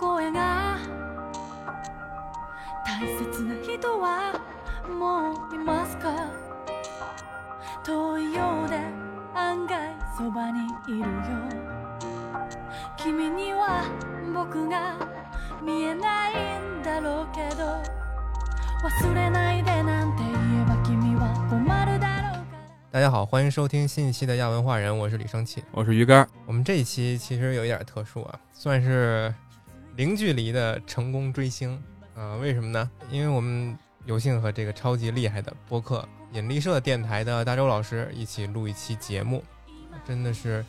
[0.00, 0.78] 声が
[2.86, 4.40] 大切な人は
[4.88, 6.30] もういますか
[7.84, 8.78] 遠いようで
[9.34, 11.06] 案外そばにいるよ
[12.96, 13.84] 君には
[14.34, 14.96] 僕が
[15.62, 17.64] 見えないんだろうけど
[18.82, 22.56] 忘れないでなんて言えば君は困るだろうか
[22.90, 25.62] ら大家好，欢迎收听新一期的亚文化人，我是李生气。
[25.70, 29.32] 我是鱼竿，我们这一期其实有一点特殊啊，算是
[29.95, 31.81] 零距离的成功追星
[32.15, 32.89] 啊、为什么呢？
[33.09, 39.43] 因为我们有幸和这个超级厉害的播客引力社电台的大周老师一起录一期节目，
[40.05, 40.63] 真的是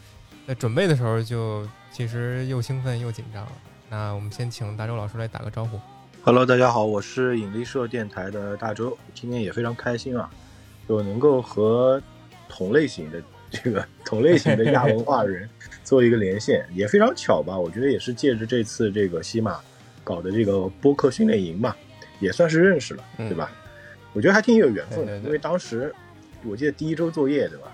[0.47, 3.47] 在准备的时候就其实又兴奋又紧张。
[3.89, 5.79] 那我们先请大周老师来打个招呼。
[6.23, 10.29] Hello，大家好，我是引力社电台的大周，今天也非常开心啊，
[10.89, 12.03] 就能够和
[12.49, 15.49] 同类型的这个同类型的亚文化人
[15.87, 17.57] 做一个连线，也非常巧吧？
[17.57, 19.61] 我觉得也是借着这次这个西马
[20.03, 21.77] 搞的这个播客训练营嘛，
[22.19, 23.53] 也算是认识了，嗯对吧？
[24.13, 25.95] 我觉得还挺有缘分的，对对对因为当时
[26.45, 27.73] 我记得第一周作业，对吧？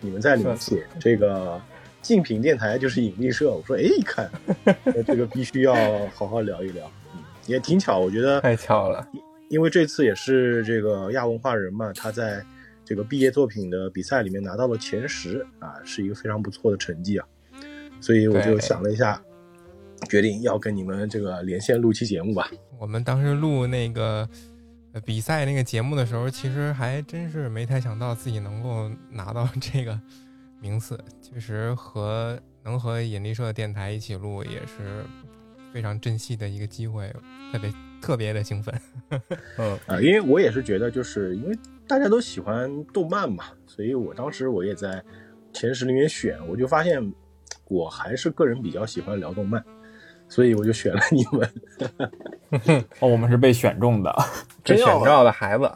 [0.00, 1.58] 你们在里面写这个
[2.02, 4.30] 竞品电台就是引力社，我说哎，一看
[5.06, 5.74] 这个必须要
[6.14, 9.08] 好好聊一聊，嗯，也挺巧，我觉得太巧了，
[9.48, 12.44] 因为这次也是这个亚文化人嘛，他在
[12.84, 17.26] 这个毕业作品的比赛里面拿到了前十啊，是一个非常不错的成绩啊，
[18.00, 19.22] 所以我就想了一下，
[20.08, 22.50] 决定要跟你们这个连线录期节目吧。
[22.78, 24.28] 我们当时录那个
[24.92, 29.98] 呃比赛那个节目的时候，其实还真是没太想到自己能够拿到 这个
[30.60, 30.98] 名次。
[31.22, 35.04] 确实和能和引力社电台一起录，也是
[35.72, 37.12] 非常珍惜的一个机会，
[37.52, 38.74] 特别特别的兴奋。
[39.56, 41.58] 嗯， 啊，因为我也是觉得，就是因为
[41.88, 45.02] 大家都喜欢动漫嘛，所以我当时我也在
[45.52, 47.02] 前十里面选，我就发现
[47.68, 49.62] 我还是个人比较喜欢聊动漫，
[50.28, 52.84] 所以我就选了你们。
[53.00, 54.14] 哦，我们是被选中的，
[54.64, 55.70] 真要选召的孩子，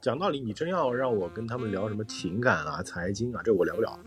[0.00, 3.98] 讲道理，你真要让我跟他们聊什么情感啊、财经啊，这我聊不了，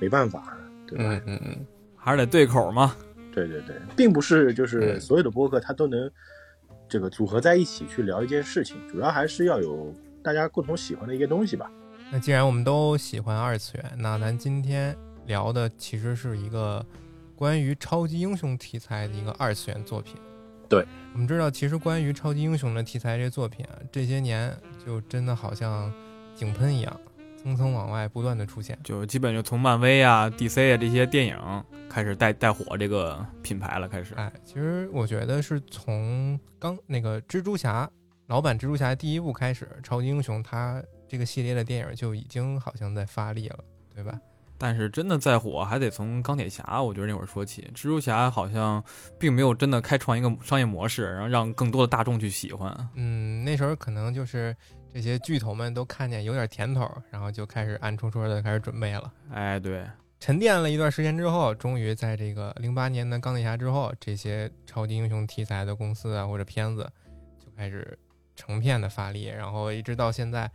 [0.00, 1.04] 没办法，对吧？
[1.04, 2.94] 嗯嗯嗯，还是得对口嘛。
[3.30, 6.10] 对对对，并不是就是嗯所有的播客它都能
[6.88, 11.70] 这个组合在一起去聊一件事情，主要还是要有大家共同喜欢的一些东西吧。
[12.10, 14.96] 那既然我们都喜欢二次元，那咱今天
[15.28, 16.84] 聊的其实是一个
[17.36, 20.16] 关于超级英雄题材的一个二次元作品。
[20.68, 25.90] 对，我们知道，其实关于超级英雄的题材这作品啊，这些年就真的好像
[26.34, 27.00] 井喷一样，
[27.42, 28.78] 层层往外不断的出现。
[28.84, 34.12] 就基本就从漫威啊、DC 啊这些电影开始带带火这个品牌了，开始。
[34.16, 37.90] 哎，其实我觉得是从刚那个蜘蛛侠
[38.26, 43.58] 老版蜘蛛侠第一部开始，超级英雄它这个系列的电影就已经好像在发力了，
[43.94, 44.20] 对吧？
[44.58, 47.62] 但是真的再火，还得从钢铁侠，我觉得那会儿说起。
[47.74, 48.82] 蜘蛛侠好像
[49.18, 52.76] 并没有真的开创一个商业模式，然后让更多的大众去喜欢。
[52.94, 54.54] 嗯，那时候可能就是
[54.92, 59.12] 这些巨头们都看见有点甜头，然后就开始暗戳戳的开始准备了。
[59.30, 59.86] 哎，对，
[60.18, 66.90] 沉淀了一段时间之后，终于在这个零八年的钢铁侠之后，这些超级英雄题材的公司啊或者片子
[67.38, 67.96] 就开始
[68.34, 70.50] 成片的发力，然后一直到现在，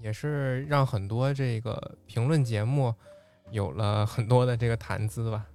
[0.00, 2.94] 也是让很多这个评论节目
[3.50, 5.46] 有了很多的这个谈资吧。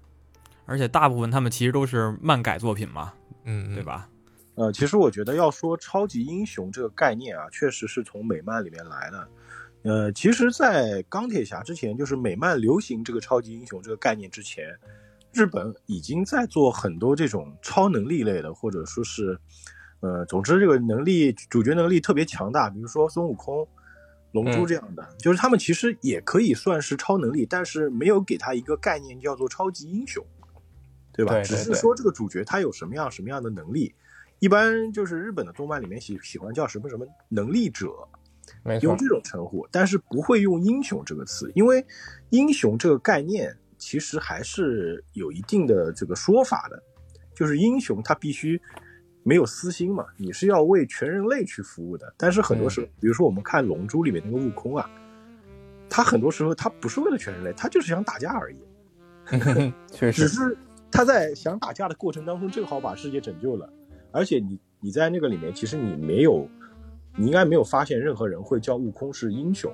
[0.65, 3.83] 而且大部分他们其实都是漫改作品嘛，嗯，对？
[3.83, 4.09] 吧？
[4.55, 9.27] 呃，其实我觉得要说超级英雄这个概念啊，确实是从美漫里面来的。
[9.81, 14.65] 呃，其实，在钢铁侠之前，就是美漫流行这个超级英雄这个概念之前，
[15.33, 19.37] 日本已经在做很多这种超能力类的，或者说是，
[19.99, 23.67] 呃，总之这个能力主角能力特别强大，比如说孙悟空、
[24.33, 30.23] 龙珠嗯这样的，就是他们其实也可以算是超能力，但是没有给他一个概念叫做超级英雄，
[31.13, 31.33] 对吧？
[31.33, 33.95] 对对对只是说这个主角他有什么样什么样的能力。
[34.39, 37.87] 一般就是日本的动漫里面喜喜欢叫什么什么能力者，
[38.81, 41.85] 用，这种称呼，但是不会用英雄这个词，因为
[42.31, 46.83] 英雄这个概念其实还是有一定的这个说法的，
[47.33, 48.61] 就是英雄他必须
[49.23, 52.13] 没有私心嘛，你是要为全人类去服务的。
[52.17, 54.89] 但是很多时候，比如说我们看《龙珠》里面那个悟空啊，
[55.89, 58.57] 他很多时候他不是为了全人类，他就是想打架而已，
[59.91, 60.57] 确实，只是
[60.91, 63.67] 他在想打架的过程当中正好把世界拯救了，
[64.11, 66.47] 而且你你在那个里面，其实你没有，
[67.15, 69.73] 你应该没有发现任何人会叫悟空是英雄，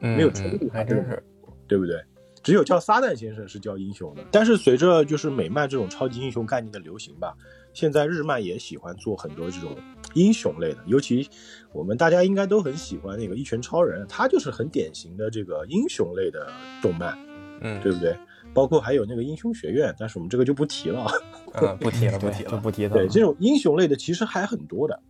[0.00, 1.22] 嗯没有冲突嗯还真是。
[1.68, 2.02] 对不对？
[2.42, 4.22] 只有叫撒旦先生是叫英雄的。
[4.30, 7.34] 但是随着就是美漫这种超级英雄概念的流行吧，
[7.72, 9.76] 现在日漫也喜欢做很多这种
[10.14, 11.28] 英雄类的，尤其
[11.72, 17.18] 我们大家应该都很喜欢那个一拳超人，他就是很典型的这个英雄类的动漫，
[17.60, 18.16] 嗯，对不对？
[18.54, 21.06] 包括还有那个英雄学院，但是我们这个就不提了。
[21.54, 22.50] 嗯，不提了，不提了。
[22.52, 25.00] 就不提了对，这种英雄类的其实还很多的，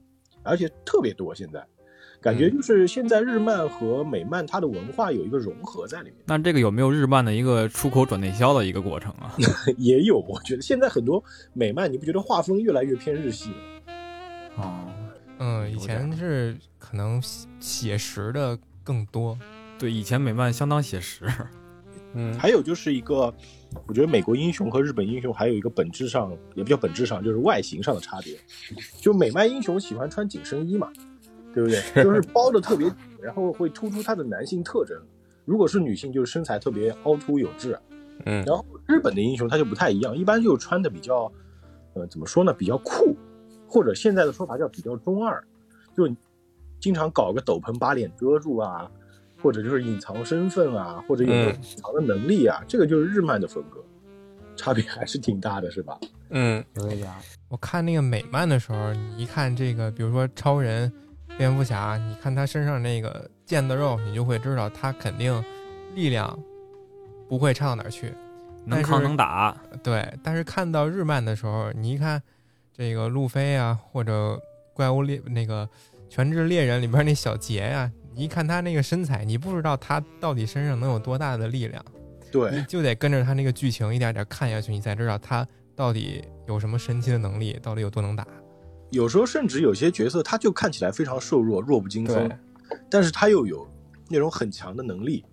[0.44, 1.34] 而且特别多。
[1.34, 1.66] 现在
[2.22, 9.34] 感觉就是现在日漫和美漫它的文化有一个融合在里面， 那这个有没有日漫的一个出口转内销的一个过程啊？
[9.76, 10.20] 也有。
[10.20, 11.22] 我觉得现在很多
[11.52, 13.56] 美漫，你不觉得画风越来越偏日系了？
[14.56, 14.72] 哦，
[15.38, 19.36] 嗯，以前是可能写写实的更多。
[19.78, 21.26] 对，以前美漫相当写实。
[22.14, 23.34] 嗯还有就是一个，
[23.86, 28.38] 我觉得美国英雄和日本英雄还有一个本质上，也不叫本质上，就是外形上的差别。
[29.00, 30.92] 就美漫英雄喜欢穿紧身衣嘛，
[31.54, 32.04] 对不对？
[32.04, 34.96] 就是包的特别紧，然后会突出他的男性特征。
[35.44, 37.78] 如果是女性，就是身材特别凹凸有致。
[38.24, 41.32] 嗯然后日本的英雄他就不太一样，一般就穿的比较，
[41.94, 42.52] 呃，怎么说呢？
[42.52, 43.16] 比较酷，
[43.66, 45.42] 或者现在的说法叫比较中二，
[45.96, 46.08] 就
[46.78, 48.88] 经常搞个斗篷把脸遮住啊，
[49.42, 53.82] 或者就是隐藏身份啊，或者有隐藏的能力啊，这个就是日漫的风格，
[54.54, 55.98] 差别还是挺大的，是吧？
[56.30, 57.10] 嗯，有一点。
[57.48, 60.92] 我看那个美漫的时候，你一看这个，比如说超人、
[61.38, 65.44] 蝙蝠侠，你看他身上那个腱子肉，你就会知道他肯定
[65.94, 66.38] 力量
[67.28, 68.12] 不会差到哪儿去。
[68.64, 72.22] 能抗能打，对，但是看到日漫的时候，你一看
[72.72, 74.40] 这个路飞啊，或者
[74.72, 75.68] 怪物猎那个
[76.08, 81.84] 全职猎人里边那小杰呀、你一看他那个身材，你不知道他到底身上能有多大的力量，
[82.20, 85.44] 你对，就得跟着他那个剧情一点点看下去，你才知道他
[85.74, 88.24] 到底有什么神奇的能力，到底有多能打。
[88.92, 92.30] 有时候甚至有些角色他就看起来非常瘦弱、弱不禁风，
[92.90, 93.66] 但是他又有
[94.08, 95.24] 那种很强的能力，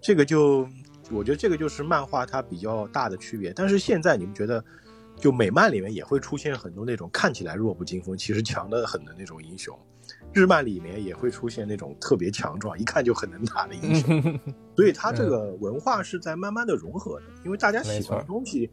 [0.00, 0.68] 这个就
[1.10, 3.52] 我觉得这个就是漫画它比较大的区别。
[3.52, 4.64] 但是现在你们觉得，
[5.16, 9.76] 就美漫里面也会出现很多那种看起来弱不禁风，其实强的很的那种英雄，
[10.32, 14.40] 日漫里面也会出现那种特别强壮，一看就很能打的英雄。
[14.76, 18.70] 所以它这个文化是在慢慢的融合的，因为大家喜欢的东西，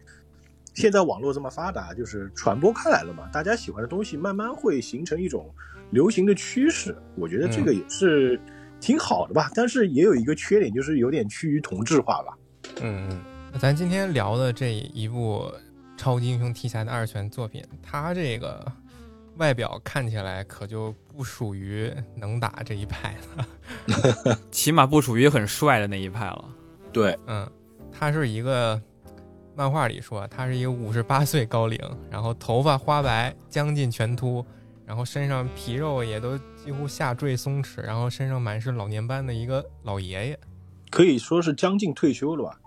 [0.73, 5.53] 现在网络这么发达，就是传播开来了嘛，大家喜欢的东西慢慢会形成一种
[5.91, 6.95] 流行的趋势。
[7.15, 8.39] 我觉得这个也是
[8.79, 12.37] 挺好的吧，但是也有一个缺点，就是有点趋于同质化吧。
[12.81, 13.21] 嗯嗯，
[13.51, 15.51] 那咱今天聊的这一部
[15.95, 18.65] 超级英雄题材的二选作品，它这个
[19.37, 24.37] 外表看起来可就不属于能打这一派了。
[24.49, 26.45] 起码不属于很帅的那一派了。
[26.91, 27.47] 对，嗯，
[27.91, 28.81] 他是一个
[29.55, 31.79] 漫画里说他是一个五十八岁高龄，
[32.09, 34.43] 然后头发花白，将近全秃，
[34.85, 40.39] 然后身上皮肉也都几乎下坠松弛，然后身上满是老年斑的一个老爷爷。
[40.89, 42.59] 可以说是将近退休了吧，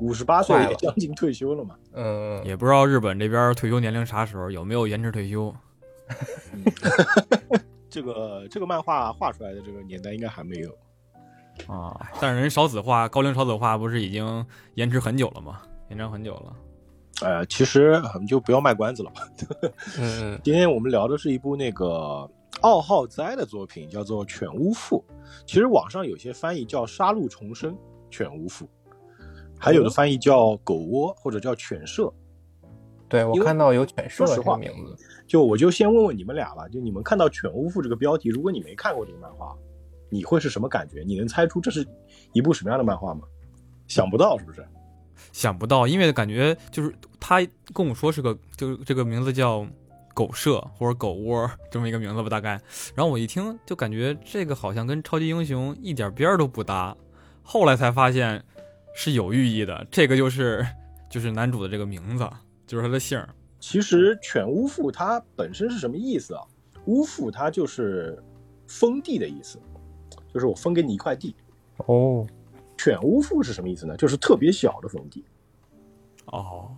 [0.00, 1.74] 五十八岁也将近退休了嘛。
[1.92, 5.54] 嗯，也不知道日本这边退休年龄啥时候，有没有延迟退休？
[7.90, 10.70] 这个这个漫画画出来的这个年代应该还没有。
[11.66, 15.60] 啊，但是人少子化，高龄少子化不是已经延迟很久了吗？
[15.90, 16.56] 延长很久了。
[17.22, 19.28] 呃，其实我们就不要卖关子了吧。
[19.98, 22.28] 嗯嗯今天我们聊的是一部那个
[22.62, 25.04] 奥浩哉的作品，叫做《犬巫赋》。
[25.44, 27.76] 其实网上有些翻译叫《杀戮重生
[28.10, 28.64] 犬巫赋》，
[29.58, 32.04] 还有的翻译叫《狗窝》或者叫《犬舍》。
[33.08, 34.96] 对我看到有犬舍这个名字，
[35.26, 39.54] 就我就先问问你们俩吧，就你们看到《犬巫赋》这个标题，如果你没看过这个漫画，
[40.08, 41.02] 你会是什么感觉？
[41.04, 41.84] 你能猜出这是
[42.32, 43.22] 一部什么样的漫画吗？
[43.88, 44.64] 想不到是不是？
[45.32, 47.40] 想不到，因为感觉就是他
[47.72, 49.66] 跟我说是个，就这个名字叫
[50.14, 52.60] 狗舍或者狗窝这么一个名字吧，大概。
[52.94, 56.96] 然后我一听就感觉这个好像跟超级英雄一点边儿都不搭，
[57.42, 58.44] 后来才发现
[58.94, 60.66] 是有寓意的，这个就是
[61.08, 62.28] 就是男主的这个名字，
[62.66, 63.22] 就是他的姓。
[63.60, 66.42] 其实“犬巫赋”它本身是什么意思啊？
[66.86, 68.18] 巫赋它就是
[68.66, 69.60] 封地的意思，
[70.32, 71.36] 就是我分给你一块地。
[71.76, 72.26] 哦，
[72.80, 73.94] 犬巫赋是什么意思呢？
[73.98, 75.22] 就是特别小的封地。
[76.24, 76.70] 哦，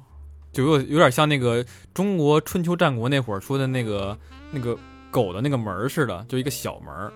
[0.50, 4.18] 就有有点像那个中国春秋战国那会儿说的那个
[4.50, 4.76] 那个
[5.12, 7.12] 狗的那个门儿似的，就一个小门儿。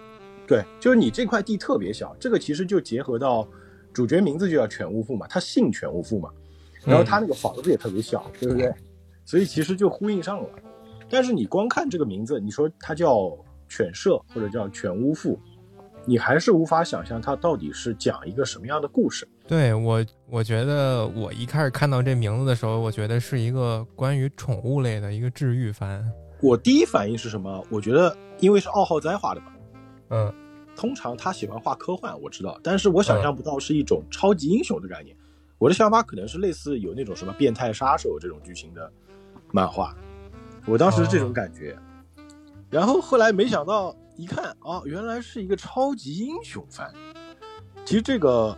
[0.46, 3.44] 对，就是你这块地特别小，这个其实就结合到
[3.92, 6.30] 主角名字就叫犬巫赋嘛，他姓犬巫赋嘛，
[6.84, 8.72] 然后他那个房子也特别小，对不对？
[9.24, 10.48] 所以其实就呼应上了。
[11.10, 13.36] 但是你光看这个名字，你说它叫
[13.68, 15.36] 犬舍或者叫犬巫赋，
[16.06, 19.28] 你还是无法想象它到底是讲一个什么样的故事。
[19.46, 26.08] 对我，我觉得我一开始看到这名字的时候，我觉得是一个关于宠物类的一个治愈番。
[26.40, 27.64] 我第一反应是什么？
[27.70, 29.46] 我觉得因为是奥浩哉画的嘛，
[30.10, 30.32] 嗯
[30.76, 35.16] 通常他喜欢画科幻，我知道，但是我想象不到是一种超级英雄的概念。
[35.58, 38.92] 我的想法可能是类似有那种什么变态杀手这种剧情的
[39.52, 39.96] 漫画，
[40.66, 41.74] 我当时是这种感觉。
[42.68, 46.90] 然后后来没想到一看啊，原来是一个超级英雄番。
[47.84, 48.56] 其实这个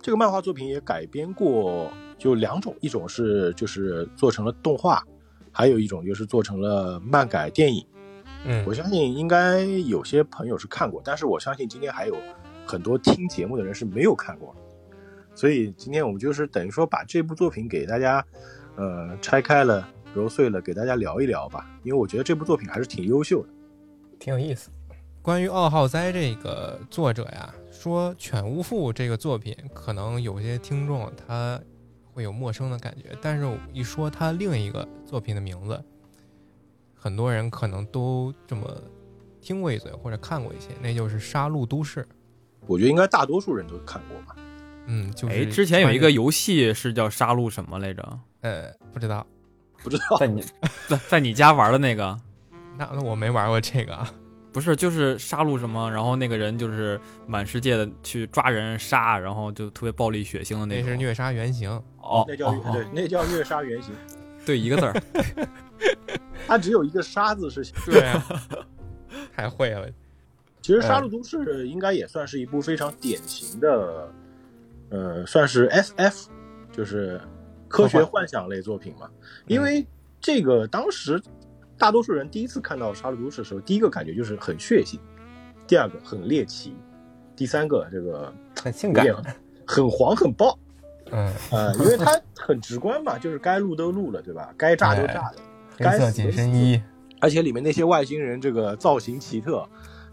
[0.00, 5.02] 这个漫画作品也改编过就两种，一种是就是做成了动画，
[5.52, 7.86] 还有一种就是做成了漫改电影。
[8.46, 12.16] 嗯我相信应该有些朋友是看过，但是我相信今天还有
[12.66, 14.96] 很多听节目的人是没有看过的，
[15.34, 18.24] 所以今天我们就是等于说把这部作品给大家，
[18.76, 23.48] 呃，拆开了揉碎了，给大家聊一聊吧，因为我觉得这部作品还是挺优秀的。
[24.18, 24.70] 挺有意思。
[25.24, 31.58] 关于奥浩哉这个作者呀，说《犬巫赋》这个作品，可能有些听众他
[32.12, 35.82] 会有陌生的感觉，但是一说他另一个作品的名字，
[36.94, 38.70] 很多人可能都这么
[39.40, 42.02] 听过一嘴或者看过一些，那就是《杀戮都市》。
[42.66, 44.36] 我觉得应该大多数人都看过吧。
[44.84, 48.20] 嗯，就是哎，之前有一个游戏是叫杀戮什么来着？
[48.42, 49.26] 呃，不知道，
[49.82, 50.44] 不知道在你
[50.86, 52.20] 在在你家玩的那个，
[52.76, 54.12] 那那我没玩过这个啊。
[54.54, 55.90] 不是就是杀戮什么？
[55.90, 60.84] 然后那个人就是满世界的去抓人杀，然后就特别暴力血腥的那种。
[60.86, 61.68] 那是虐杀原型，
[62.00, 63.92] 哦，那叫、对，那叫虐杀原型，
[64.46, 64.94] 对一个字儿。
[66.46, 67.64] 它只有一个杀字是。
[67.84, 68.24] 对啊，
[69.34, 69.88] 太会了。
[70.62, 74.08] 其实《杀戮都市》应该也算是一部非常典型的，
[74.88, 76.26] 呃，算是 SF，
[76.72, 77.20] 就是
[77.68, 79.10] 科学幻想类作品嘛。
[79.46, 79.86] 因为
[80.20, 81.20] 这个当时
[81.76, 84.98] 大多数人第一次看到《杀戮都市》的时候，第一个感觉就是很血腥，
[85.66, 86.76] 第二个很猎奇，
[87.34, 89.06] 第三个这个很性感
[89.66, 90.58] 很黄很暴，
[91.10, 94.52] 嗯，呃，因为它很直观嘛，就是该录都录了，对吧？
[94.56, 95.34] 该炸就炸了，
[95.78, 96.80] 黑色紧身衣，
[97.20, 99.66] 而且里面那些外星人这个造型奇特，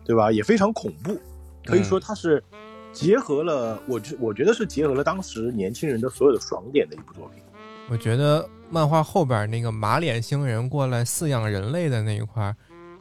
[0.03, 0.32] 对吧？
[0.32, 1.20] 也非常恐怖，
[1.65, 2.44] 可以说它是
[2.91, 7.44] 结合了我觉我觉得是结合了当时年轻人的所有的爽点的一部作品。
[7.91, 12.55] 我觉得漫画后边那个马脸星人过来饲养人类的那一块儿，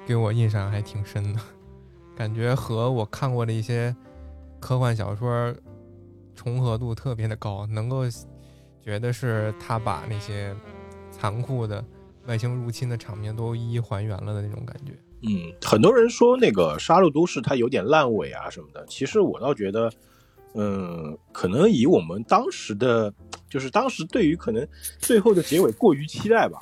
[0.04, 1.38] 给我印象还挺深的，
[2.16, 3.94] 感觉和我看过的一些
[4.58, 5.54] 科幻小说
[6.34, 8.02] 重合度特别的高，能够
[8.82, 10.52] 觉得是他把那些
[11.12, 11.84] 残酷的
[12.26, 14.92] 外星入侵的场面都一一还原了的那种感觉。
[15.22, 19.88] 嗯，很多人说那个《杀戮都市》它有点烂尾啊什么的，其实我倒觉得，
[20.54, 23.12] 嗯，可能以我们当时的，
[23.48, 24.66] 就是当时对于可能
[24.98, 26.58] 最后的结尾过于期待吧。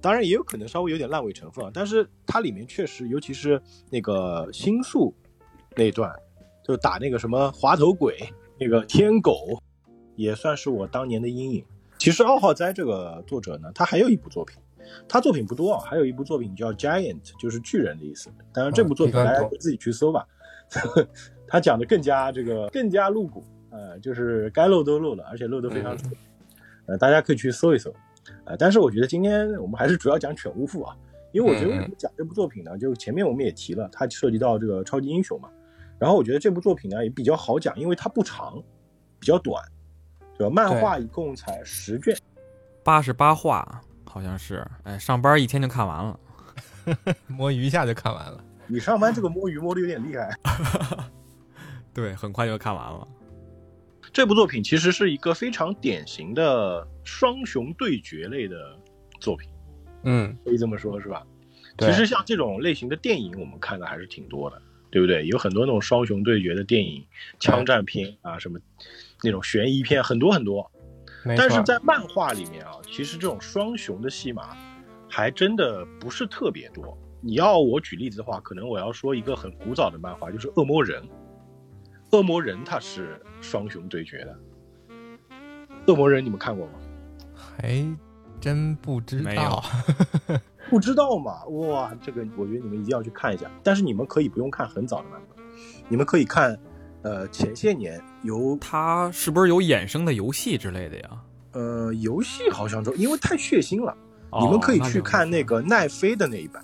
[0.00, 5.14] 当然也有可能稍微有点烂尾成分啊，但是它里面确实，尤其是那个星宿
[5.76, 6.10] 那一段，
[6.64, 8.16] 就打那个什么滑头鬼、
[8.58, 9.62] 那个天狗，
[10.16, 11.62] 也算是我当年的阴影。
[11.98, 14.56] 其实奥浩哉这个作者呢，他还有一部作品，
[15.06, 18.30] 他作品不多啊，还有一部作品叫 Giant，就是巨人的意思。
[18.54, 20.26] 当然这部作品嗯大家自己去搜吧，
[21.50, 26.12] 他讲的更加这个更加露骨，呃，就是该露都露了，而且露得非常准，
[26.86, 27.92] 呃，大家可以去搜一搜。
[28.44, 30.96] 呃，但是我觉得今天我们还是主要讲犬巫赋啊，
[31.32, 32.78] 因为我觉得为什么讲这部作品呢？
[32.78, 35.48] 就是前面我们也提了，它涉及到这个超级英雄嘛。
[35.98, 38.62] 然后我觉得这部作品呢也比较好讲，因为它不长，
[39.18, 39.62] 比较短，
[40.38, 40.54] 对吧？
[40.54, 42.16] 漫画一共才十卷，
[42.84, 46.18] 八十八话好像是，哎，上班一天就看完了。
[47.26, 48.42] 摸鱼一下就看完了。
[48.66, 50.30] 你上班这个摸鱼摸的有点厉害。
[52.00, 53.06] 对，很快就看完了。
[54.10, 58.74] 这部作品其实是一个非常典型的双雄对决类的
[59.20, 59.50] 作品，
[60.04, 61.22] 嗯，可以这么说，是吧？
[61.78, 65.26] 其实像这种类型的电影，我们看的还是挺多的，对不对？
[65.26, 67.04] 有很多那种双雄对决的电影、
[67.38, 68.58] 枪战片啊，什么
[69.22, 70.70] 那种悬疑片，很多很多。
[71.36, 74.56] 但是在漫画里面啊，其实这种双雄的戏码
[75.06, 76.96] 还真的不是特别多。
[77.20, 81.02] 你要我举例子的话，可能我要说一个很古早的漫画，就是《恶魔人》。
[82.12, 84.36] 恶魔人他是双雄对决的。
[85.86, 86.72] 恶魔人你们看过吗？
[87.34, 87.84] 还
[88.40, 89.64] 真不知没有道。
[90.68, 91.44] 不知道嘛？
[91.46, 93.50] 哇，这个我觉得你们一定要去看一下。
[93.62, 95.44] 但是你们可以不用看很早的版本，
[95.88, 96.56] 你们可以看，
[97.02, 101.10] 呃，前些年由他是不是有衍生的游戏之类的呀？
[101.52, 103.92] 呃游戏好像都因为太血腥了，
[104.30, 106.62] 哦你们可以去看那个奈飞的那一版，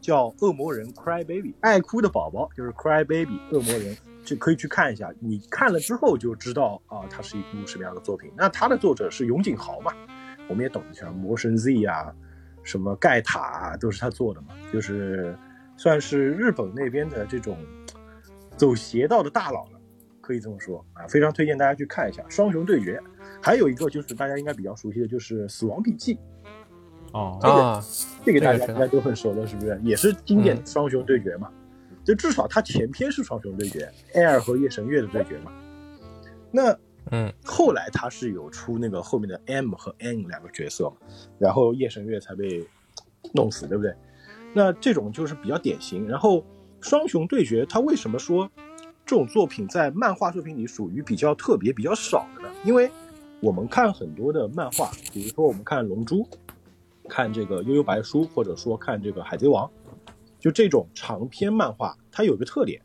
[0.00, 5.10] 叫《恶魔人 Cry Baby》，爱哭的宝宝就是 Cry Baby 恶魔人，就可以去看一下。
[5.20, 8.30] 你看了之后就知道啊，它是一部什么样的作品。
[8.36, 9.92] 那它的作者是永井豪嘛，
[10.48, 12.12] 我们也懂得，像《魔神 Z》啊，
[12.64, 15.34] 什么盖塔啊，都是他做的嘛，就是
[15.76, 17.56] 算是日本那边的这种
[18.56, 19.80] 走邪道的大佬了，
[20.20, 22.98] 可以这么说啊，非常推荐大家去看一下《双雄对决》。
[23.40, 26.14] 还有一个就是大家应该比较熟悉的，就是《死亡笔记》。
[27.12, 27.84] 哦这个啊，
[28.24, 29.80] 这个大家应该都很熟了，是不是？
[29.82, 31.48] 也是经典的双雄对决嘛。
[32.06, 35.52] 就至少它前篇是双雄对决，Air 和夜神月的对决嘛。
[36.52, 36.78] 那
[37.10, 40.96] 嗯，后来他是有出那个后面的 M 和 N 两个角色嘛，
[41.38, 42.66] 然后夜神月才被
[43.32, 43.94] 弄死，对不对？
[44.54, 46.08] 那这种就是比较典型。
[46.08, 46.44] 然后
[46.80, 48.48] 双雄对决，他为什么说
[49.04, 52.48] 这种作品在漫画作品里属于比较特别、比较少的呢？
[52.64, 52.90] 因为
[53.40, 56.24] 我们看很多的漫画，比如说我们看《龙珠》，
[57.08, 59.66] 看这个《悠悠白书》，或者说看这个《海贼王》，
[60.46, 62.80] 就这种长篇漫画，它有一个特点，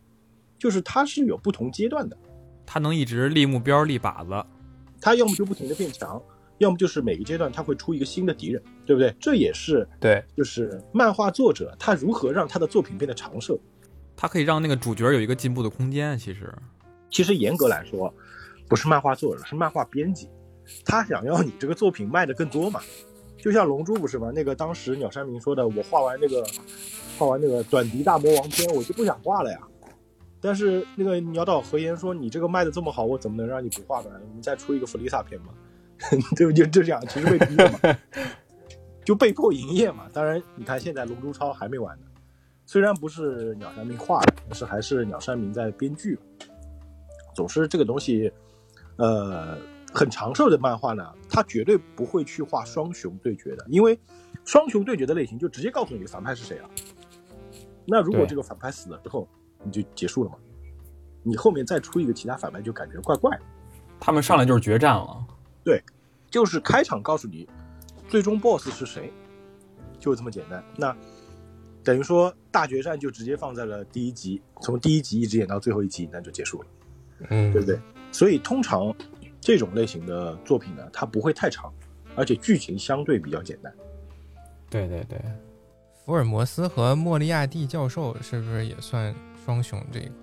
[0.58, 2.18] 就是它是有不同阶段的。
[2.66, 4.48] 它能一直立目标、立靶子。
[5.00, 6.20] 它要么就不停的变强，
[6.58, 9.16] 要么就是每个阶段它会出一个新的敌人，对不对？
[9.20, 13.60] 这也是对，就是漫画作者他如何让他的作品变得长寿。
[14.18, 16.18] 他可以让那个主角有一个进步的空间。
[16.18, 16.52] 其实，
[17.12, 18.12] 其实严格来说，
[18.68, 20.28] 不是漫画作者，是漫画编辑，
[20.84, 22.82] 他想要你这个作品卖的更多嘛。
[23.42, 24.32] 就像《龙珠》不是吗？
[24.34, 26.46] 那个当时鸟山明说的，我画完那个
[27.18, 29.60] 画完那个短笛大魔王篇，我就不想画了呀。
[30.40, 34.10] 但是那个鸟岛和彦说：“你这个卖的这么好，我怎么能让你不画呢？
[34.28, 35.48] 我们再出一个弗利萨篇嘛，
[36.36, 36.52] 对不？
[36.54, 37.80] 就就这样，其实被逼的嘛，
[39.06, 40.08] 就被迫营业嘛。
[40.14, 42.06] 当然，你看现在《龙珠超》还没完呢，
[42.66, 46.18] 虽然不是鸟山明画的，但是还是鸟山明在编剧。
[47.36, 48.32] 总是这个东西，
[48.98, 49.58] 呃，
[49.94, 54.00] 很长寿的漫画呢，它绝对不会去画双雄对决的，因为
[54.46, 56.70] 双雄对决的类型就直接告诉你反派是谁了。
[57.86, 59.28] 那如果这个反派死了之后，
[59.64, 60.38] 你就结束了嘛？
[61.24, 63.44] 你后面再出一个其他反派就感觉怪怪的。
[64.00, 65.24] 他们上来就是决战了。
[65.64, 65.84] 对
[66.30, 67.48] 就是开场告诉你
[68.08, 69.12] 最终 BOSS 是谁，
[70.00, 70.64] 就这么简单。
[70.78, 70.96] 那
[71.84, 76.68] 等于说大决战就直接放在了第一集，从第一集一直演到最后一集，那就结束了，
[77.30, 77.80] 嗯，对不对？
[78.12, 78.92] 所以通常
[79.42, 81.74] 这种类型的作品呢，它不会太长，
[82.16, 83.74] 而且剧情相对比较简单。
[84.70, 85.20] 对对对，
[86.06, 90.14] 福尔摩斯和莫利亚蒂教授是不是也算双雄这一块？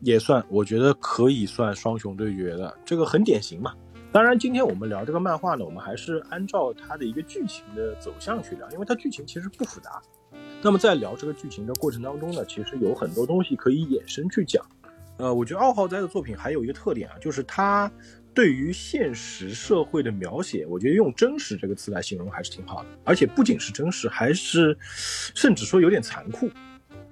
[0.00, 3.74] 也算，我觉得可以算双雄对决的，这个很典型嘛。
[4.12, 10.00] 当然，今天我们聊这个漫画呢，我们还是按照它的一个剧情的走向去聊，因为它剧情其实不复杂。
[10.62, 14.64] 那么在聊这个剧情的过程当中呢，其实有很多东西可以衍生去讲。
[15.18, 17.90] 呃，我觉得二号斋的作品还有一个特点啊，就是它
[18.36, 24.76] 对于现实社会的描写，我觉得用真实这个词来形容还是挺好的，而且不仅是真实，还是
[25.34, 26.50] 甚至说有点残酷。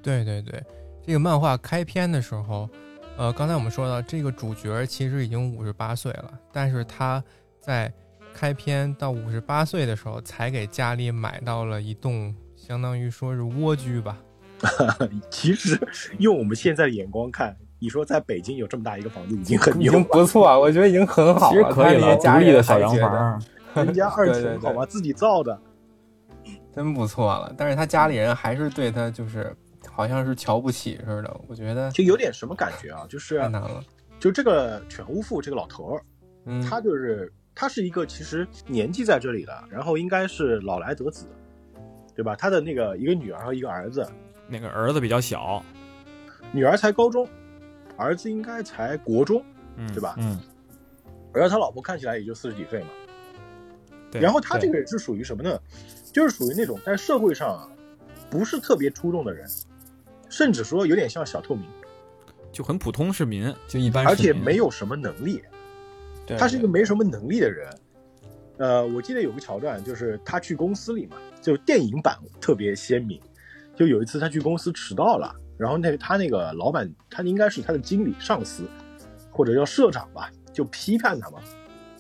[0.02, 0.62] 对对对，
[1.02, 2.68] 这个漫画开篇的时候，
[3.16, 7.24] 呃，刚才我们说到这个主角其实已经五十八岁了，但是他
[7.58, 7.90] 在
[8.34, 14.18] 开篇到五十八岁的时候才给家里买到了一栋，相当于说是蜗居吧。
[15.30, 15.80] 其实
[16.18, 21.70] 用我们现在的眼光看，你说在北京有这么大一个房子已经很已经，不错，我觉得已经很好其实了。
[21.70, 23.42] 可以了，独立的小洋房。
[23.76, 24.86] 人家二对对对层好吧？
[24.86, 25.60] 自己造的。
[26.74, 27.52] 真不错了。
[27.58, 29.54] 但是他家里人还是对他就是
[29.92, 33.04] 好像是瞧不起似的，我觉得就有点什么感觉啊？
[33.06, 33.84] 就是太难了。
[34.18, 36.02] 就这个犬屋父这个老头儿，
[36.46, 41.26] 嗯，他就是他是一个其实年纪在这里的，然后应该是老来得子，
[42.14, 42.34] 对吧？
[42.34, 44.08] 他的那个一个女儿和一个儿子，
[44.48, 45.62] 那个儿子比较小，
[46.52, 47.28] 女儿才高中，
[47.96, 49.44] 儿子应该才国中，
[49.76, 50.38] 嗯，对吧嗯，
[51.32, 52.88] 然后他老婆看起来也就四十几岁嘛。
[54.10, 55.58] 对然后他这个人是属于什么呢？
[56.12, 57.68] 就是属于那种在社会上啊
[58.30, 59.48] 不是特别出众的人，
[60.28, 61.68] 甚至说有点像小透明，
[62.52, 65.42] 就很普通市民，就一般而且没有什么能力。
[66.26, 67.68] 对他是一个没什么能力的人。
[68.56, 73.20] 呃，我记得有个桥段，就是他去公司里嘛，就电影版特别鲜明。
[73.74, 78.64] 就有一次他去公司迟到了，然后那个他那个老板，他应该是他的经理上司，
[79.30, 81.38] 或者叫社长吧，就批判他嘛，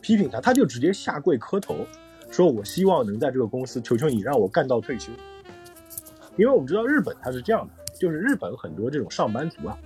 [0.00, 1.86] 批评他，他就直接下跪磕头，
[2.30, 5.12] 说我希望能在这个公司，求求你让我干到退休。
[6.36, 9.78] 因为我们知道日本它是这样的，就是日本很多这种上班族啊，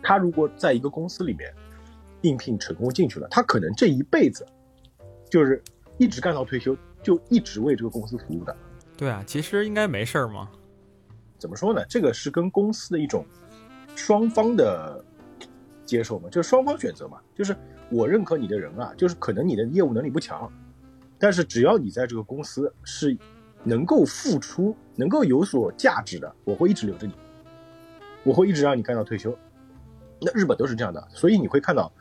[0.00, 1.52] 他如果在一个公司里面
[2.20, 4.46] 应聘成功进去了，他可能这一辈子
[5.28, 5.60] 就是
[5.98, 8.56] 一直干到退休，就一直为这个公司服务的。
[8.96, 10.48] 对啊，其实应该没事儿嘛。
[11.38, 11.84] 怎么说呢？
[11.88, 13.24] 这个是跟公司的一种
[13.94, 15.04] 双方的
[15.84, 17.18] 接受嘛，就是双方选择嘛。
[17.34, 17.56] 就是
[17.90, 20.50] 我认可你的人啊，就是可能你的业务能力不强，
[21.18, 23.16] 但是只要你在这个公司是
[23.62, 27.12] 能够付出、能够有所价值的，我会一直留着你，
[28.24, 29.36] 我会一直让你干到退休。
[30.20, 31.92] 那日本都是这样的，所以你会看到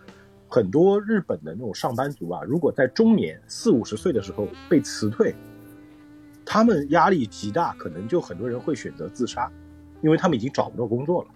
[0.47, 5.35] 很多日本的那种上班族啊，如果在中年四五十岁的时候被辞退，
[6.45, 9.51] 他们压力极大，可能就很多人会选择自杀，
[10.01, 11.29] 因为他们已经找不到工作了。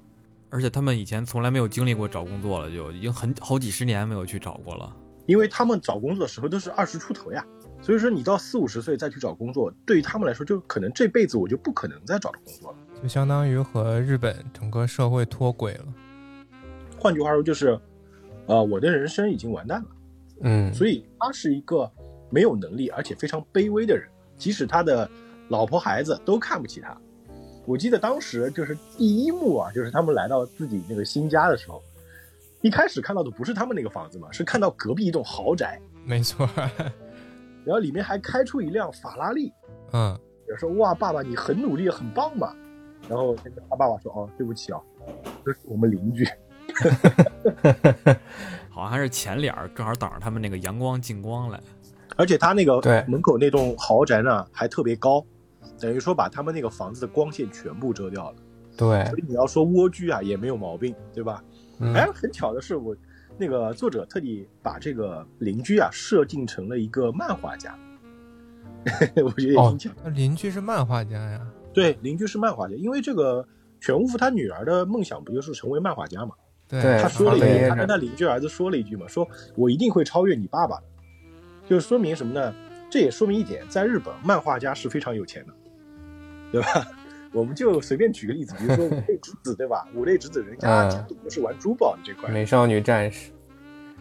[0.52, 4.96] 而且他们以前从来没有经历过找工作了，就已经很好几十年没有去找过了。
[5.26, 7.46] 因为他们找工作的时候都是二十出头呀，
[7.82, 12.78] 所以说你到四五十岁再去找工作，对于他们来说，就可能这辈子我就不可能再找到工作了。
[13.02, 15.86] 就相当于和日本整个社会脱轨了。
[16.98, 17.80] 换句话说，就是，
[18.48, 19.88] 呃，我的人生已经完蛋了。
[20.42, 21.92] 嗯所以他是一个
[22.30, 24.08] 没有能力而且非常卑微的人，
[24.40, 25.08] 即使他的
[25.50, 26.98] 老婆孩子都看不起他。
[27.66, 31.84] 我记得当时就是第一幕啊，就是他们来到自己那个新家的时候，
[32.62, 36.50] 一开始看到的不是他们那个房子嘛，是看到隔壁一栋豪宅，没错，
[37.64, 39.54] 然后里面还开出一辆法拉利。
[39.92, 42.56] 嗯，我说哇，爸爸你很努力，很棒嘛。
[43.08, 44.82] 然后那个他爸爸说哦，对不起啊，
[45.46, 46.28] 这是我们邻居。
[48.70, 51.60] 好像还是前脸儿正好挡着他们那个阳光进光来。
[52.20, 55.26] 而且他那个对门口那栋豪宅呢还特别高，
[55.80, 58.36] 等于说把他们那个房子的光线全部遮掉了。
[58.76, 61.42] 对所，以你要说蜗居啊也没有毛病，对吧？
[61.80, 62.94] 嗯哎，很巧的是我
[63.38, 67.74] 那个作者特地把这个邻居啊设定成了一个漫画家，
[69.24, 69.90] 我觉得也哦挺巧。
[70.04, 73.48] 那邻居是漫画家呀，对，邻居是漫画家，因为这个
[73.80, 76.36] 犬巫夫他女儿的梦想不就是成为漫画家嘛？
[76.68, 80.84] 对对他说了一句，他跟他邻居儿子说了一句嘛，说我一定会超越你爸爸的，
[81.70, 82.54] 就是说明什么呢？
[82.90, 85.54] 这也说明一点，在日本漫画家是非常有钱的，
[86.52, 86.88] 对吧？
[87.32, 89.88] 我们就随便举个例子，比如说五类 之子，对吧？
[89.94, 93.32] 五类之子人家都是玩珠宝的这块，美少女战士，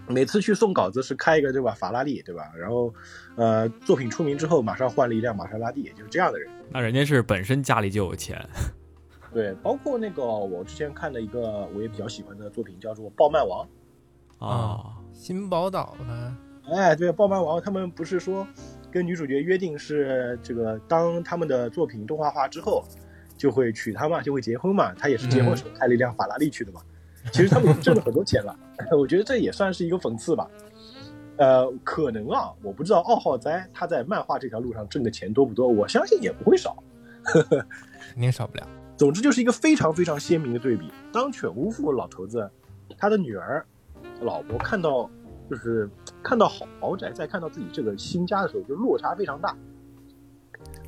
[0.07, 2.51] 每次去送稿子是开一个对吧法拉利，对吧？
[2.57, 2.95] 然后
[3.37, 6.51] 呃作品出名之后，马上换了一辆玛莎拉蒂，也就是这样的人。
[6.71, 8.43] 那人家是本身家里就有钱，
[9.31, 13.69] 对，包括那个我之前看的一个我也比较喜欢的作品，叫做《暴漫王》。
[14.47, 16.35] 啊，新宝岛呢，
[16.73, 18.47] 哎，对，爆漫王他们不是说
[18.91, 22.85] 跟女主角约定是这个，当他们的作品动画化之后，
[23.37, 24.93] 就会娶她嘛，就会结婚嘛。
[24.95, 26.81] 他也是结婚时候开了一辆法拉利去的嘛。
[27.33, 28.57] 其实他们已经挣了很多钱了，
[28.97, 30.49] 我觉得这也算是一个讽刺吧。
[31.37, 36.83] 呃，可能啊，我不知道奥浩哉他在漫画这条路上挣的钱多不多，我相信也不会少。
[37.25, 38.67] 肯定少不了。
[38.97, 40.91] 总之就是一个非常非常鲜明的对比。
[41.13, 42.51] 当犬巫父老头子
[42.97, 43.65] 他的女儿、
[44.23, 45.09] 老婆看到
[45.51, 45.89] 就是
[46.23, 49.57] 看到豪豪宅，再看到自己这个新家的时候，就落差非常大。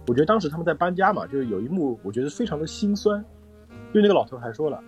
[0.07, 3.25] 我觉得当时他们在搬家嘛，就是有一幕，我觉得非常的心酸，
[3.93, 4.83] 因为那个老头还说了，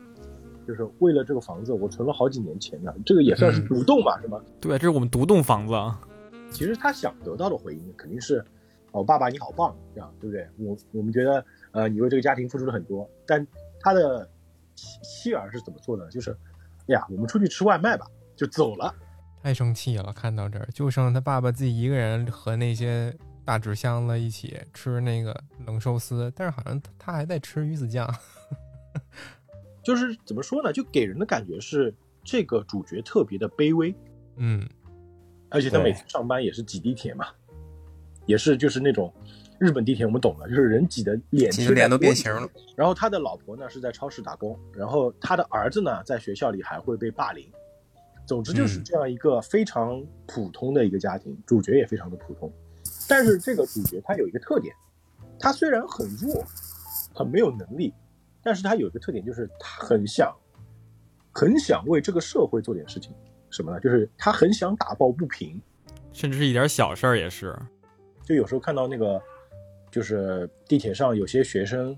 [0.67, 4.41] 就是为了这个房子，我存了好几年钱呢，这个也算是独栋吧，是吗？
[4.61, 6.01] 对，这是我们独栋房子啊。
[6.51, 8.45] 其实他想得到的回应肯定是，
[8.91, 10.47] 哦，爸爸你好棒，这样对不对？
[10.59, 13.47] 我我们觉得，呃，你为这个家庭付出了很多，但
[13.81, 14.29] 他的
[14.75, 16.09] 妻妻儿是怎么做的？
[16.11, 16.31] 就是，
[16.89, 18.95] 哎呀，我们出去吃外卖吧，就走了。
[19.43, 23.13] 太生气了，看到这儿就剩他爸爸自己一个人和那些
[23.45, 28.09] 大纸箱子一起吃那个冷寿司，但是好像他还在吃鱼子酱。
[29.83, 30.73] 就是怎么说呢？
[30.73, 33.93] 就给人的感觉是这个主角特别的卑微，
[34.37, 34.65] 嗯，
[35.49, 37.27] 而且他每次上班也是挤地铁嘛，
[38.27, 39.13] 也是就是那种
[39.59, 42.49] 日本地铁我们懂了，就是人挤的脸其实脸都变形了。
[42.77, 47.51] 然后他的老婆呢是在超市打工，然后他的儿子呢在学校里还会被霸凌。
[48.33, 52.51] 总之就是嗯这样一个非常普通的一个家庭，主角也非常的普通。
[53.07, 54.75] 但是这个主角他有一个特点，
[55.39, 56.43] 他虽然很弱，
[57.15, 57.93] 很没有能力，
[58.43, 60.35] 但是他有一个特点就是他很想，
[61.31, 63.13] 很想为这个社会做点事情。
[63.51, 63.79] 什么呢？
[63.81, 65.61] 就是他很想打抱不平。
[66.11, 67.55] 甚至是一点小事儿也是。
[68.25, 69.21] 就有时候看到那个，
[69.91, 71.95] 就是地铁上有些学生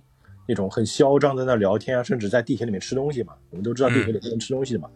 [0.49, 3.35] 那种很嚣张在那聊天啊，甚至在地铁里面吃东西嘛。
[3.51, 4.91] 我们都知道地铁里不能吃东西的嘛。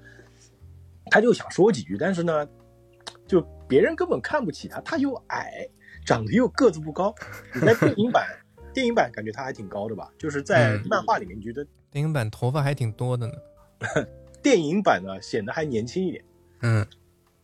[1.11, 2.47] 他就想说几句，但是呢，
[3.27, 5.69] 就别人根本看不起他，他又矮，
[6.05, 7.15] 长得又个子不高。
[7.55, 8.27] 你在电影版，
[8.73, 10.11] 电影版感觉他还挺高的吧？
[10.19, 13.33] 就是在嗯漫画里面，你觉得电影版头发还挺多的呢。
[14.43, 16.25] 电影版呢显得还年轻一点。
[16.61, 16.87] 嗯，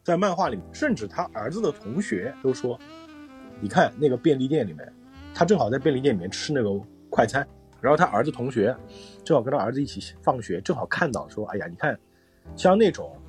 [0.02, 2.78] 在漫画里面，甚至他儿子的同学都说
[3.60, 4.92] ：“你看那个便利店里面，
[5.34, 6.70] 他正好在便利店里面吃那个
[7.10, 7.46] 快餐，
[7.80, 8.76] 然后他儿子同学
[9.24, 11.98] 正好跟他儿子一起放学，正好看到说，哎呀，你看，
[12.56, 13.23] 像那种呃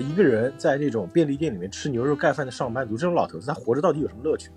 [0.00, 4.50] 一个人在那种便利店里面吃牛肉盖饭的上班族，这种老头子他活着到底有什么乐趣？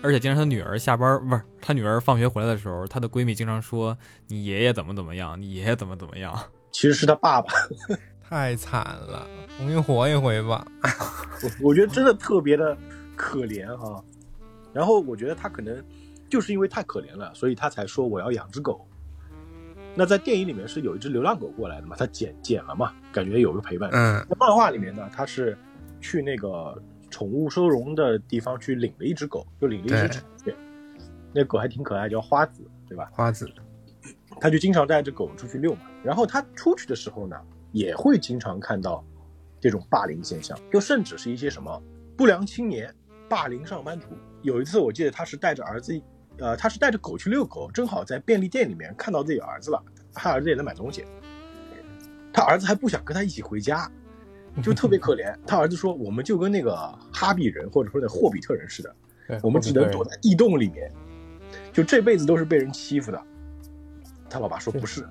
[0.00, 3.96] 而且经常他女儿下班不是他女儿放学回来的时候，她的闺蜜经常说
[4.28, 6.38] 你爷爷怎么怎么样，你爷爷怎么怎么样。
[6.70, 7.52] 其实是他爸爸。
[8.28, 10.66] 太惨了，重新活一回吧。
[11.42, 12.76] 我我觉得真的特别的
[13.16, 14.02] 可怜哈。
[14.72, 15.82] 然后我觉得他可能
[16.30, 18.86] 就是因为太可怜了，所以他才说我要养只狗。
[19.94, 23.90] 那在电影里面是有一只流浪狗过来的嘛，它捡捡了嘛，感觉有个陪伴。
[23.92, 25.56] 嗯在漫画里面呢，他是
[26.00, 30.54] 去那个宠物收容的地方去领了一只狗，就领了一只对柴犬。
[31.32, 33.08] 那狗还挺可爱，叫花子，对吧？
[33.12, 33.50] 花子，
[34.40, 35.80] 他就经常带着狗出去遛嘛。
[36.02, 37.36] 然后他出去的时候呢，
[37.72, 39.04] 也会经常看到
[39.60, 41.82] 这种霸凌现象，就甚至是一些什么
[42.16, 42.94] 不良青年
[43.28, 44.06] 霸凌上班族。
[44.42, 46.00] 有一次我记得他是带着儿子，
[46.38, 51.04] 呃，他是带着狗去遛狗，正好在便利店里面看到自己儿子了，他儿子也在买东西，
[52.32, 53.90] 他儿子还不想跟他一起回家，
[54.62, 55.36] 就特别可怜。
[55.46, 56.76] 他儿子说：“我们就跟那个
[57.12, 58.94] 哈比人或者说那霍比特人似的，
[59.42, 60.92] 我们只能躲在地洞里面，
[61.72, 63.22] 就这辈子都是被人欺负的。
[64.30, 65.04] 他老爸说不是，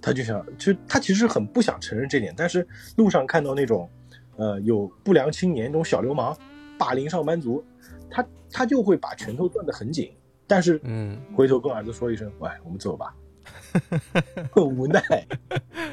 [0.00, 2.66] 他就想，就他其实很不想承认这点，但是
[2.96, 3.88] 路上看到那种，
[4.36, 6.36] 呃，有不良青年、那种小流氓
[6.78, 7.64] 霸凌上班族，
[8.10, 10.10] 他他就会把拳头攥得很紧，
[10.48, 13.14] 但是嗯，回头跟儿子说一声：“喂，我们走吧。
[14.50, 15.00] ”很无奈。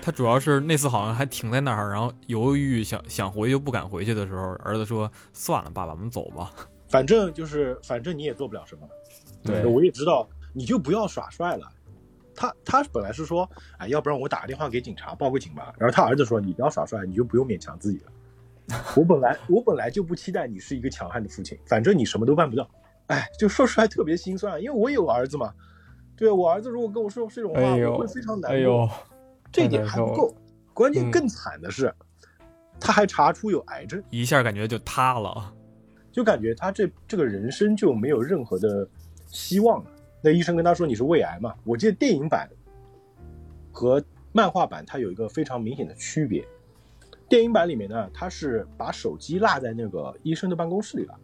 [0.02, 6.52] 他主要是那次好像还停在那儿，然后犹豫想想回又不敢回去的时候，儿子说：“算了，爸爸，我们走吧。
[6.88, 8.88] 反正就是，反正你也做不了什么。
[9.44, 11.68] 对我也知道，你就不要耍帅了。
[12.34, 15.74] 他他本来是说，哎，要不然我打个电话给警察报个警吧。
[15.78, 18.12] 然后他儿子说，你不要耍帅，你就不用勉强自己了。
[18.96, 22.70] 我本来我本来就不期待你是一个强悍的父亲，反正你什么都办不到。
[23.08, 25.54] 哎，就说出来特别心酸，因为我有儿子嘛。
[26.18, 28.58] 对我儿子如果跟我说这种话，哎我会非常难过。
[28.58, 28.90] 哎呦，
[29.52, 30.34] 这一点还不够，
[30.74, 31.94] 关键嗯更惨的是，
[32.80, 35.54] 他还查出有癌症。”一下感觉就塌了。
[36.12, 38.88] 就感觉他这这个人生就没有任何的
[39.28, 39.92] 希望了。
[40.22, 41.54] 那医生跟他说你是胃癌嘛？
[41.66, 42.50] 我记得电影版
[43.72, 46.48] 和漫画版它有一个非常明显的区别。
[47.28, 51.20] 电影版里面呢，他是把手机落在那个医生的办公室里了。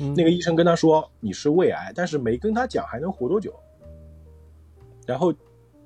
[0.00, 3.54] 嗯那个医生跟他说你是胃癌，但是没跟他讲还能活多久。
[5.06, 5.32] 然后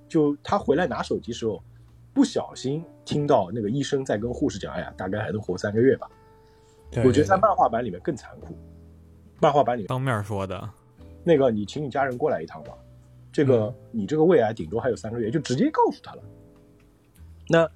[0.09, 1.63] 就他回来拿手机时候，
[2.13, 6.11] 不小心听到那个医生在跟护士讲：“哎呀，大概还能活三个月吧。”
[7.05, 8.57] 我觉得在漫画版里面更残酷。
[9.41, 10.69] 漫画版里面当面说的，
[11.23, 12.73] 那个，你请你家人过来一趟吧。
[13.33, 16.23] 这个、你这个胃癌顶多还有三个月，就直接告诉他了。
[17.49, 17.71] 那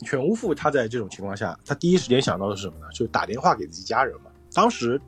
[0.00, 2.86] 犬巫父他在这种情况下，他第一时间想到的是什么呢？
[2.92, 4.32] 就打电话给自己家人嘛。
[4.52, 5.00] 当时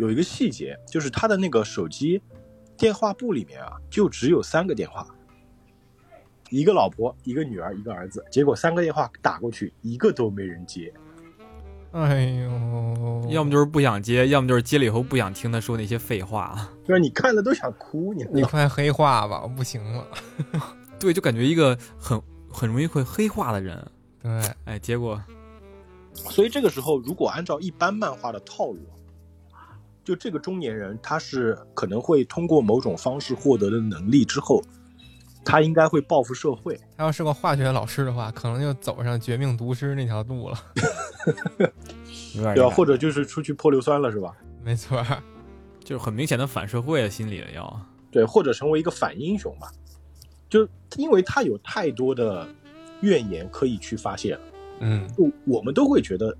[0.00, 2.22] 有一个细节，就是他的那个手机
[2.74, 5.06] 电话簿里面啊，就只有三个电话，
[6.48, 8.24] 一个老婆，一个女儿，一个儿子。
[8.30, 10.90] 结果三个电话打过去，一个都没人接。
[11.92, 16.66] 哎呦，要么就是不想接，要么就是接了以后不想听他说那些废话。
[16.88, 20.06] 就是你看了都想哭，你你快黑化吧，我不行了。
[20.98, 22.18] 对，就感觉一个很
[22.50, 23.86] 很容易会黑化的人。
[24.22, 24.30] 对，
[24.64, 25.22] 哎，结果
[26.14, 28.78] 所以这个时候，如果按照一般漫画的套路，
[30.10, 34.60] 就这个中年人他是可能会通过某种方式获得的能力之后，
[35.44, 36.76] 他应该会报复社会。
[36.96, 40.58] 他要是个化学老师的话，可能就走上绝命毒师那条路了。
[42.34, 42.70] 对吧？
[42.70, 44.34] 或者就是出去泼硫酸了，是吧？
[44.64, 45.00] 没错，
[45.84, 47.80] 就是很明显的反社会的心理了要。
[48.10, 49.70] 对，或者成为一个反英雄吧。
[50.48, 52.48] 就因为他有太多的
[53.02, 54.40] 怨言可以去发泄了，
[54.80, 56.36] 嗯，就我们都会觉得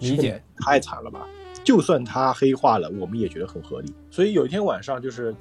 [0.00, 1.26] 理解，太惨了吧？
[1.64, 3.92] 就算他黑化了，我们也觉得很合理。
[4.10, 5.34] 所以有一天晚上，就是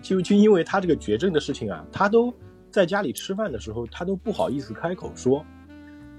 [0.00, 2.32] 就就因为他这个绝症的事情啊，他都
[2.70, 5.44] 在家里吃饭的时候，他都不好意思开口说，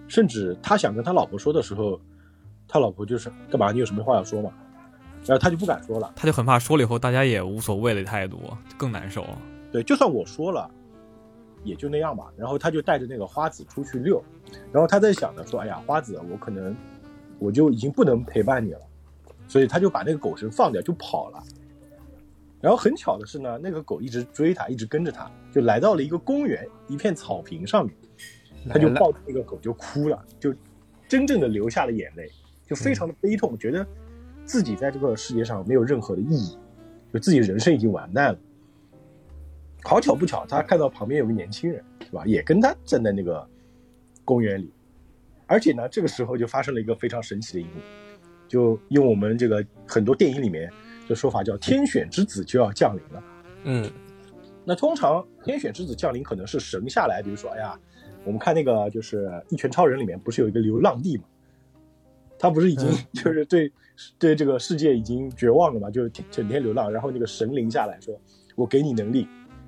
[0.08, 2.00] 甚至他想跟他老婆说的时候，
[2.68, 3.72] 他老婆就是干嘛？
[3.72, 4.52] 你有什么话要说吗？
[5.26, 6.12] 然后他就不敢说了。
[6.16, 8.40] 他就很怕说了以后大家也无所谓的态度，
[8.78, 9.26] 更难受。
[9.72, 10.70] 对，就算我说了，
[11.64, 12.32] 也就那样吧。
[12.38, 14.24] 然后他就带着那个花子出去遛，
[14.72, 16.76] 然后他在想着说：“哎呀，花子，我可能
[17.40, 18.80] 我就已经不能陪伴你了。”
[19.48, 21.44] 所以他就把那个狗绳放掉，就跑了。
[22.60, 27.96] 然后很巧的是呢，那个狗一直追他，一直跟着他，就来到了一个公园一片草坪上面，
[28.68, 30.54] 他就抱着那个狗就哭了，就
[31.08, 32.30] 真正的流下了眼泪，
[32.66, 33.86] 就非常的悲痛，觉得
[34.44, 36.58] 自己在这个世界上没有任何的意义，
[37.14, 38.40] 就自己人生已经完蛋了。
[39.84, 42.26] 好巧不巧，他看到旁边有个年轻人，是吧？
[42.26, 43.48] 也跟他站在那个
[44.26, 44.74] 公园里，
[45.46, 47.80] 而且呢，这个时候就发生了一个非常神奇的一幕，
[48.48, 50.72] 就用我们这个很多电影里面
[51.08, 53.24] 的说法叫“天选之子就要降临了”。
[53.64, 53.90] 嗯，
[54.64, 57.78] 那通常天选之子降临可能是神下来，比如说，哎呀，
[58.24, 61.24] 我们看那个就是《一拳超人》里面不是有一个流浪地嘛？
[62.40, 63.72] 他不是已经嗯 就是对、
[64.20, 65.90] 对这个世界已经绝望了嘛？
[65.90, 68.20] 就是整天流浪，然后那个神灵下来说
[68.56, 69.28] ：“我给你能力，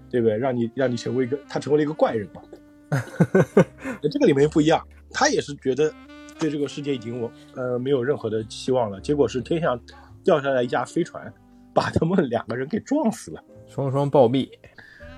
[0.10, 0.38] 对不对？
[0.38, 2.42] 让你让你成为一个，他成为了一个怪人嘛。”
[4.02, 5.94] 这个里面不一样，他也是觉得
[6.40, 9.00] 对这个世界已经我呃没有任何的希望了。
[9.02, 9.80] 结果是天上
[10.24, 11.32] 掉下来一架飞船，
[11.74, 13.44] 把他们两个人给撞死了。
[13.68, 14.50] 双双暴毙。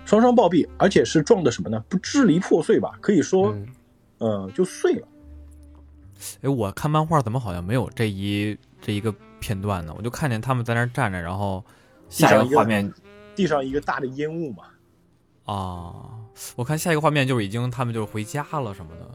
[0.03, 1.79] 双双暴毙，而且是撞的什么呢？
[1.87, 2.97] 不支离破碎吧？
[2.99, 3.67] 可以说，嗯，
[4.17, 5.07] 呃，就碎了。
[6.41, 9.93] 哎，我看漫画怎么好像没有这一这一个片段呢？
[9.95, 11.63] 我就看见他们在那儿站着，然后
[12.09, 12.91] 下一个一个画面
[13.35, 14.63] 地上一个大的烟雾嘛。
[15.45, 16.09] 啊，
[16.55, 19.07] 我看下一个画面就是已经他们就是回家了什么的。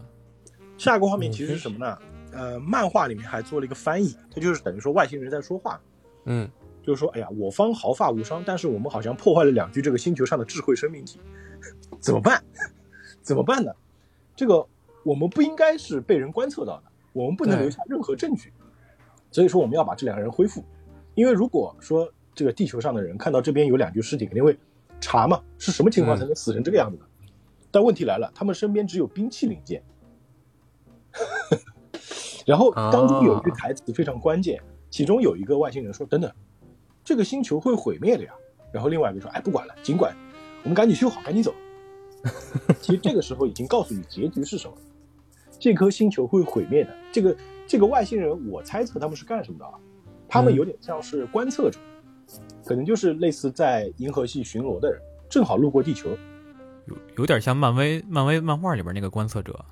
[0.78, 1.98] 下一个画面嗯其实是什么呢？
[2.32, 5.80] 呃，漫画里面还做了一个翻译，它就是等于说外星人在说话，
[6.24, 6.46] 嗯，
[6.82, 11.18] 就是说，哎呀，我方毫发无伤，但是我们好像破坏了两具这个星球上的智慧生命体，
[11.98, 12.42] 怎么办？
[13.22, 13.72] 怎么办呢？
[14.34, 14.66] 这个
[15.02, 16.84] 我们不应该是被人观测到的，
[17.14, 18.52] 我们不能留下任何证据，
[19.30, 20.62] 所以说我们要把这两个人恢复，
[21.14, 24.58] 因为如果说这个地球上的人看到这边有两具尸体，肯定会
[25.00, 27.04] 查嘛，是什么情况才能死成这个样子的？
[27.70, 29.82] 但问题来了，他们身边只有兵器零件。
[32.46, 36.30] 然后当中有一句台词非常关键，其中有一个外星人说：“等等，
[37.02, 38.32] 这个星球会毁灭的呀。”
[38.72, 40.14] 然后另外一个说：“哎，不管了，尽管
[40.62, 41.54] 我们赶紧修好，赶紧走。
[42.80, 44.76] ”其实这个时候已经告诉你结局是什么，
[45.58, 46.94] 这颗星球会毁灭的。
[47.12, 49.72] 这个这个外星人，我猜测他们是干什么的啊？
[50.28, 51.78] 他们有点像是观测者，
[52.64, 56.10] 可能就是类似在银河系巡逻的人，正好路过地球。
[56.86, 59.64] 有有点像漫威漫威漫画里边那个观测者，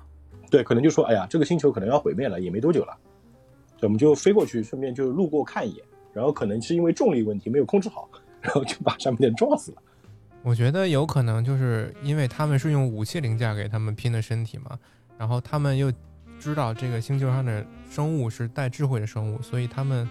[0.55, 2.95] 对，可能就说，哎呀，这个星球可能要毁灭了，也没多久了，
[3.81, 5.83] 我们就飞过去，顺便就路过看一眼。
[6.13, 9.77] 然后可能是因为重力问题没有控制好，然后就把上面的人撞死了。
[10.43, 14.79] 我觉得有可能就是因为他们是用武器零件给他们拼的身体嘛，
[15.17, 15.91] 然后他们又
[16.39, 20.07] 知道这个星球上的生物是带智慧的生物，所以他们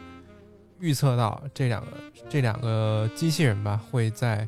[0.79, 1.91] 预测到这两个
[2.29, 4.47] 这两个机器人吧会在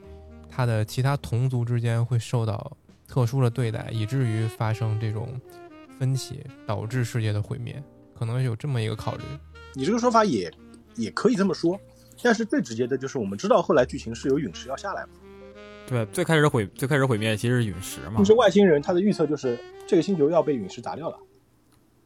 [0.50, 2.76] 他的其他同族之间会受到
[3.08, 5.28] 特殊的对待，以至于发生这种
[5.98, 7.82] 分歧，导致世界的毁灭，
[8.14, 9.22] 可能有这么一个考虑。
[9.74, 10.50] 你这个说法也
[10.94, 11.78] 也可以这么说，
[12.22, 15.10] 但是最直接的就是我们知道后来剧情是有陨石要下来嘛。
[15.86, 21.16] 对，最开始毁最开始毁灭其实是陨石嘛，就是外星人他的预测就是这个星球要被陨石砸掉了，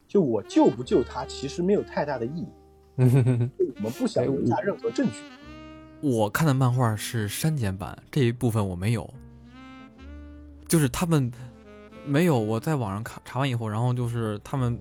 [0.07, 2.47] 就我救不救他其实没有太大的意义，
[2.97, 5.21] 我们不想留下任何证据。
[5.99, 9.11] 我看的漫画是删减版，这一部分我没有，
[10.67, 11.31] 就是他们
[12.05, 12.37] 没有。
[12.37, 14.79] 我在网上看查完以后，然后就是他们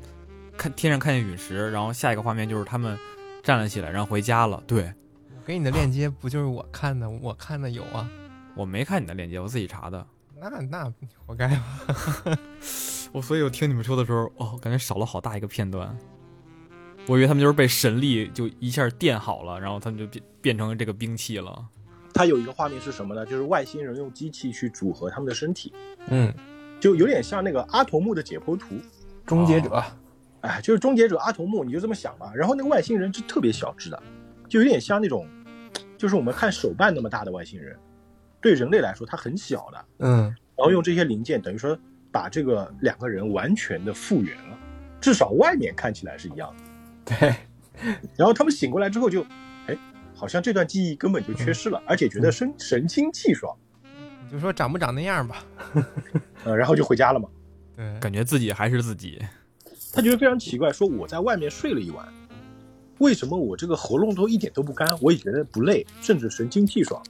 [0.56, 2.98] 看天上看见陨石，然后下一个画面就是他们
[3.42, 4.62] 站了起来，然后回家了。
[4.66, 4.92] 对，
[5.36, 7.08] 我给你的链接不就是我看的？
[7.08, 8.08] 我看的有啊。
[8.56, 10.04] 我没看你的链接，我自己查的。
[10.38, 10.92] 那那
[11.24, 12.38] 活该吧。
[13.12, 15.96] 我所以，我听你们说的时候，哦，感觉少了好大一个片段。
[17.06, 21.64] 我以为他们就是被神力就一下电好了，然后他们就变变成这个兵器了。
[22.12, 23.24] 它有一个画面是什么呢？
[23.24, 25.72] 就是外星人用机器去组合他们的身体，
[26.08, 26.32] 嗯，
[26.80, 28.74] 就有点像那个阿童木的解剖图，
[29.26, 29.82] 终结者。
[30.40, 32.32] 哎，就是终结者阿童木，你就这么想吧。
[32.34, 34.02] 然后那个外星人是特别小只的，
[34.48, 35.28] 就有点像那种，
[35.98, 37.76] 就是我们看手办那么大的外星人。
[38.40, 40.22] 对人类来说，它很小的，嗯，
[40.56, 41.78] 然后用这些零件，等于说
[42.10, 44.58] 把这个两个人完全的复原了，
[44.98, 47.14] 至少外面看起来是一样的。
[47.18, 47.34] 对，
[48.16, 49.22] 然后他们醒过来之后就，
[49.66, 49.76] 哎，
[50.14, 53.54] 好像这段记忆根本就缺失了，而且觉得神神清气爽。
[54.24, 55.44] 你就说长不长那样吧，
[56.44, 57.28] 呃，然后就回家了嘛。
[57.76, 59.20] 对，感觉自己还是自己。
[59.92, 62.06] 他觉得非常奇怪，说我在外面睡了一晚，
[62.98, 67.02] 为什么我这个喉咙都一点都不干，我也觉得不累，甚至神清气爽。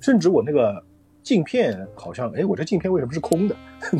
[0.00, 0.84] 甚至我那个
[1.22, 3.56] 镜片好像，哎，我这镜片为什么是空的？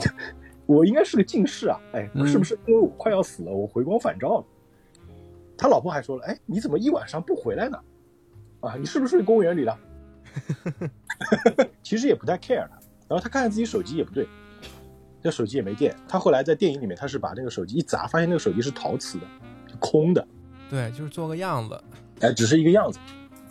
[0.66, 1.78] 我应该是个近视啊！
[1.92, 4.44] 哎，是不是因为我快要死了，我回光返照了？
[5.58, 7.78] 他老婆还说了，哎，你怎么一晚上不回来呢？
[8.60, 9.78] 啊，你是不是睡公园里了？
[11.82, 12.70] 其实也不太 care 的。
[13.08, 14.26] 然后他看看自己手机也不对，
[15.22, 15.94] 这手机也没电。
[16.08, 19.26] 他后来在电影里面，他是把那个手机一砸，发现那个手机是陶瓷的，
[19.78, 20.26] 空的。
[20.68, 21.80] 对，就是做个样子。
[22.20, 22.98] 哎，只是一个样子。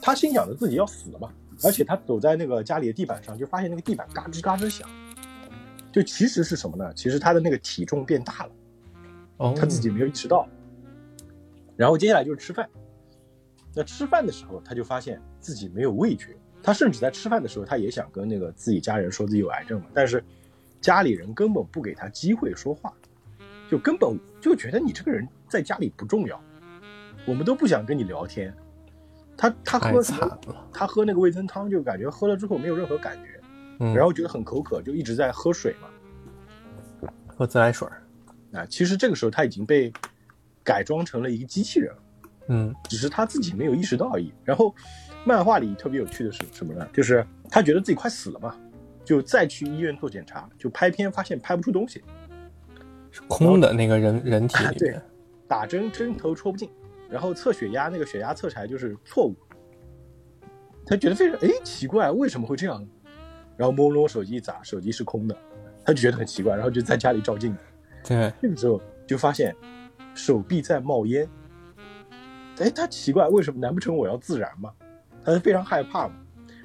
[0.01, 1.31] 他心想着自己要死了嘛。
[1.63, 4.89] 而且他走在那个家里的地板上，就发现那个地板嘎吱嘎吱响，
[5.91, 6.91] 就其实是什么呢？
[6.95, 8.51] 其实他的那个体重变大了，
[9.38, 10.49] 哦，他自己没有意识到。
[11.75, 12.67] 然后接下来就是吃饭，
[13.75, 20.23] 那吃饭的时候他就发现自己没有味觉，他甚至在吃饭的时候他也想跟那个自己家人说自己有癌症嘛，但是
[20.81, 22.91] 家里人根本不给他机会说话，
[23.69, 26.41] 就根本就觉得你这个人在家里不重要，
[27.25, 28.53] 我们都不想跟你聊天。
[29.37, 30.03] 他他喝
[30.73, 33.39] 他喝那个味增汤，就感觉喝了之后没有任何感觉，
[33.79, 37.87] 嗯，然后觉得很口渴，就一直在喝水嘛，喝自来水
[38.51, 39.91] 啊，其实这个时候他已经被
[40.63, 41.95] 改装成了一个机器人，
[42.49, 44.31] 嗯，只是他自己没有意识到而已。
[44.43, 44.75] 然后
[45.25, 46.87] 漫画里特别有趣的是什么呢？
[46.93, 48.55] 就是他觉得自己快死了嘛，
[49.03, 52.03] 就再去医院做检查，就拍片发现拍不出东西，
[53.11, 55.01] 是空的那个人人体里面，
[55.47, 56.69] 打针针头戳不进。
[57.09, 59.35] 然后测血压，那个血压测出来就是错误。
[60.85, 62.87] 他觉得非常哎奇怪，为什么会这样？
[63.57, 65.38] 然后摸摸手机一砸，手机是空的，
[65.84, 67.59] 他就觉得很奇怪，然后就在家里照镜子。
[68.07, 69.53] 对，这个时候就发现
[70.15, 71.28] 手臂在冒烟。
[72.59, 73.59] 哎，他奇怪，为什么？
[73.59, 74.71] 难不成我要自燃吗？
[75.26, 76.13] 他就非常害怕嘛。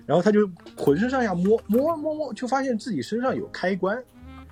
[0.06, 4.02] 然后他就浑身上下摸摸摸摸，就发现自己身上有开关，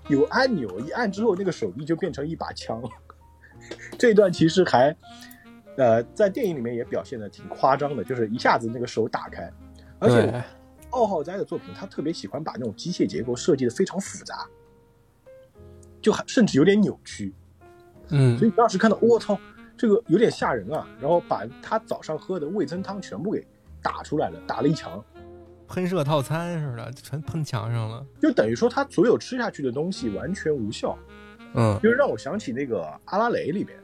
[0.09, 2.82] 有按钮，一按之后那个手臂就变成一把枪。
[3.98, 4.94] 这段其实还。
[5.76, 9.52] 呃，在电影里面也表现的挺夸张的，就是一下子那个手打开，
[9.98, 10.44] 而且
[10.90, 14.46] 奥浩哉的作品他特别喜欢把那种机械结构设计的非常复杂，
[16.00, 17.34] 就还甚至有点扭曲，
[18.11, 19.36] 嗯，所以当时看到我操，
[19.76, 23.44] 这个有点吓人啊，然后把他早上喝的味噌汤全部给
[23.82, 25.05] 打出来了，打了一墙，
[25.66, 28.04] 喷射套餐似的，全喷墙上了。
[28.20, 30.96] 就等于说他所有吃下去的东西完全无效，
[31.54, 33.78] 嗯就是让我想起那个阿拉蕾里面，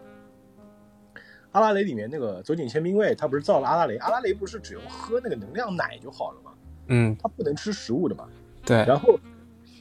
[1.53, 6.53] 阿拉蕾里面那个走井千兵卫，他不是造了阿拉蕾，阿拉蕾不是只用喝那个能量奶就好了吗？
[6.89, 8.29] 嗯，他不能吃食物的嘛。
[8.65, 9.19] 对，然后，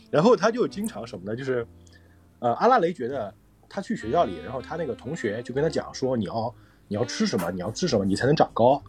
[0.09, 1.35] 然后他就经常什么呢？
[1.35, 1.67] 就是，
[2.39, 3.33] 呃，阿拉蕾觉得
[3.67, 6.55] 他去学校里，然后他那个同学就跟他讲说，你要
[6.87, 8.81] 你要吃什么，你要吃什么，你才能长高，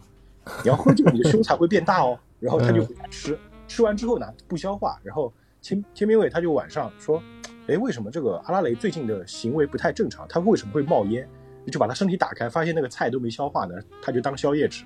[0.63, 2.17] 你要喝这个，你的胸才会变大哦。
[2.41, 7.23] 然后他就回家吃，吃完之后呢不消化，然后千千兵卫他就晚上说，
[7.67, 10.27] 哎，为什么这个阿拉蕾最近的行为不太正常？
[10.27, 11.25] 他为什么会冒烟？
[11.71, 14.83] 就把他身体打开，发现那个菜都没消化呢，他就当宵夜吃，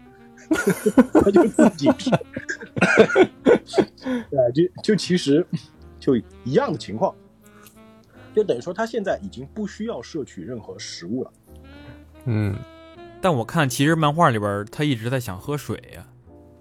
[1.23, 2.11] 他就自己吃。
[4.29, 5.47] 对，啊就就其实
[5.97, 7.15] 就一样的情况，
[8.35, 11.33] 就等于说他现在已经不需要摄取任何食物了。
[12.25, 12.53] 嗯
[13.21, 16.05] 但我看其实漫画里边他一直在想喝水呀、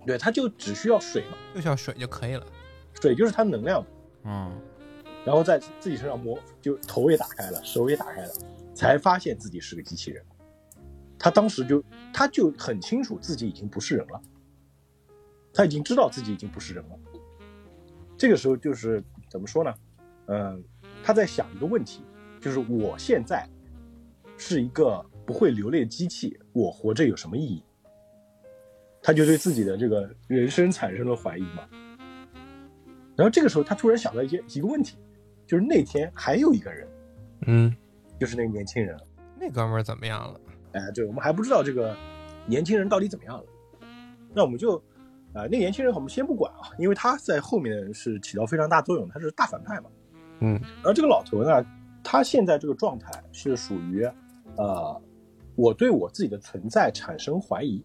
[0.06, 2.46] 对，他就只需要水嘛，就需要水就可以了。
[3.00, 3.86] 水就是他的能量嘛，
[4.24, 4.52] 嗯，
[5.24, 8.32] 然后在自己身上摸，就头也打开了，手也打开了，
[8.74, 10.24] 才发现自己是个机器人。
[11.18, 11.82] 他当时就
[12.12, 14.20] 他就很清楚自己已经不是人了，
[15.52, 16.98] 他已经知道自己已经不是人了。
[18.16, 19.74] 这个时候就是怎么说呢？
[20.26, 20.62] 嗯，
[21.02, 22.02] 他在想一个问题，
[22.40, 23.48] 就是我现在
[24.36, 27.62] 是一个不会流泪的机器，我活着有什么意义？
[29.06, 31.68] 他就对自己的这个人生产生了怀疑嘛。
[33.14, 34.96] 然后这个时候，他突然想到一些一个问题，
[35.46, 36.88] 就是那天还有一个人，
[37.46, 37.76] 嗯，
[38.18, 38.98] 就是那个年轻人。
[39.38, 40.40] 那哥们儿怎么样了？
[40.72, 41.94] 哎，对，我们还不知道这个
[42.46, 43.44] 年轻人到底怎么样了。
[44.32, 44.78] 那我们就，
[45.34, 49.90] 啊、那年轻人我们先不管啊，因为他在后面是起到非常大作用，他是大反派嘛。
[50.40, 51.64] 嗯然后这个老头呢，
[52.02, 54.02] 他现在这个状态是属于，
[54.56, 54.98] 呃，
[55.56, 57.84] 我对我自己的存在产生怀疑，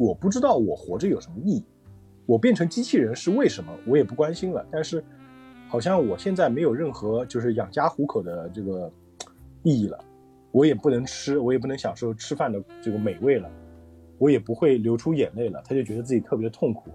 [0.00, 1.64] 我不知道我活着有什么意义，
[2.24, 4.64] 我变成机器人是为什么，我也不关心了。
[4.70, 5.04] 但是，
[5.68, 8.90] 好像我现在没有任何就是养家糊口的这个
[9.62, 10.02] 意义了，
[10.52, 13.46] 我也不能吃，我也不能享受吃饭的这个美味了，
[14.16, 15.62] 我也不会流出眼泪了。
[15.66, 16.90] 他就觉得自己特别的痛苦，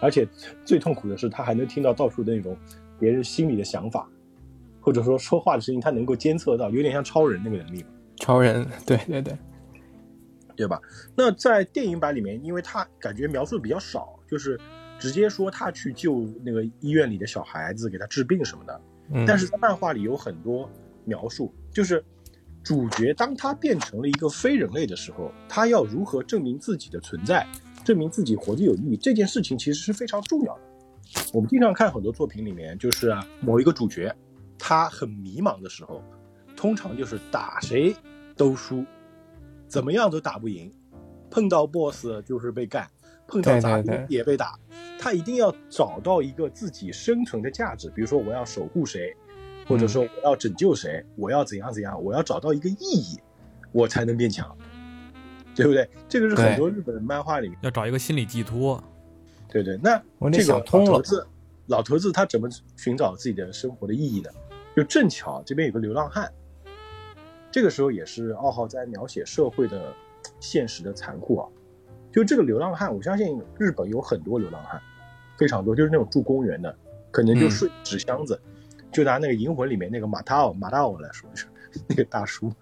[0.00, 0.26] 而且
[0.64, 2.56] 最痛苦的是，他还能听到到处的那种
[2.98, 4.10] 别人心里的想法。
[4.80, 7.84] 或者说说话的声音，他能够监测到，有点像超人那个能力，
[8.16, 9.36] 超人，对对对，
[10.60, 10.80] 对吧？
[11.16, 14.60] 那在电影版里面，因为他感觉描述的比较少，就是
[14.98, 18.80] 直接说他去救那个医院里的小孩子，给他治病什么的。
[19.12, 20.70] 嗯，但是在漫画里有很多
[21.04, 22.04] 描述，就是
[22.62, 27.46] 主角当他变成了一个非人类的时候，他要如何证明自己的存在，
[27.84, 30.60] 证明自己活得有意义，这件事情其实是非常重要的。
[31.32, 34.14] 我们经常看很多作品里面，就是啊，某一个主角
[34.58, 36.04] 他很迷茫的时候，
[36.54, 37.96] 通常就是打谁
[38.36, 38.84] 都输，
[39.70, 40.68] 怎么样都打不赢，
[41.30, 42.90] 碰到 BOSS 就是被干，
[43.28, 44.58] 碰到对杂兵也被打。
[44.98, 49.16] 他一定要找到一个自己生存的价值，比如说我要守护谁，
[49.68, 53.16] 或者说我要拯救谁，我要怎样怎样，我要找到一个意义，
[53.70, 54.54] 我才能变强，
[55.54, 55.88] 对不对？
[56.08, 58.82] 这个是很多日本的漫画里面，要找一个心理寄托。
[59.48, 59.78] 对对。
[59.80, 59.96] 那
[60.32, 61.26] 这个老头子，
[61.68, 64.30] 老头子他怎么寻找自己的生活的意义呢？
[64.76, 66.30] 就正巧这边有个流浪汉，
[67.50, 69.92] 这个时候也是二号在描写社会的
[70.38, 71.48] 现实的残酷啊。
[72.12, 74.80] 就这个流浪汉，我相信日本有很多流浪汉，
[75.38, 76.76] 非常多，就是那种住公园的，
[77.10, 78.40] 可能就嗯睡纸箱子。
[78.90, 81.46] 就拿那个《银魂》里面那个马达奥马达奥来说，就是
[81.86, 82.52] 那个大叔，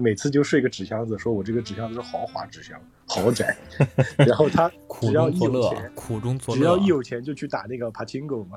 [0.00, 3.56] 每次就睡个纸箱子，说我这个纸箱子是豪华纸箱，豪宅。
[4.16, 6.60] 然后他苦只要一中作乐有钱，，苦中作乐。
[6.60, 8.56] 只要一有钱就去打那个帕金狗嘛。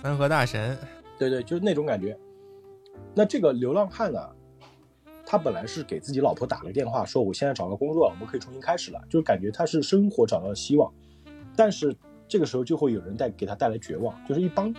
[0.00, 0.78] 三河大神，
[1.18, 2.18] 对对，就是那种感觉。
[3.14, 4.18] 那这个流浪汉呢，
[5.24, 10.92] 他本来是给自己老婆打了电话，说我现在找到工作了，我们可以重新开始了，就是感觉他是生活找到了希望。
[11.56, 11.96] 但是
[12.28, 14.74] 这个时候就会有人带给他带来绝望，就是一帮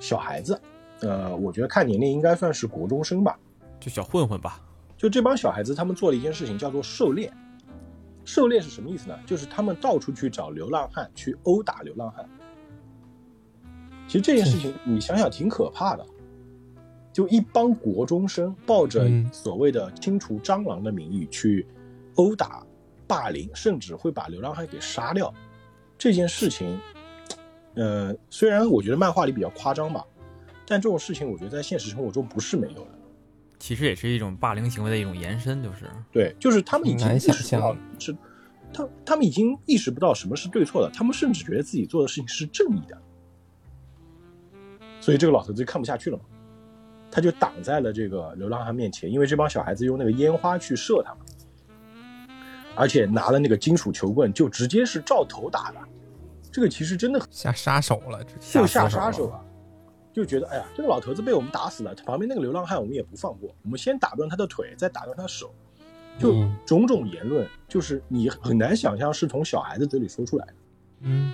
[0.00, 0.60] 小孩子，
[1.00, 3.38] 呃，我觉得看年龄应该算是国中生吧。
[3.80, 4.60] 就小混混吧。
[4.96, 7.32] 就这帮小孩子，他们做了一件事情，叫做狩猎。
[8.24, 9.18] 狩猎是什么意思呢？
[9.24, 12.28] 就是他们到处去找流浪汉，去殴打流浪汉。
[14.06, 16.04] 其实这件事情你想想挺可怕的，
[17.12, 21.66] 就一帮国中生抱着嗯所谓的清除蟑螂的名义去
[22.14, 22.64] 殴打、
[23.06, 25.32] 霸凌，甚至会把流浪汉给杀掉。
[25.96, 26.78] 这件事情，
[27.74, 30.04] 呃，虽然我觉得漫画里比较夸张吧，
[30.66, 32.90] 但这种事情我觉得在现实生活中不是没有的。
[33.58, 38.16] 其实也是一种霸凌行为的一种延伸，就是对，就是他们已经意识不想象到是，
[38.72, 43.02] 他他们已经意识不到什么是对错的，他们甚至觉得自己做的事情是正义的，
[45.00, 46.22] 所以这个老头子就看不下去了嘛，
[47.10, 51.22] 他就挡在了这个流浪汉面前，因为这帮小孩子用那个烟花去射他们，
[52.76, 55.78] 而且拿了那个金属球棍就直接是照头打的，
[56.50, 59.40] 这个其实真的很下杀手了，就下死手了杀手啊，
[60.12, 65.54] 就觉得哎呀，这个老头子被我们打死了，旁边那个流浪汉我们也不放过，我们先打断他的腿，再打断他的手，
[66.18, 70.54] 就嗯种种言论，就是你很难想象是从小孩子嘴里说出来的。
[71.00, 71.32] 嗯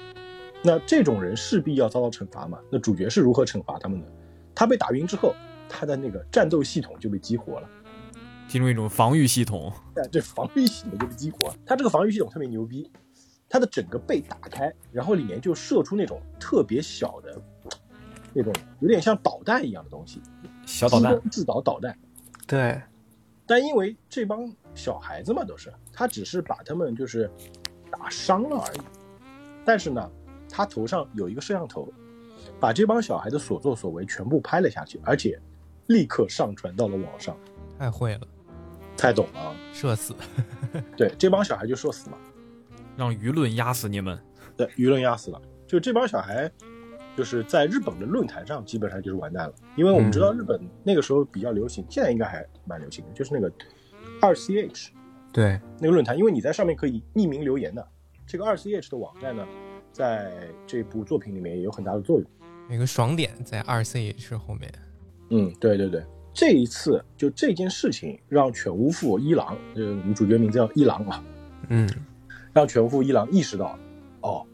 [0.67, 2.59] 那这种人势必要遭到惩罚嘛？
[2.71, 4.07] 那主角是如何惩罚他们的？
[4.55, 5.35] 他被打晕之后，
[5.69, 7.69] 他的那个战斗系统就被激活了，
[8.49, 11.57] 进入一种防御系统，哎对防御系统就被激活了。
[11.67, 12.91] 他这个防御系统特别牛逼，
[13.49, 17.41] 他的整个背打开，然后里面就射出那种特别小的，
[18.33, 20.21] 那种有点像导弹一样的东西，
[20.67, 21.97] 小导弹自，导导弹。
[22.47, 22.81] 对，
[23.47, 27.31] 但因为这帮小孩子嘛，都是他只是把他们就是
[27.91, 28.81] 打伤了而已。
[29.65, 30.11] 但是呢，
[30.49, 31.91] 他头上有一个摄像头，
[32.61, 35.41] 把这帮小孩的所作所为全部拍了下去，而且
[35.87, 37.37] 立刻上传到了网上。
[37.79, 38.21] 太会了，
[38.97, 39.57] 太懂了啊？
[39.73, 40.15] 社死，
[40.97, 42.17] 对，这帮小孩就社死嘛，
[42.97, 44.19] 让舆论压死你们。
[44.57, 45.43] 对，舆论压死了。
[45.67, 46.51] 就这帮小孩，
[47.17, 53.51] 就是在日本的论坛上基本上就是完蛋了，因为我们知道日本那个时候比较流行，现在应该还蛮流行的，就是那个
[54.21, 54.91] 二 ch
[55.33, 57.85] 对，那个论坛，因为你在上面可以匿名留言的。
[58.25, 59.45] 这个二 ch 的网站呢，
[59.91, 60.33] 在
[60.65, 62.31] 这部作品里面也有很大的作用。
[62.71, 64.73] 有个爽点在二 ch 后面，
[65.31, 71.25] 嗯，对对对，这一次就这件事情让犬巫父一郎，呃，我们主角名字叫一郎啊，
[71.69, 71.89] 嗯
[72.53, 73.79] 让犬巫父一郎意识到，
[74.21, 74.47] 哦，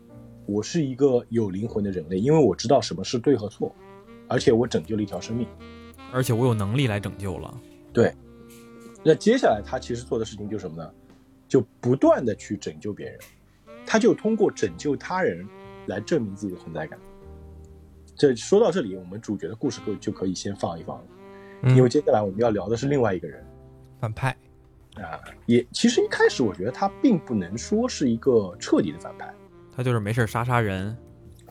[0.47, 3.75] 我是一个有灵魂的人类，因为我知道什么是对和错，
[4.29, 5.47] 而且我拯救了一条生命。
[6.12, 7.61] 而且我有能力来拯救了。
[7.93, 8.12] 对
[9.05, 10.91] 那接下来他其实做的事情就是什么呢？
[11.49, 13.18] 就不断的去拯救别人，
[13.85, 15.47] 他就通过拯救他人
[15.87, 16.99] 来证明自己的存在感。
[18.21, 21.05] 这说到这里，我们主角的故事就就可以先放一放了，
[21.62, 23.43] 嗯因为接下来我们要聊的是另外一个人
[23.99, 24.37] 反派，
[24.97, 25.16] 啊。
[25.47, 29.33] 也其实一开始我觉得他并不能说是一个彻底的反派，
[29.75, 30.95] 他就是没事杀杀人，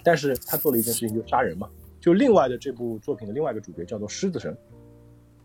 [0.03, 1.67] 但是他做了一件事情，就是杀人嘛。
[1.99, 4.55] 就另外的这部作品的另外一个主角叫做狮子神，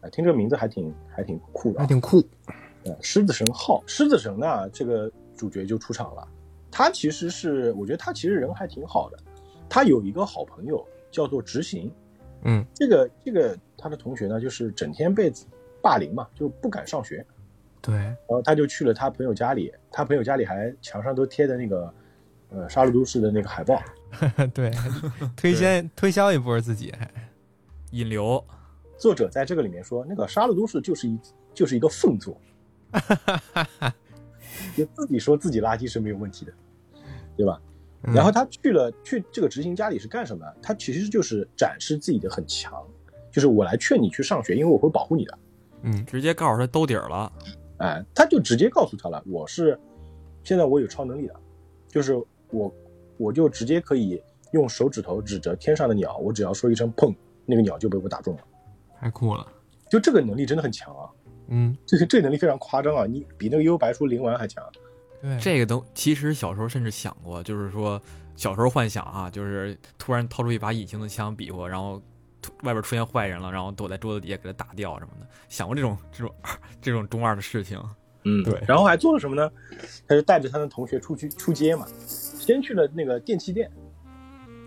[0.02, 1.86] 啊，听这个名字还挺还挺酷的、啊还。
[1.86, 2.22] 挺酷，
[2.84, 6.28] 呃，狮子神号，狮子神呢，这个主角就出场了。
[6.70, 9.18] 他其实是，我觉得他其实人还挺好的。
[9.70, 11.88] 他有一个好朋友叫做执行，
[12.42, 15.32] 嗯这个这个他的同学呢，就是整天被
[15.80, 17.24] 霸凌嘛，就不敢上学。
[17.80, 21.94] 对，然后他就去了他朋友家里，他朋友家里还墙上都贴的那个，
[22.50, 23.80] 呃，杀戮都市的那个海报。
[24.52, 24.72] 对，
[25.36, 27.08] 推荐推销一波自己还，
[27.92, 28.44] 引流。
[28.96, 31.18] 作者在这个里面说，那个杀戮都市就是一
[31.52, 32.40] 就是一个粪作，
[34.76, 36.52] 就自己说自己垃圾是没有问题的，
[37.36, 37.60] 对吧？
[38.06, 40.44] 嗯然后他去了去这个执行家里是干什么？
[40.62, 42.84] 他其实就是展示自己的很强，
[43.32, 45.38] 就是我来劝你去上学，因为我会保护你的。
[45.82, 47.32] 嗯直接告诉他兜底儿了。
[47.78, 49.78] 哎，他就直接告诉他了，我是
[50.42, 51.34] 现在我有超能力的，
[51.88, 52.14] 就是
[52.50, 52.74] 我
[53.16, 57.14] 我就直接可以用手指头指着天上的鸟，我只要说一声砰，
[57.46, 58.42] 那个鸟就被我打中了。
[59.00, 59.46] 太酷了，
[59.90, 61.10] 就这个能力真的很强啊！
[61.48, 63.06] 嗯，这个这个能力非常夸张啊！
[63.06, 64.64] 你比那个幽白书灵丸还强。
[65.24, 68.00] 对，这个都其实小时候甚至想过，就是说
[68.36, 71.94] 小时候幻想啊，就是突然掏出一把隐形的枪比划，然后
[72.62, 76.34] 外边出现坏人了，然后躲在桌子底下给他打掉什么的，想过这种这种
[76.82, 77.80] 这种中二的事情。
[78.26, 79.50] 嗯对然后还做了什么呢？
[80.08, 83.70] 他就带着他的同学出去出街嘛，先去了那个电器店，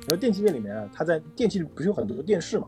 [0.01, 2.67] 然后电器店里面啊，他在电器里不是有很多电视嘛，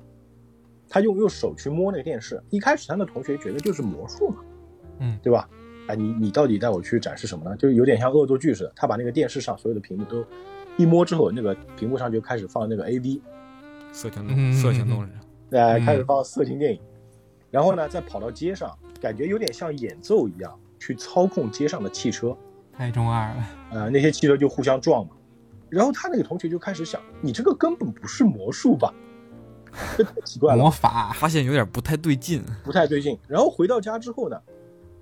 [0.87, 2.41] 他用用手去摸那个电视。
[2.49, 4.37] 一开始他的同学觉得就是魔术嘛，
[4.99, 5.47] 嗯对吧？
[5.89, 7.57] 哎，你你到底带我去展示什么呢？
[7.57, 8.71] 就有点像恶作剧似的。
[8.75, 10.23] 他把那个电视上所有的屏幕都
[10.77, 13.19] 一摸之后，那个屏幕上就开始放那个 A V，
[13.91, 15.03] 色情嗯动色情动
[15.49, 16.79] 呃，嗯开始放色情电影，
[17.49, 22.37] 然后呢，再跑到街上，感觉有点像演奏一样，去操控街上的汽车。
[22.71, 25.13] 太中二了，呃，那些汽车就互相撞嘛。
[25.69, 28.93] 然后他那个同学就开始想，你这个根本不是魔术吧？
[29.97, 32.43] 这太奇怪了，魔法，发现有点不太对劲。
[32.63, 33.17] 不太对劲。
[33.27, 34.39] 然后回到家之后呢，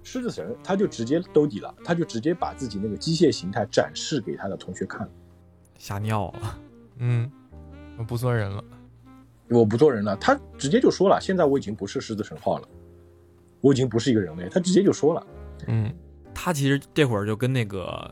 [0.10, 5.06] 狮子神他就直接兜底了，他就直接把自己那个机械形态展示给他的同学看。
[5.78, 6.60] 吓尿了，
[7.00, 7.30] 嗯，
[7.98, 8.64] 我不做人了，
[9.50, 12.70] 我不做人了，他直接就说了，现在我已经不是狮子神号了，
[13.60, 14.48] 我已经不是一个人类。
[14.48, 15.28] 他直接就说了，
[15.68, 15.94] 嗯
[16.34, 18.10] 他其实这会儿就跟那个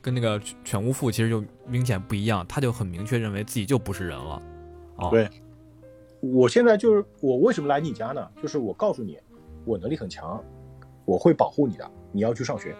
[0.00, 4.40] 跟那个犬巫父其实就明显不一样，他就很明确认为自己就不是人了。
[4.94, 5.28] 哦，对
[6.20, 8.24] 我现在就是我为什么来你家呢？
[8.40, 9.18] 就是我告诉你，
[9.64, 10.40] 我能力很强，
[11.06, 12.76] 我会保护你的，你要去上学。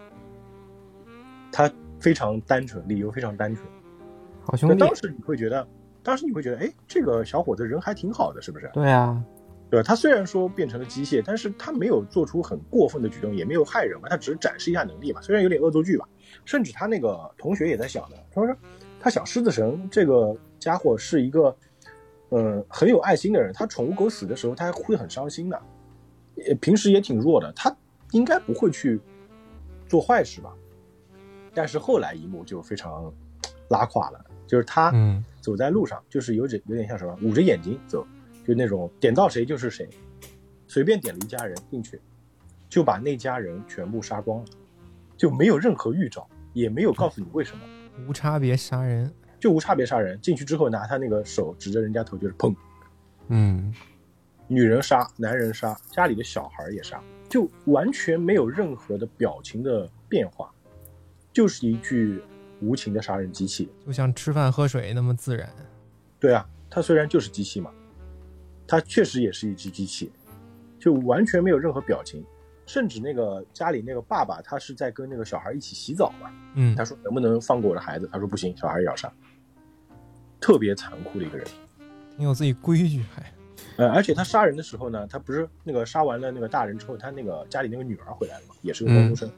[1.50, 3.66] 他非常单纯，理由非常单纯。
[4.42, 5.66] 好兄弟，那当时你会觉得，
[6.02, 8.70] 当时你会觉得，哎，这个小伙子人还挺好的，是不是？
[8.74, 9.24] 对啊，
[9.70, 9.82] 对吧？
[9.82, 16.06] 他虽然说变成了机械，但是他没有做出很过分的举动，也没有害人嘛，他只是展示一下能力嘛，虽然有点恶作剧吧。
[16.44, 18.58] 甚至他那个同学也在想呢，他说他
[19.00, 21.56] 他想狮子神这个家伙是一个，
[22.28, 23.52] 呃，很有爱心的人。
[23.52, 25.60] 他宠物狗死的时候，他还哭得很伤心的。
[26.34, 27.74] 也，平时也挺弱的，他
[28.16, 28.98] 应该不会去
[29.86, 30.50] 做坏事吧？
[31.52, 33.12] 但是后来一幕就非常
[33.68, 38.06] 拉垮了，就是他嗯走在路上，就是有点有点像什么，捂着眼睛走，
[38.42, 39.86] 就那种点到谁就是谁，
[40.66, 42.00] 随便点了一家人进去，
[42.70, 44.46] 就把那家人全部杀光了，
[45.14, 47.62] 就没有任何预兆，也没有告诉你为什么。
[48.08, 50.18] 无差别杀人，就无差别杀人。
[50.22, 52.54] 进去之后拿他那个手指着人家头，就是砰，
[53.28, 53.74] 嗯
[54.48, 60.50] 女人杀，男人杀，家里的小孩也杀，就完全没有任何的表情的变化，
[61.32, 62.22] 就是一具
[62.60, 63.68] 无情的杀人机器。
[63.84, 65.48] 就像吃饭喝水那么自然。
[66.18, 67.70] 对啊，他虽然就是机器嘛，
[68.66, 70.10] 他确实也是一只机器，
[70.78, 72.24] 就完全没有任何表情。
[72.64, 78.08] 甚至那个家里那个爸爸，他是在跟那个小孩一起洗澡嘛，嗯他说能不能放过我的孩子？
[78.12, 79.12] 他说不行，小孩也要杀，
[80.40, 81.46] 特别残酷的一个人。
[82.16, 83.22] 挺有自己规矩，还
[83.76, 89.30] 呃，而且他杀人的时候呢，他不是那个杀完了那个大人之后，他那个家里那个女儿回来了嘛，也是个高中生，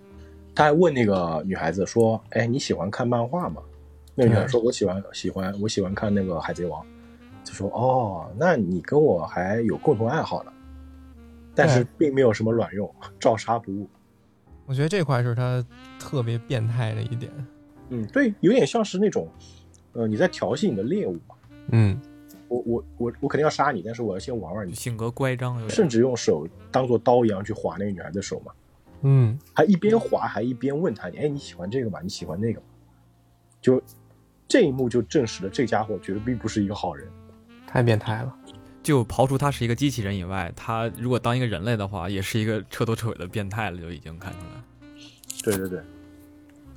[0.54, 3.62] 他还问那个女孩子说：“哎，你喜欢看漫画吗？”
[4.14, 6.84] 那个女孩说：“我喜欢，喜欢，我喜欢看那个海贼王。”
[7.44, 10.52] 就说：“哦，那你跟我还有共同爱好呢。”
[11.54, 13.88] 但是并没有什么卵用，照杀不误。
[14.66, 15.64] 我觉得这块是他
[15.98, 17.32] 特别变态的一点。
[17.88, 19.26] 嗯，对，有点像是那种，
[19.94, 21.34] 呃，你在调戏你的猎物嘛。
[21.70, 22.00] 嗯
[22.48, 28.52] 我我我我肯定要杀你，但是我要先玩玩你，性格乖张，甚至用手当做刀一样去划那个女孩的手嘛。
[29.02, 32.00] 嗯，还一边划还一边问他：“哎，你喜欢这个吗？
[32.02, 32.66] 你喜欢那个吗？”
[33.62, 33.80] 就
[34.48, 37.06] 这一幕就证实了这家伙绝对并不是一个好人。
[37.66, 38.34] 太变态了。
[38.82, 44.62] 就刨除他是一个机器人以外，他如果当一个人类的话，也是一个彻头彻尾的变态了，就已经看出来。
[45.42, 45.80] 对对对，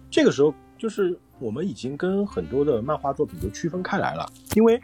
[0.10, 4.82] 这个时候就是我们已经跟很多的漫画作品都区分开来了，因为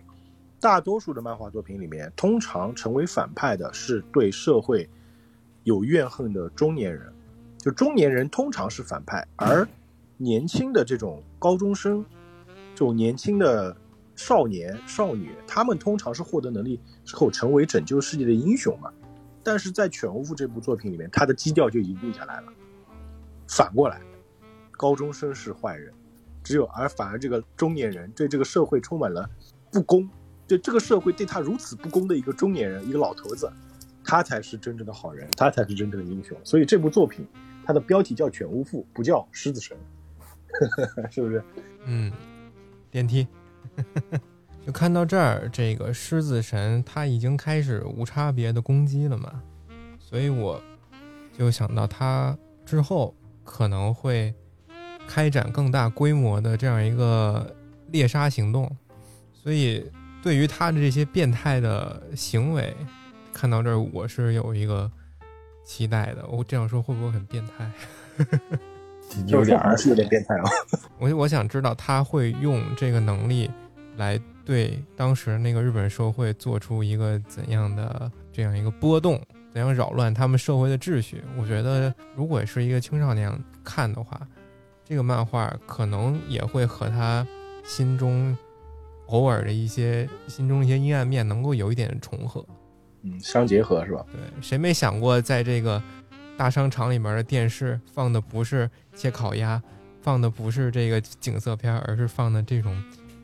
[0.59, 4.89] 大多数的漫画作品里面，通常成为反派的是对社会
[5.63, 7.13] 有怨恨的中年人，
[7.59, 9.67] 就中年人通常是反派，而
[10.17, 12.03] 年轻的这种高中生，
[12.73, 13.75] 这种年轻的
[14.15, 18.91] 少年少女，他们通常是获得能力之后成为拯救世界的英雄嘛。
[19.43, 22.47] 但是在《犬巫》这部作品里面，他的基调就已经定下来了。
[23.47, 24.01] 反过来，
[24.71, 25.93] 高中生是坏人，
[26.43, 29.29] 只有而反而这个中年人对这个社会充满了
[29.71, 30.09] 不公，
[30.47, 33.51] 对这个社会对他如此不公的一个中年人，一个老头子，
[34.03, 36.37] 他才是真正的好人，他才是真正的英雄。
[36.43, 37.27] 所以这部作品，
[37.65, 39.77] 它的标题叫《犬巫妇》，不叫狮子神，
[41.11, 41.43] 是不是？
[41.85, 42.11] 嗯，
[42.89, 43.27] 电梯。
[44.65, 49.41] 就看到这儿，这个狮子神他已经开始无差别的攻击了嘛，
[49.97, 50.61] 所以我
[51.37, 54.33] 就想到他之后可能会
[55.07, 57.55] 开展更大规模的这样一个
[57.91, 58.69] 猎杀行动，
[59.31, 59.89] 所以
[60.21, 62.75] 对于他的这些变态的行为，
[63.33, 64.91] 看到这儿我是有一个
[65.63, 66.27] 期待的。
[66.27, 67.71] 我这样说会不会很变态？
[69.27, 70.43] 有点儿是有点变态啊。
[70.97, 73.49] 我 我想知道他会用这个能力
[73.95, 79.21] 来对当时那个日本社会做出一个怎样的这样一个波动，
[79.53, 81.23] 怎样扰乱他们社会的秩序。
[81.37, 83.31] 我觉得如果是一个青少年
[83.63, 84.19] 看的话，
[84.83, 87.25] 这个漫画可能也会和他
[87.63, 88.37] 心中
[89.07, 92.45] 偶尔的一些心中一些阴暗面能够有一点重合。
[93.03, 94.05] 嗯，相结合是吧？
[94.11, 95.81] 对，谁没想过在这个
[96.37, 99.61] 大商场里面的电视放的不是切烤鸭，
[100.01, 102.75] 放的不是这个景色片，而是放的这种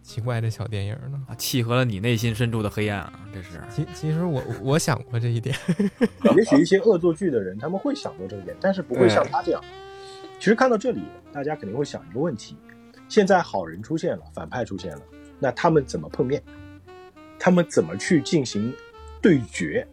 [0.01, 1.21] 奇怪的小电影呢？
[1.27, 3.13] 啊，契合了你内心深处的黑暗啊！
[3.33, 5.55] 这是其其实我我想过这一点，
[6.37, 9.63] 也许一些恶作剧的人他们会想过这一点，但是不会像他这样。
[10.39, 12.57] 其实看到这里，大家肯定会想一个问题：
[13.07, 15.01] 现在好人出现了，反派出现了，
[15.43, 16.41] 那他们怎么碰面？
[17.37, 18.73] 他们怎么去进行
[19.21, 19.85] 对决？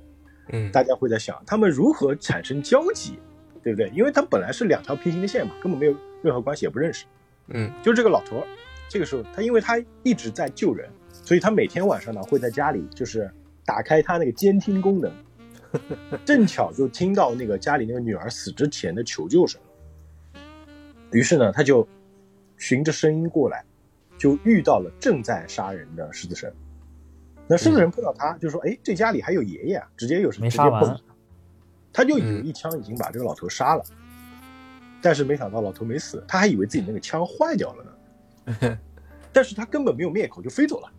[0.53, 3.19] 嗯大家会在想，他们如何产生交集，
[3.65, 3.91] 对不对？
[3.93, 7.05] 因为他本来是两条平行的线嘛，根本没有任何关系，也不认识。
[7.49, 8.47] 嗯就是这个老头儿，
[8.89, 13.29] 这个时候他因为他一直在救人，所以他每天晚上呢会在家里就是
[13.65, 15.13] 打开他那个监听功能，
[16.25, 19.61] 正巧就听到那个家里那个女儿死之前的求救声，
[21.11, 21.87] 于是呢他就
[22.57, 23.65] 循着声音过来，
[24.21, 26.53] 就遇到了正在杀人的狮子神。
[27.49, 31.01] 那狮子神碰到他，就说：“哎，这家里还有爷爷啊！”直接有没杀完直接蹦
[31.91, 33.83] 他就以为一枪已经把这个老头杀了，
[35.01, 38.79] 但是没想到老头没死，他还以为自己那个枪坏掉了呢。
[39.33, 40.93] 但是他根本没有灭口就飞走了。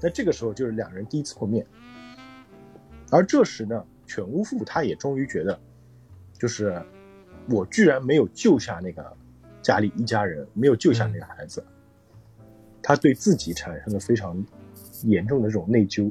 [0.00, 1.66] 那这个时候就是两人第一次碰面，
[3.10, 5.60] 而这时呢，犬巫妇他也终于觉得，
[6.38, 6.80] 就是
[7.50, 9.16] 我居然没有救下那个
[9.60, 11.64] 家里一家人，没有救下那个孩子，
[12.82, 14.36] 他对自己产生了非常
[15.04, 16.10] 严重的这种内疚，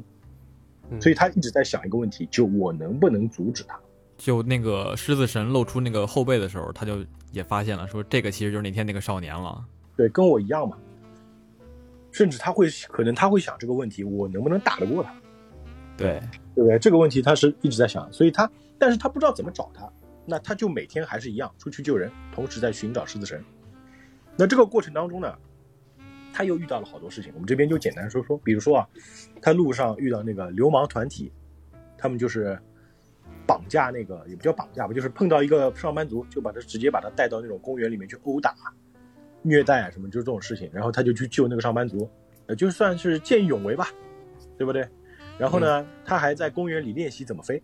[0.90, 3.78] 嗯所以他一直在想一个问题：就我能不能阻止他？
[4.16, 9.64] 就那个狮子神露出那个后背的时候，他就也发现了，说这个其实就是那天那个少年了。
[9.96, 10.76] 对，跟我一样嘛。
[12.12, 15.14] 甚至他会可能他会想这个问题：我能不能打得过他？
[15.96, 16.20] 对，
[16.54, 16.78] 对不对？
[16.78, 18.48] 这个问题他是一直在想，所以他，
[18.78, 19.90] 但是他不知道怎么找他，
[20.26, 23.42] 那他就每天还是一样出去救人，同时在寻找狮子神。
[24.36, 25.34] 那这个过程当中呢，
[26.32, 28.88] 他又遇到了好多事情，我们这边就简单说说，比如说啊，
[29.40, 31.30] 他路上遇到那个流氓团体，
[31.96, 32.58] 他们就是
[33.46, 38.54] 绑架那个也不叫绑架吧，就是碰到一个上班族，就把他直接把他带到那种公园里面去殴打、
[39.42, 42.08] 虐待啊什么，就是这种事情，然后他就去救那个上班族，
[42.46, 43.88] 呃，就算是见义勇为吧，
[44.56, 44.88] 对不对？
[45.38, 47.60] 然后呢，他还在公园里练习怎么飞，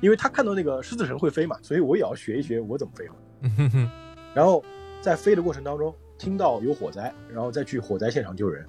[0.00, 3.90] 因为他看到那个狮子神会飞嘛，所以我也要学一学我怎么飞嘛。
[4.34, 4.62] 然后
[5.00, 5.94] 在飞的过程当中，
[6.24, 8.64] 听到有火灾，然后再去火灾现场救人，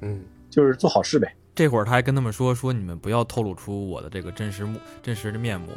[0.00, 1.36] 嗯就是做好事呗。
[1.54, 5.68] 这会儿他还跟他们说说你们不要透露出我的这个真实目真实的面目。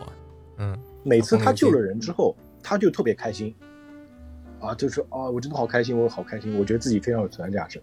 [0.57, 3.53] 嗯每次他救了人之后，他就特别开心，
[4.59, 7.81] 啊，就是啊，我真的好开心，我好开心，我觉得自己非常有存在价值。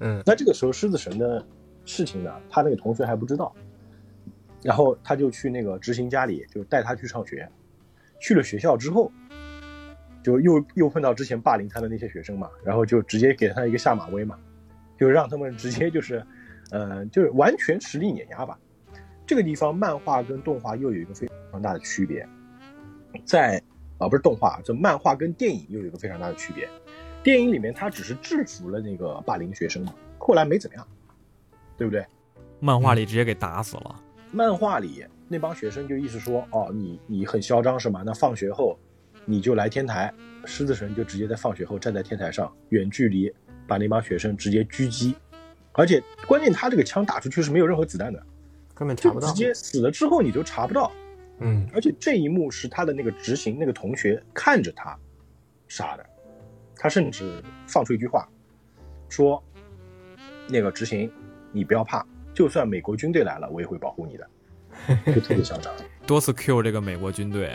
[0.00, 1.44] 嗯那这个时候狮子神的
[1.84, 3.54] 事情呢，他那个同学还不知道，
[4.62, 7.46] 然后他就去那个执行家里，就带他去上学。
[8.20, 9.12] 去了学校之后，
[10.22, 14.38] 就又又碰到之前霸凌他的那些学生嘛，然后就直接给他一个下马威嘛，
[14.98, 16.24] 就让他们直接就是，
[16.70, 18.58] 呃，就是完全实力碾压吧。
[19.26, 22.26] 这个地方漫画跟动画又有一个非常大的区别，
[23.24, 23.62] 在
[23.98, 26.68] 啊不是动画，这漫画跟电影又有一个非常大的区别。
[27.22, 30.86] 电影里面他只是制服了那个霸凌学生嘛，后来没怎么样，
[31.76, 32.06] 对不对？
[32.60, 33.96] 漫画里直接给打死了。
[34.32, 38.02] 漫画里那帮学生就意思说，哦，你你很嚣张是吗？
[38.06, 38.78] 那放学后
[39.30, 40.10] 你就来天台，
[40.46, 43.30] 狮子神就直接在放学后站在天台上，远距离
[43.66, 45.14] 把那帮学生直接狙击，
[45.72, 48.26] 而且关键他这个枪打出去是没有任何子弹的，
[48.74, 49.28] 根本查不到。
[49.28, 49.38] 就直。
[49.38, 50.90] 接死了之后你都查不到，
[51.40, 51.68] 嗯。
[51.74, 54.98] 而且这一幕是他的那个执行那个同学看着他
[55.68, 56.06] 杀的，
[56.74, 58.26] 他甚至放出一句话，
[59.10, 59.44] 说
[60.48, 61.12] 那个执行
[61.52, 62.02] 你不要怕，
[62.32, 64.26] 就算美国军队来了，我也会保护你的，
[65.12, 65.70] 就特别嚣张。
[66.06, 67.54] 多次 Q 这个美国军队，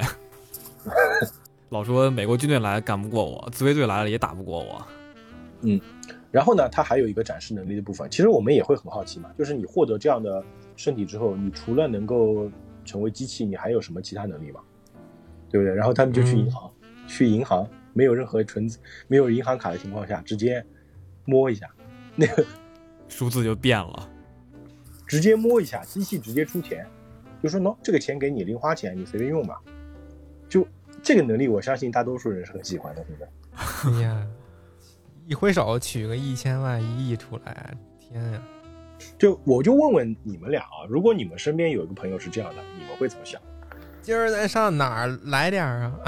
[1.73, 4.87] 老说美国军队来干不过我，自卫队来了也打不过我。
[5.61, 5.81] 嗯
[6.29, 10.43] 然后呢，他还有一个展示能力的部分，其实我们也会很好奇嘛，就是你获得这样的
[10.75, 12.47] 身体之后，你除了能够
[12.85, 14.59] 成为机器，你还有什么其他能力吗？
[15.49, 15.73] 对不对？
[15.73, 16.71] 然后他们就去银行，
[17.07, 18.69] 去银行没有任何存
[19.07, 20.63] 没有银行卡的情况下，直接
[21.25, 21.67] 摸一下，
[22.15, 22.45] 那个
[23.09, 24.07] 数字就变了。
[25.07, 26.85] 直接摸一下，机器直接出钱，
[27.41, 29.59] 就说喏，这个钱给你零花钱，你随便用吧。
[30.47, 30.67] 就
[31.03, 33.27] 这个能力，我相信大多数人是很喜欢的，对不对？
[33.99, 34.27] 哎呀，
[35.27, 38.41] 一挥手取个一千万一亿出来，天呀！
[39.17, 43.41] 就我就问问你们俩啊，如果你们身边有一个朋友是这样的，你们会怎么想？
[44.01, 45.99] 今儿咱上哪儿来点儿啊？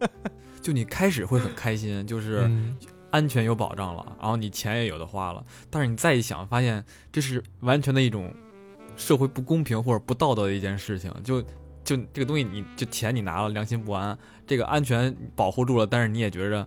[0.62, 2.76] 就你开始会很开心，就是嗯
[3.10, 5.44] 安全有保障了，然后你钱也有的花了。
[5.68, 6.82] 但是你再一想，发现
[7.12, 8.32] 这是完全的一种
[8.96, 11.12] 社会不公平或者不道德的一件事情。
[11.22, 11.42] 就
[11.84, 14.16] 就这个东西你，就钱你拿了，良心不安；
[14.46, 16.66] 这个安全保护住了，但是你也觉着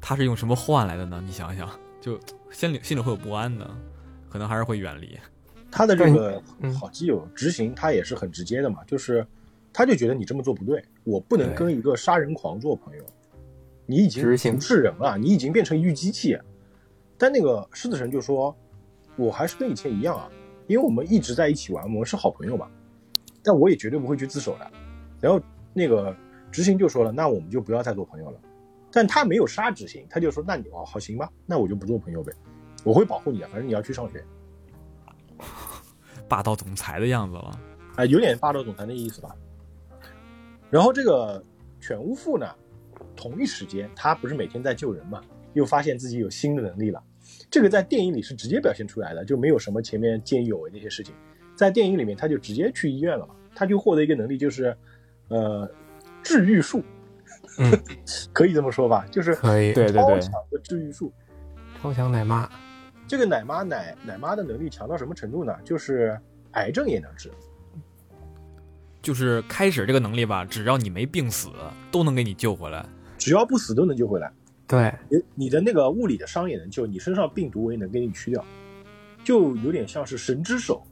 [0.00, 1.22] 他是用什么换来的呢？
[1.24, 1.68] 你想想，
[2.00, 3.68] 就心里心里会有不安的，
[4.28, 5.18] 可能还是会远离。
[5.70, 9.26] 他的这个嗯好基友执行，他也是很直接的嘛，就是
[9.72, 13.04] 他就觉得你这么做不对，我不能跟一个杀人狂做朋友，
[13.86, 16.38] 你已经不是人了，你已经变成一具机器。
[17.18, 18.56] 但那个狮子神就说，
[19.16, 20.30] 我还是跟以前一样啊，
[20.66, 22.68] 因为我们一直在一起玩，我们是好朋友嘛，
[23.48, 24.70] 但我也绝对不会去自首的。
[25.22, 25.40] 然后
[25.72, 26.14] 那个
[26.52, 28.38] 执行就说了，那我们就不要再做朋友了。
[28.92, 32.30] 但他没有杀执行，他就说，那你哦好行吧，那我就不做朋友呗，
[32.84, 34.22] 我会保护你的，反正你要去上学。
[36.28, 37.58] 霸道总裁的样子了。
[37.96, 39.34] 啊、有点霸道总裁的意思吧。
[40.68, 41.42] 然后这个
[41.80, 42.46] 犬巫妇呢，
[43.16, 45.22] 同一时间他不是每天在救人嘛，
[45.54, 47.02] 又发现自己有新的能力了。
[47.50, 51.14] 这个在电影里是直接表现出来的，就没有什么前面见义勇为那些事情。
[51.54, 54.76] 在电影里面，他就直接去医院了嘛，他就获得一个能力，就是
[55.26, 55.68] 呃
[56.22, 56.84] 治愈术，
[57.58, 57.72] 嗯，
[58.32, 61.12] 可以这么说吧，就是可以，对对对，超强的治愈术。
[61.82, 62.48] 超强奶妈，
[63.08, 65.52] 这个奶妈奶奶妈的能力强到什么程度呢？
[65.64, 66.16] 就是
[66.52, 67.32] 癌症也能治。
[69.02, 71.48] 就是开始这个能力吧，只要你没病死，
[71.90, 72.86] 都能给你救回来。
[73.16, 74.30] 只要不死都能救回来。
[74.68, 78.44] 对，你你的那个物理的伤也能救，你身上病毒我也能给你去掉，
[79.24, 80.84] 就有点像是神之手，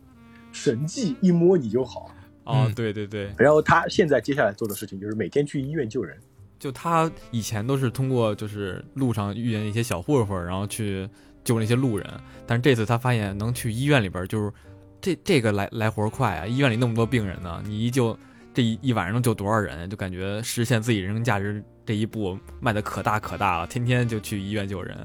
[0.51, 2.11] 神迹一摸你就好。
[2.47, 6.17] 哦，嗯对对对，然后他现在接下来做的事情就是每天去医院救人，
[6.59, 11.09] 就他以前都是通过就是路上遇见一些小混混，然后去
[11.45, 12.09] 救那些路人，
[12.47, 14.53] 但是这次他发现能去医院里边，就是
[15.01, 16.47] 这这个来来活快啊！
[16.47, 18.19] 医院里那么多病人呢，你一救
[18.55, 19.91] 这一一晚上能救多少人？
[19.91, 24.97] 就感觉实现自己人生价值这一步迈的可大可大了，天天就去医院救人。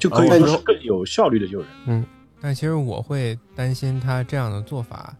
[0.00, 1.68] 就可以说是更有效率的救人。
[1.86, 2.04] 嗯
[2.40, 5.16] 但其实我会担心他这样的做法，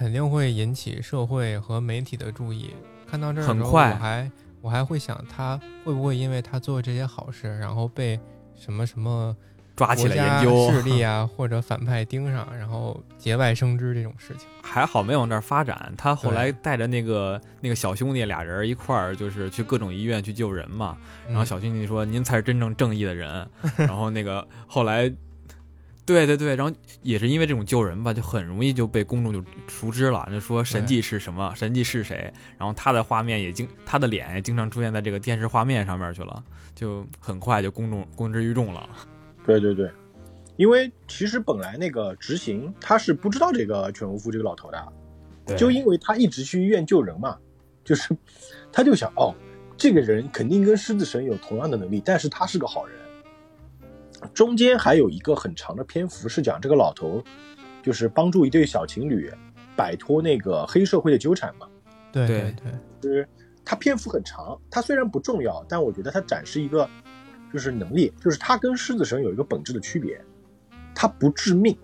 [0.00, 2.70] 肯定会引起社会和媒体的注意。
[3.06, 4.30] 看到这儿的时候，很快我还
[4.62, 8.18] 我还会想，他会不会因为他做这些好事，然后被
[8.56, 9.36] 什么什么
[9.76, 14.48] 抓起来研究势力啊，或者反派盯上，然后节外生枝这种事情。
[14.62, 20.96] 还好没往那儿发展，他后来带着那个那个小兄弟俩人一块儿，就是去各种医院去救人嘛。
[21.26, 23.46] 然后嗯小兄弟说：“您才是真正正义的人。”
[23.76, 25.12] 然后那个后来，
[26.10, 32.32] 对对对，然后也是因为这种救人吧，就很容易就被公众就熟知了，就说神迹是什么，神迹是谁。
[32.58, 36.42] 然后他的画面也经，他的脸也经常出现在这个电视画面上面去了，
[36.74, 38.88] 就很快就公众公之于众了。
[39.46, 39.88] 对对对，
[40.56, 47.36] 因为其实本来那个执行他是不知道这个犬无夫这个老头的，就因为他一直去医院救人嘛，
[47.84, 48.16] 就是
[48.72, 49.32] 他就想哦，
[49.76, 52.99] 这个人肯定跟狮子神有同样的能力，但是他是个好人。
[54.34, 57.22] 中间还有一个很长的篇幅是讲这个老头，
[57.82, 59.32] 就是帮助一对小情侣
[59.76, 61.66] 摆脱那个黑社会的纠缠嘛。
[62.12, 63.28] 对对对对，就是
[63.64, 66.88] 他篇幅很长，他虽然不重要，但我觉得他展示一个
[67.52, 70.20] 就是能力，就是他跟狮子神有一个本质的区别，
[70.94, 71.76] 他不致命。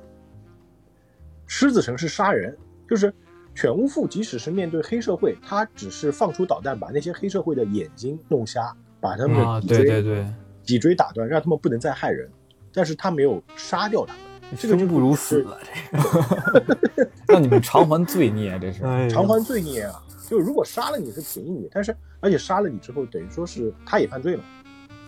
[1.47, 2.57] 狮子神是杀人，
[2.91, 3.15] 就是
[3.55, 10.35] 犬巫妇，即使是面对黑社会，他只是放出导弹把那些黑社会的眼睛弄瞎，把他们啊，的脊椎、对对对，
[10.67, 12.29] 脊椎打断，让他们不能再害人，
[12.75, 14.23] 但是他没有杀掉他们。
[14.59, 15.59] 这个生不如死了，
[15.93, 18.85] 这个 让你们偿还罪孽，这是。
[18.85, 20.03] 哎偿还罪孽啊！
[20.29, 24.45] 就如果杀了你是便宜你，但是而且杀了你之后，等于说是他也犯罪了。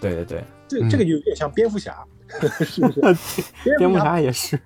[0.01, 2.05] 对对对，这嗯这个就有点像蝙蝠侠，
[2.65, 3.01] 是不是？
[3.79, 4.57] 蝙蝠侠侠也是，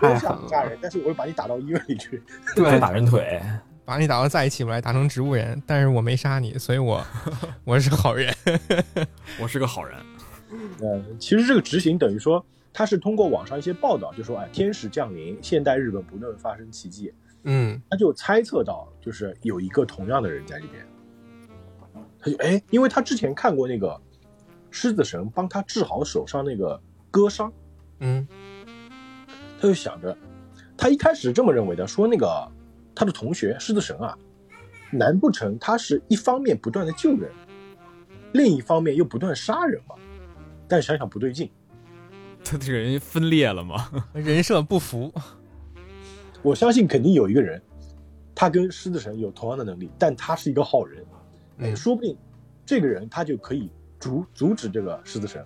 [0.00, 0.18] 蝙太狠了。
[0.18, 2.22] 蝠侠不杀人，但是我会把你打到医院里去。
[2.54, 3.42] 对， 打人腿，
[3.92, 7.04] 把你打到再也起不来，打成植物人，但是我没杀你，所以我
[7.62, 8.34] 我是好人。
[9.38, 9.98] 我是个好人。
[10.80, 17.12] 嗯，其实这个执行等于说，他是通过网上一些报道，就说哎，天使降临，现代日本不断发生奇迹，
[17.42, 20.86] 嗯他就猜测到就是有一个同样的人在里边。
[22.18, 24.00] 他就哎，因为他之前看过那个
[24.70, 26.80] 狮子神帮他治好手上那个
[27.10, 27.52] 割伤。
[28.00, 28.26] 嗯
[29.60, 30.16] 他就想着，
[30.78, 32.50] 他一开始是这么认为的，说那个
[32.94, 34.16] 他的同学狮子神啊，
[34.90, 37.30] 难不成他是一方面不断的救人，
[38.32, 39.94] 另一方面又不断杀人吗？
[40.68, 41.50] 但想想不对劲，
[42.44, 43.90] 他这个人分裂了吗？
[44.14, 45.12] 人设不符。
[46.42, 47.62] 我相信肯定有一个人，
[48.34, 51.04] 他跟狮子神有同样的能力，但他是一个好人，
[51.58, 52.16] 哎，嗯说不定
[52.66, 53.70] 这个人他就可以
[54.00, 55.44] 阻阻止这个狮子神。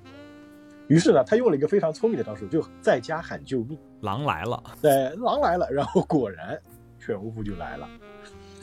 [0.88, 3.76] 于是呢，他用了一个非常聪明的招数，就在家喊救命。
[4.03, 6.57] 狼来了，对，狼来了，然后果然
[7.07, 7.88] 犬巫妇就来了。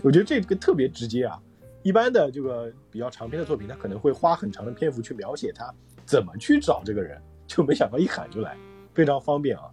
[0.03, 1.39] 我觉得这个特别直接啊。
[1.81, 5.69] 一般的这个比较长篇的作品，他可能会花很长的篇幅去描写他
[6.05, 8.55] 怎么去找这个人，就没想到一喊就来，
[8.93, 9.63] 非常方便啊。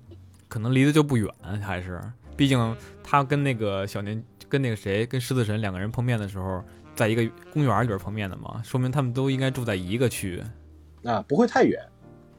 [0.49, 2.01] 可能离得就不远，还是，
[2.37, 6.65] 毕竟他跟那个小年跟那个谁跟狮子神两个人碰面的时候，
[6.97, 10.43] 在一个公园里边碰面的嘛，说明他们都应该住在一个区。
[11.05, 11.81] 啊，不会太远。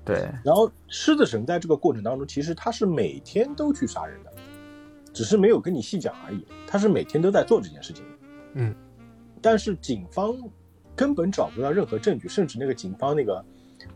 [0.04, 4.31] 对，然后狮子神在这个过程当中，其实他是每天都去杀人的，
[5.14, 6.46] 只是没有跟你细讲而已。
[6.68, 8.04] 他是每天都在做这件事情。
[8.54, 8.76] 嗯，
[9.42, 10.36] 但是警方
[10.96, 13.44] 根本找不到任何证据，甚至那个警方那个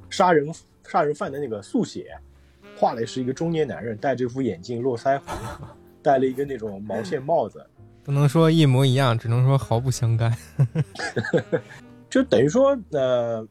[0.09, 0.53] 杀人
[0.83, 2.17] 杀人犯的那个速写，
[2.77, 5.25] 画的是一个中年男人，戴着副眼镜，络腮胡，
[6.01, 7.65] 戴了一个那种毛线帽子，
[8.03, 10.35] 不能说一模一样，只能说毫不相干。
[12.09, 13.45] 就等于说，呃，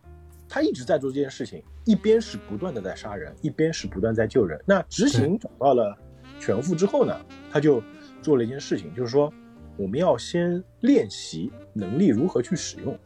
[0.48, 4.58] 他一直在做这件事情，一边是不断的在杀人，一边是不断在救人。
[4.64, 5.94] 那执行找到了
[6.38, 7.14] 犬妇之后呢，
[7.50, 7.82] 他就
[8.22, 9.32] 做了一件事情，就是说，
[9.76, 12.98] 我们要先练习能力如何去使用，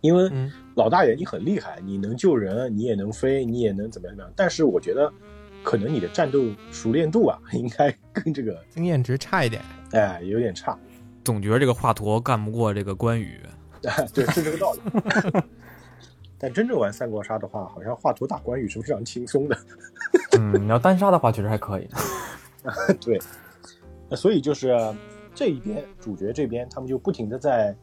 [0.00, 5.12] 因为嗯老大爷你很厉害，你能救人，你也能飞，你也能怎么样怎么样，但是我觉得，
[5.62, 6.38] 可能你的战斗
[6.70, 9.62] 熟练度啊，应该跟这个经验值差一点。
[9.92, 10.78] 哎有点差。
[11.24, 13.38] 总觉得这个华佗干不过这个关羽，
[14.14, 14.80] 对，是这个道理。
[16.38, 19.58] 但真正玩三国杀的话，好像华佗打关羽是非常轻松的。
[20.40, 21.86] 嗯，你要单杀的话，确实还可以。
[23.00, 23.18] 对，
[24.16, 24.76] 所以就是
[25.34, 27.74] 这一边主角这边，他们就不停的在，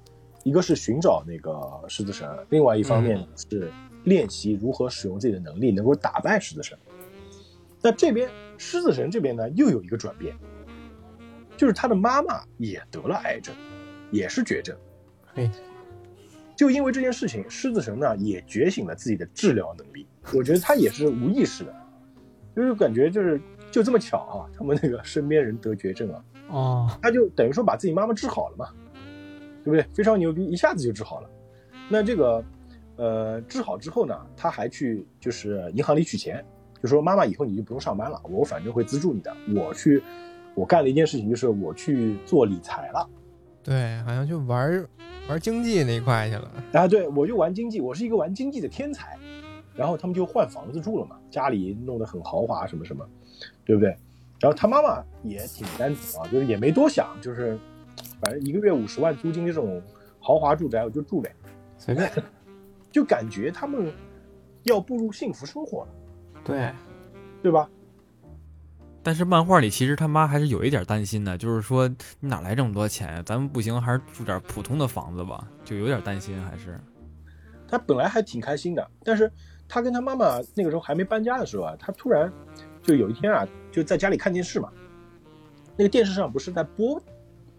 [0.44, 3.72] 一个是寻找那个狮子神，另外一方面是
[4.04, 6.78] 练习如何使用自己的能力，能够打败狮子神。
[7.82, 10.36] 那这边狮子神这边呢，又有一个转变，
[11.56, 13.56] 就是他的妈妈也得了癌症，
[14.12, 14.76] 也是绝症。
[15.34, 15.50] 嘿，
[16.56, 20.08] 就因为这件事情，狮子神呢也觉醒了自己的治疗能力。
[20.34, 21.76] 我觉得他也是无意识的，
[22.56, 23.40] 就是感觉就是
[23.72, 28.70] 就这么巧啊，他们那个身边人得绝症啊，哦，他就等于说把自己妈妈治好了嘛，
[29.64, 29.86] 对不对？
[29.94, 31.30] 非常牛逼，一下子就治好了。
[31.90, 32.44] 那这个
[32.96, 36.44] 呃治好之后呢，他还去就是银行里取钱，
[36.82, 39.36] 就说妈妈以后你就不用上班了，我反正会资助你的。
[39.56, 40.02] 我去，
[40.56, 43.10] 我干了一件事情，就是我去做理财了。
[43.64, 44.86] 对，好像就玩
[45.30, 46.52] 玩经济那一块去了。
[46.74, 49.18] 啊，对，我就玩经济，我是一个玩经济的天才。
[49.76, 53.08] 然后他们就换房子住了嘛，家里弄得很豪华，什么什么，
[53.66, 53.90] 对不对？
[54.40, 57.58] 然后他妈妈也挺单纯啊，就是也没多想，就是
[58.22, 59.82] 反正一个月五十万租金这种
[60.20, 61.34] 豪华住宅我就住呗，
[61.78, 62.12] 随便。
[62.90, 63.94] 就感觉他们
[64.64, 65.88] 要步入幸福生活了，
[66.44, 66.72] 对，
[67.44, 67.70] 对吧？
[69.04, 71.88] 但是漫画里其实他妈还是有一点担心的，就是说
[72.20, 73.24] 你哪来这么多钱呀？
[73.24, 76.80] 咱们不行，还是住点普通的房子吧，就有点担心，还是。
[77.68, 79.32] 他本来还挺开心的，但是
[79.68, 82.32] 他跟他妈妈那个时候还没搬家的时候啊，他突然
[82.88, 84.72] 就有一天啊，就在家里看电视嘛，
[85.76, 87.00] 那个电视上不是在播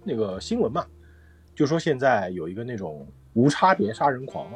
[0.03, 0.87] 那个新闻嘛，
[1.55, 4.51] 就说现在有一个那种无差别杀人狂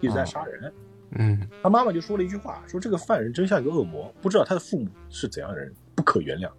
[0.00, 0.72] 一直在杀人，
[1.12, 6.50] 嗯，他妈妈就说了一句话，说这个犯人真像一个恶魔，不知道他的父母是怎样的人，不可原谅，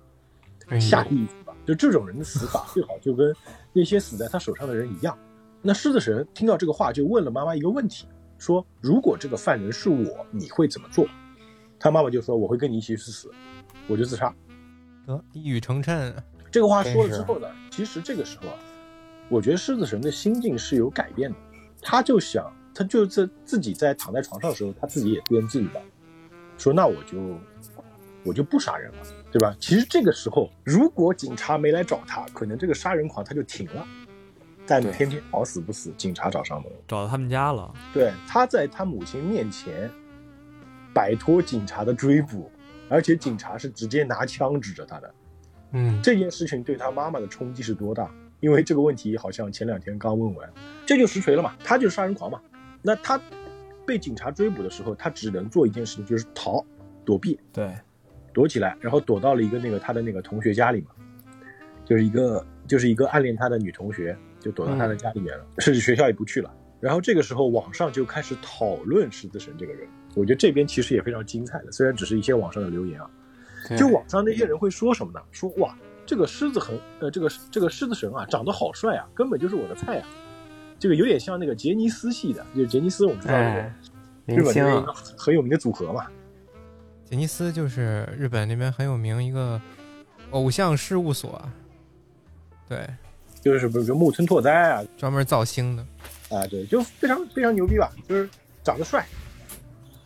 [0.70, 1.54] 哎下地狱吧。
[1.66, 3.36] 就这种人的死法，最好就跟
[3.74, 5.18] 那些死在他手上的人一样。
[5.62, 8.08] 那狮子神听到这个话，就问了妈妈一个问题，
[8.38, 11.06] 说如果这个犯人是我，你会怎么做？
[11.80, 13.32] 他妈妈就说我会跟你一起去死，
[13.88, 14.34] 我就自杀。
[15.08, 16.24] 得一语成谶啊。
[16.52, 18.56] 这个话说了之后呢，其实这个时候啊，
[19.30, 21.38] 我觉得狮子神的心境是有改变的，
[21.82, 25.80] 他就想，他就在自己在躺在床上的时候，他自己也编自己吧，
[26.58, 27.18] 说那我就
[28.24, 28.98] 我就不杀人了，
[29.32, 29.56] 对吧？
[29.60, 33.88] 其实这个时候，如果警察没来找他，可能这个杀人狂他就停了，
[34.66, 36.72] 但对偏偏好死不死，警察找上门。
[36.88, 39.90] 找到他们家了，对，他在他母亲面前
[41.00, 42.52] 摆脱警察的追捕，
[42.90, 45.16] 而且警察是直接拿枪指着他的。
[45.72, 48.14] 嗯，这件事情对他妈妈的冲击是多大？
[48.42, 50.52] 因为这个问题好像前两天刚问完，
[50.86, 52.42] 这就实锤了嘛，他就是杀人狂嘛。
[52.82, 53.18] 那他
[53.86, 56.62] 被警察追捕的时候，他只能做一件事情，就是逃、
[57.06, 57.74] 躲避、对，
[58.34, 60.90] 躲起来，然后躲到了一个那个他的那个同学家里嘛，
[61.86, 66.54] 就是一个就是一个暗恋他的女同学，就躲到他的家里面了，甚至学校也不去了。
[66.82, 73.10] 然后这个时候，网上就开始讨论狮子神这个人，我觉得这边其实也非常精彩的，虽然只是一些网上的留言啊。
[73.78, 75.20] 就网上那些人会说什么呢？
[75.32, 80.08] 说哇，这个狮子很呃，这个这个狮子神啊，长得好帅啊，根本就是我的菜啊。
[80.80, 83.76] 这个有点像那个杰尼斯系的，就是杰尼斯，我们知道那个哎，
[84.26, 86.08] 日明星啊本的一个很有名的组合嘛。
[87.06, 89.62] 杰尼斯就是日本那边很有名一个
[90.32, 91.42] 偶像事务所，
[92.68, 92.88] 对，
[93.42, 95.86] 就是比如说木村拓哉啊，专门造星的。
[96.30, 98.28] 啊，对，就非常非常牛逼吧，就是
[98.64, 99.06] 长得帅。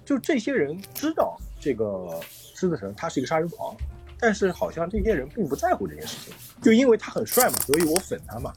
[0.05, 2.19] 就这些人知道这个
[2.53, 3.75] 狮子神他是一个杀人狂，
[4.19, 8.53] 但是好像这些人并不在乎这件事情，就因为他很帅嘛，所以我粉他嘛。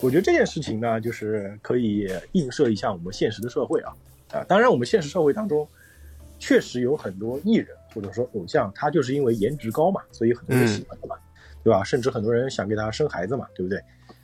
[0.00, 3.94] 我觉得这件事情呢，就是可以映射一下我们现实的社会啊
[4.32, 4.42] 啊！
[4.44, 5.68] 当然，我们现实社会当中
[6.38, 11.16] 确实有很多艺人或者说偶像，他就是因为颜值高嘛，所以很多人喜欢他嘛，
[11.62, 11.84] 对吧？
[11.84, 13.78] 甚至很多人想给他生孩子嘛，对不对？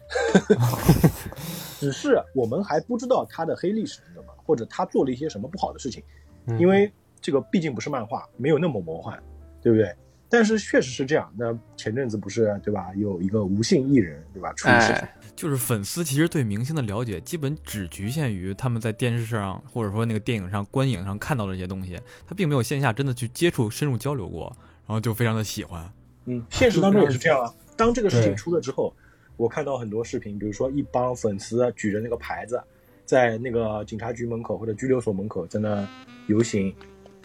[1.79, 9.19] 只是我们还不知道他的黑历史是什么，或者他做了一些什么不好的事情，嗯因为这个毕竟不是漫画，没有那么魔幻，
[9.63, 9.95] 对不对？
[10.29, 11.33] 但是确实是这样。
[11.37, 12.93] 那前阵子不是对吧？
[12.97, 24.53] 有一个无姓艺人对吧出事，哎，就是粉丝其实对明星的了解基本只局限于他们在电视上或者说那个电影上、观影上看到的这些东西，他并没有线下真的去接触、深入交流过，
[24.87, 25.89] 然后就非常的喜欢。
[26.25, 27.55] 嗯，现实当中也是这样啊。
[27.77, 28.93] 当这个事情出了之后，
[29.37, 32.61] 我看到很多视频，比如说一帮粉丝举着那个牌子，
[33.07, 35.89] 在那个警察局门口或者拘留所门口在那
[36.27, 36.75] 游行、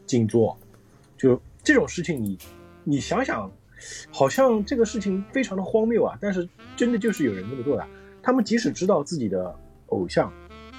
[0.05, 0.57] 静坐，
[1.17, 2.37] 就这种事情你，
[2.83, 3.51] 你想想，
[4.11, 7.85] 好像这个事情非常的荒谬啊，但是真的就是有人这么做的。
[8.21, 9.53] 他们即使知道自己的
[9.87, 10.31] 偶像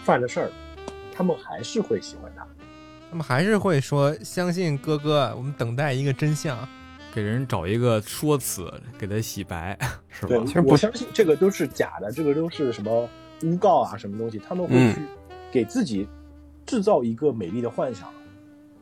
[0.04, 0.50] 犯了事儿，
[1.12, 2.46] 他们还是会喜欢他。
[3.10, 6.56] 他们还是会说相信哥哥，我们等待一个真相。
[7.14, 9.78] 给人找一个说辞，给他洗白，
[10.08, 10.44] 是对吧？
[10.46, 13.06] 其实，不我相信这个都是假的，这个都是什么
[13.42, 14.94] 诬告啊，什么东西，他们会嗯。
[14.94, 15.00] 去
[15.52, 16.08] 给自己
[16.64, 18.08] 制造一个美丽的幻想，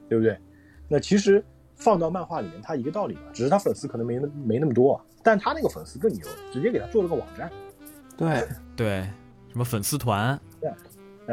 [0.09, 0.39] 对不对？
[0.87, 1.45] 那其实
[1.75, 7.51] 放到漫画里面，它一个道理嘛，只是他粉丝可能没那没那么多啊，但他那个粉丝更牛，直接给他做了个网站。
[8.17, 8.47] 对，
[8.77, 9.03] 对，
[9.49, 10.71] 什么粉丝团，对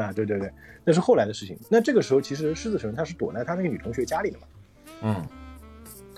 [0.01, 0.51] 啊，对对对，
[0.83, 1.57] 那是后来的事情。
[1.69, 4.47] 那这个时候，其实狮子神他是躲在他那个女同学家里的嘛，
[5.01, 5.25] 嗯，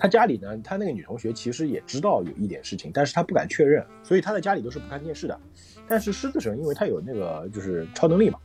[0.00, 5.38] 他家里呢，他那个女同学其实也知道有一点事情，但是他不敢确认，所以他在家里都是不看电视的。
[5.86, 8.38] 但是狮子神因为他有那个就是超能力嘛，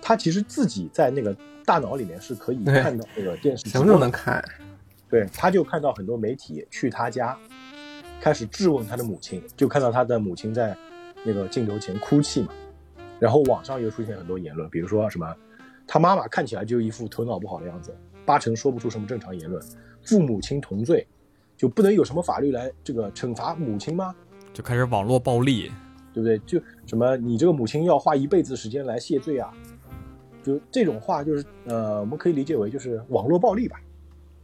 [0.00, 4.40] 他其实自己在那个大脑里面是可以看到那个电视直什么都能看。
[5.10, 7.36] 对，他就看到很多媒体去他家，
[8.20, 10.76] 开始质问他的母亲，就看到他的母亲在
[11.24, 12.52] 那个镜头前哭泣嘛。
[13.18, 15.34] 然后网上又出现很多言论，比如说什么，
[15.84, 17.92] 他妈妈看起来就一副头脑不好的样子，
[18.24, 19.60] 八成说不出什么正常言论，
[20.06, 21.06] 父母亲同罪，
[21.56, 24.14] 就不能有什么法律来这个惩罚母亲吗？
[24.52, 25.70] 就开始网络暴力，
[26.14, 26.38] 对不对？
[26.46, 29.52] 就什么你这个母亲要花一辈子时间来谢罪啊，
[30.42, 33.80] 就这种话就是呃，我们可以理解为就是网络暴力吧。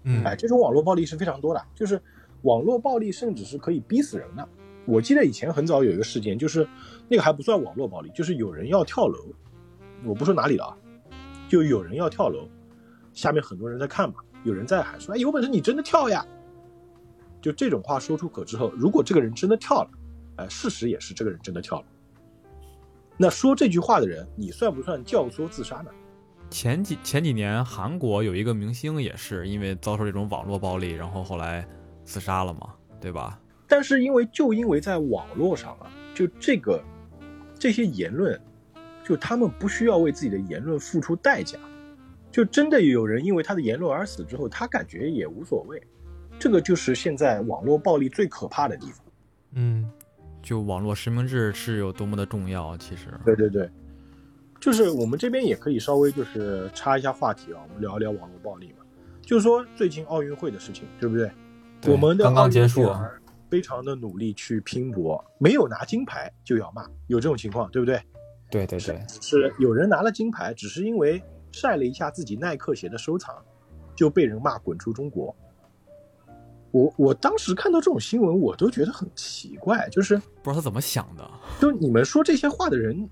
[0.05, 2.01] 嗯哎，这种网络暴力是非常多的，就是
[2.43, 4.47] 网络暴力甚至是可以逼死人的。
[4.85, 6.69] 我记得以前很早有一个事件，就是
[7.09, 9.19] 那个还不算网络暴力，就是有人要跳楼，
[10.05, 10.77] 我不说哪里了啊，
[11.49, 12.49] 就有人要跳楼，
[13.13, 16.25] 下面很多人在看嘛，有人在喊说：“哎，有本事你真的跳呀！”
[17.41, 19.91] 就这种话说出口之后，如果这个人真的跳了，
[20.37, 21.87] 哎，事实也是这个人真的跳了，
[23.17, 25.91] 那说这句话的人，你算不算教唆自杀呢？
[26.51, 31.67] 前几前几年，韩国有一个明星也是因为遭受这种网络暴力，然后后来
[32.05, 33.41] 自杀了嘛，对吧？
[33.67, 36.83] 但是因为就因为在网络上啊，就这个
[37.59, 38.39] 这些言论，
[39.03, 41.59] 就他们不需要为自己的言论付出代价，
[42.33, 45.81] 就真的有人因为他的言论而死之后，他感觉也无所谓。
[46.39, 49.05] 这个就是现在网络暴力最可怕的地方。
[49.53, 49.89] 嗯
[50.43, 53.71] 就网络实名制是有多么的重要，其实对对对，
[54.59, 58.85] 就是我们这边也可以稍微就是插一下话题啊，我们聊一聊网络暴力嘛。
[59.21, 61.31] 就是说最近奥运会的事情，对不对？
[61.81, 62.91] 对我们的刚刚结束
[63.49, 68.01] 非常的努力去拼搏，没有拿金牌就要骂，有这种情况，对不对？
[68.51, 71.23] 对对对，是有人拿了金牌，只是因为
[71.53, 73.37] 晒了一下自己耐克鞋的收藏，
[73.95, 75.35] 就被人骂滚出中国。
[76.71, 81.31] 我我当时看到这种新闻，我都觉得很奇怪，就是不知道他怎么想的。
[81.61, 83.09] 就你们说这些话的人，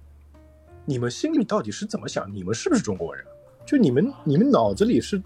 [0.87, 2.35] 你们心里到底是怎么想？
[2.35, 3.23] 你们是不是中国人？
[3.67, 5.23] 就你们你们脑子里是，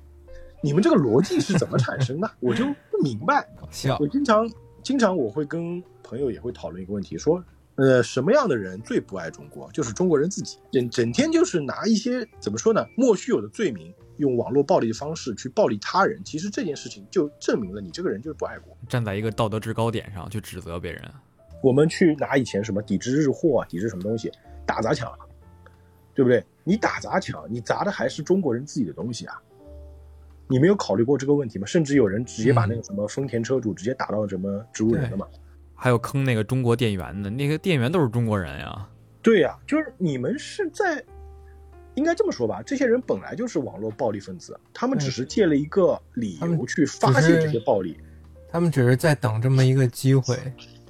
[0.61, 2.29] 你们这个逻辑是怎么产生的？
[2.41, 3.49] 我就不明白。
[4.01, 4.07] 我。
[4.09, 4.51] 经常
[4.83, 7.43] 经常我会跟朋友也会讨论一个问题，说，
[7.77, 9.68] 呃，什么样的人最不爱中国？
[9.72, 16.22] 就是中国人自己，整整天就是拿一些怎么说呢，莫须有的罪名，用网络暴力的方式去暴力他人。
[16.25, 18.77] 其实这件事情就证明了你这个人就是不爱国。
[18.89, 21.03] 站在一个道德制高点上去指责别人，
[21.62, 24.31] 我们去拿以前什么抵制日货啊，抵制什么东西，
[24.64, 25.12] 打砸抢，
[26.14, 26.45] 对不对？
[26.62, 29.41] 你打砸抢，你砸的还是中国人自己的东西啊。
[30.47, 31.66] 你没有考虑过这个问题吗？
[31.66, 35.27] 甚至有人直接把那个什么丰田车主直接打到什么植物人了嘛？
[35.75, 38.89] 还有坑那个中国店员的，那个店员都是中国人呀。
[39.22, 41.03] 对呀、就是你们是在，
[41.95, 47.97] 应该这么说吧，这些人本来就是网络暴力分子，他们只是借了一个理由去发泄这些暴力。
[48.51, 50.37] 他们只是在等这么一个机会。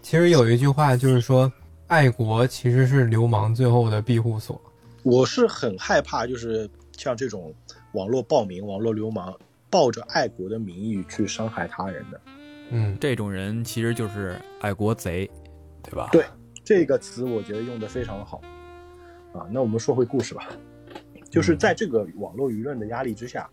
[0.02, 1.50] 其实有一句话就是说，
[1.86, 4.60] 爱国其实是流氓最后的庇护所。
[5.02, 7.54] 我是很害怕，就是像这种
[7.92, 9.34] 网络暴民、网络流氓，
[9.70, 12.20] 抱着爱国的名义去伤害他人的。
[12.76, 15.30] 嗯，这种人其实就是爱国贼，
[15.80, 16.08] 对吧？
[16.10, 16.24] 对
[16.64, 18.40] 这个词我觉得用的非常好
[19.32, 19.46] 啊。
[19.48, 20.48] 那我们说回故事吧，
[21.30, 23.48] 就是在这个网络舆论的压力之下，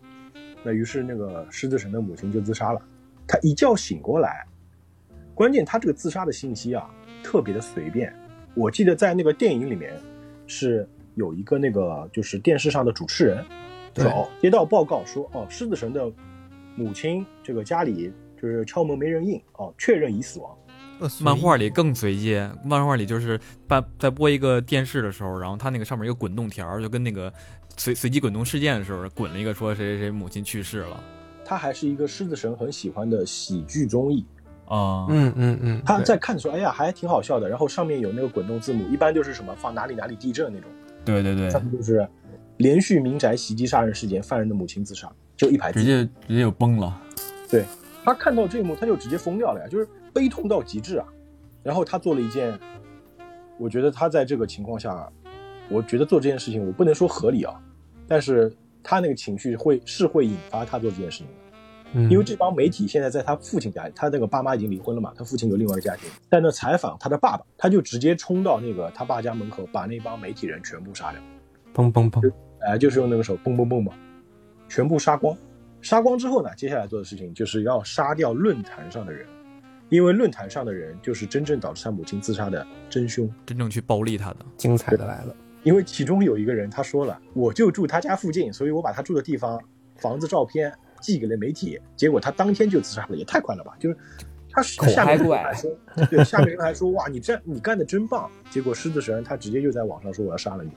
[0.64, 2.82] 那于是那个狮子神的母亲就自杀了。
[3.24, 4.44] 他一觉醒过来，
[5.34, 6.90] 关键他这个自杀的信息啊
[7.22, 8.12] 特别的随便。
[8.56, 9.92] 我记得在那个电影里面
[10.48, 13.44] 是有一个那个就是电视上的主持人
[13.94, 16.10] 对说哦接到报告说哦狮子神的
[16.74, 18.12] 母亲这个家里
[18.42, 20.50] 就是敲门没人应哦确认已死亡。
[21.20, 27.32] 漫画里更随机，漫画里就是把在播一个电视的时候，然后它那个上面有个滚动条，就跟那个
[27.76, 31.02] 随随机滚动事件的时候滚了一个说谁谁谁母亲去世了。
[31.44, 34.24] 它还是一个狮子神很喜欢的喜剧综艺。
[34.66, 37.48] 啊，嗯嗯嗯，他在看的时候，哎呀，还挺好笑的。
[37.48, 40.70] 然后上面有那个滚动字母，一般就是什么放哪里哪里地震那种，
[41.04, 42.08] 对对对，上面就是
[42.58, 45.80] 连续民宅袭击杀人事件，犯人的母亲自杀，就一排字。
[45.80, 46.96] 直接直接就崩了。
[48.04, 51.06] 他看到这一幕，他就直接疯掉了呀，就是悲痛到极致啊。
[51.62, 52.58] 然后他做了一件，
[53.58, 55.08] 我觉得他在这个情况下，
[55.68, 57.54] 我觉得做这件事情，我不能说合理啊，
[58.08, 58.52] 但是
[58.82, 61.32] 他那个情绪会是会引发他做这件事情的。
[61.94, 71.20] 嗯因为这帮媒体现在在他父亲家，他那个爸妈已经离婚了嘛，他父亲有另外一个家庭，在那采访他的爸爸，他就直接冲到那个他爸家门口，把那帮媒体人全部杀掉，
[71.74, 73.92] 砰砰砰，哎、就是用那个手嘣嘣嘣嘛，
[74.70, 75.36] 全部杀光。
[75.82, 79.26] 杀光之后呢，接下来做的事情就是要杀掉论坛上的人，
[79.88, 83.28] 因为论坛上的人就是真正导致他母亲自杀的真凶。
[83.44, 85.34] 真正去暴力他的，精彩的来了。
[85.64, 89.60] 因为其中有一个人他说了，我就住他家附近，所以我把他住的地方、
[89.96, 93.76] 房子照片寄给了媒体，结果他当天就自杀了，也太快了吧！
[93.78, 93.96] 就是
[94.54, 95.70] 他下面人还说，
[96.10, 98.30] 对，下面人还说哇，你这你干的真棒。
[98.50, 100.70] 结果狮子神他直接就在网上说我要杀了你。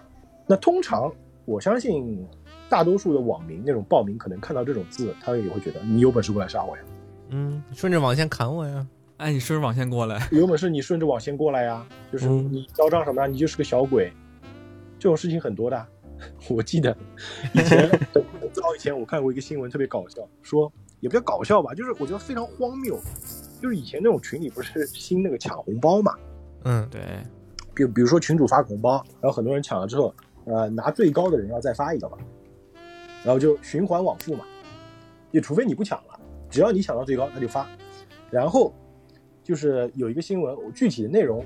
[0.47, 1.11] 那通常
[1.43, 2.25] 我相信
[2.69, 6.83] 大多数的网民那种报名可能看到这种字，他也会觉得你有本事过来杀我呀，
[7.29, 8.85] 嗯，顺着网线砍我呀。
[9.17, 13.27] 哎，你顺着网线过来，有本事你顺着网线过来呀，就是嗯你嚣张什么呀？
[13.27, 14.11] 你就是个小鬼，
[14.99, 15.87] 这种事情很多的。
[16.49, 16.95] 我记得
[17.53, 20.71] 以前很早以前我看过一个新闻，特别搞笑，说
[21.01, 22.99] 也不叫搞笑吧，就是我觉得非常荒谬。
[23.61, 26.13] 就是以前那种群里不是兴那个抢红包嘛，
[26.63, 27.01] 嗯，对，
[27.73, 30.13] 比比如说群主发红包，然后很多人抢了之后，
[30.45, 32.17] 呃，拿最高的人要再发一个嘛，
[33.25, 34.45] 然后就循环往复嘛，
[35.33, 36.19] 就除非你不抢了，
[36.49, 37.67] 只要你抢到最高，他就发。
[38.29, 38.71] 然后
[39.43, 41.43] 就是有一个新闻，我具体的内容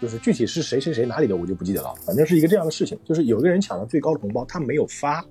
[0.00, 5.24] 就是具体是谁谁谁哪里的我就不记得了，反正是一个这样的事情，就是有一个人抢了最高的红包，他没有发，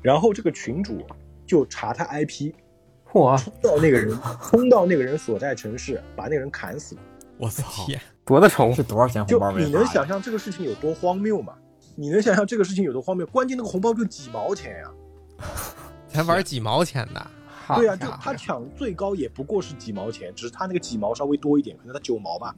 [0.00, 0.98] 然后这个群主
[1.44, 2.52] 就查他 IP，
[3.10, 7.00] 嚯，冲到那个人，冲到那个人所在城市，把那个人砍死了。
[7.38, 8.72] 我操，天，多大仇？
[8.72, 9.84] 是多少钱红就包没你能？
[9.86, 11.54] 想象这个事情有多荒谬吗？
[11.96, 13.26] 你能想象这个事情有多荒谬？
[13.26, 14.90] 关键那个红包就几毛钱呀、
[16.08, 17.26] 才玩几毛钱的。
[17.76, 22.54] 对呀、就他抢最高也不过是几毛钱，只是他那个几毛稍微多一点，可能他九毛吧。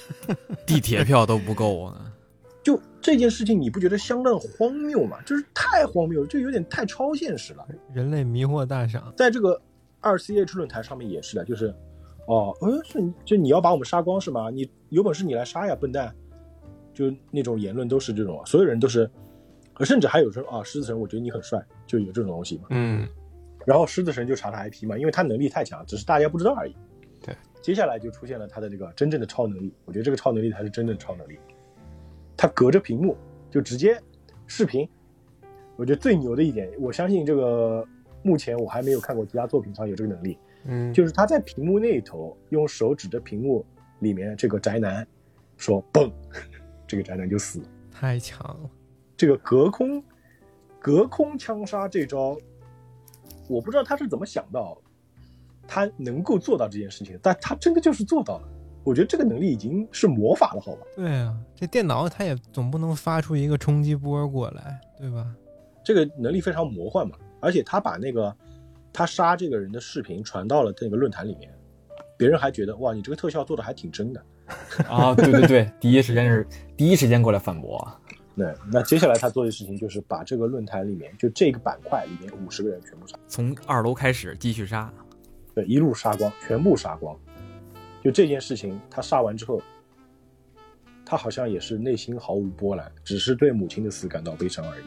[0.64, 2.12] 地铁票都不够啊。
[2.62, 5.18] 就这件事情，你不觉得相当荒谬吗？
[5.24, 7.66] 就是太荒谬了，就有点太超现实了。
[7.92, 9.12] 人类迷惑大赏。
[9.16, 9.60] 在这个
[10.00, 11.74] 二 C H 论坛上面也是的，就是，
[12.26, 14.50] 哦，嗯，是你就你要把我们杀光是吗？
[14.50, 16.14] 你有本事你来杀呀，笨蛋！
[16.92, 19.10] 就那种言论都是这种，所有人都是，呃
[19.84, 22.66] 甚至还有说啊，狮子神，我觉得你很帅，就有这种东西嘛。
[22.70, 23.06] 嗯，
[23.66, 26.76] 然后狮子神就查他 IP 嘛，因为他能力太强，只是大家不知道而已。
[27.22, 31.38] 对，接下来就出现了他的这个真正的超能力，我觉得这个超能力才是真正的超能力。
[32.36, 33.16] 他隔着屏幕
[33.50, 34.00] 就直接
[34.46, 34.88] 视频，
[35.76, 37.86] 我觉得最牛的一点，我相信这个
[38.22, 43.66] 目前我还没有看过其他作品上有这个能力，嗯，就是他在屏幕那一头用手指着屏幕
[43.98, 45.06] 里面这个宅男
[45.56, 46.10] 说“嘣”，
[46.86, 47.66] 这个宅男就死了。
[47.90, 48.70] 太强了。
[49.18, 50.02] 这个隔空
[50.78, 52.38] 隔空枪杀这招，
[53.48, 54.78] 我不知道他是怎么想到，
[55.66, 58.48] 他能够做到这件事情，但他真的就是做到了。
[58.84, 60.82] 我觉得这个能力已经是魔法了，好吧？
[60.96, 65.26] 对啊，这电脑它也总不能发出一个冲击波过来，对吧？
[65.84, 68.34] 这个能力非常魔幻嘛，而且他把那个
[68.92, 71.52] 他杀这个人的视频传到了那个论坛里面，
[72.16, 74.22] 别人还觉得哇，你这个特效做的还挺真的。
[74.88, 76.46] 啊，对对对，第一时间是
[76.76, 78.00] 第一时间过来反驳。
[78.38, 84.92] 对，那接下来他做的事情就是把这个论坛里面就这个板块里面五十个人全部杀，从二楼开始继续杀，
[85.56, 87.18] 对，一路杀光，全部杀光。
[88.00, 89.60] 就这件事情，他杀完之后，
[91.04, 94.84] 他好像也是内心毫无波澜，只是对母亲的死感到悲伤而已。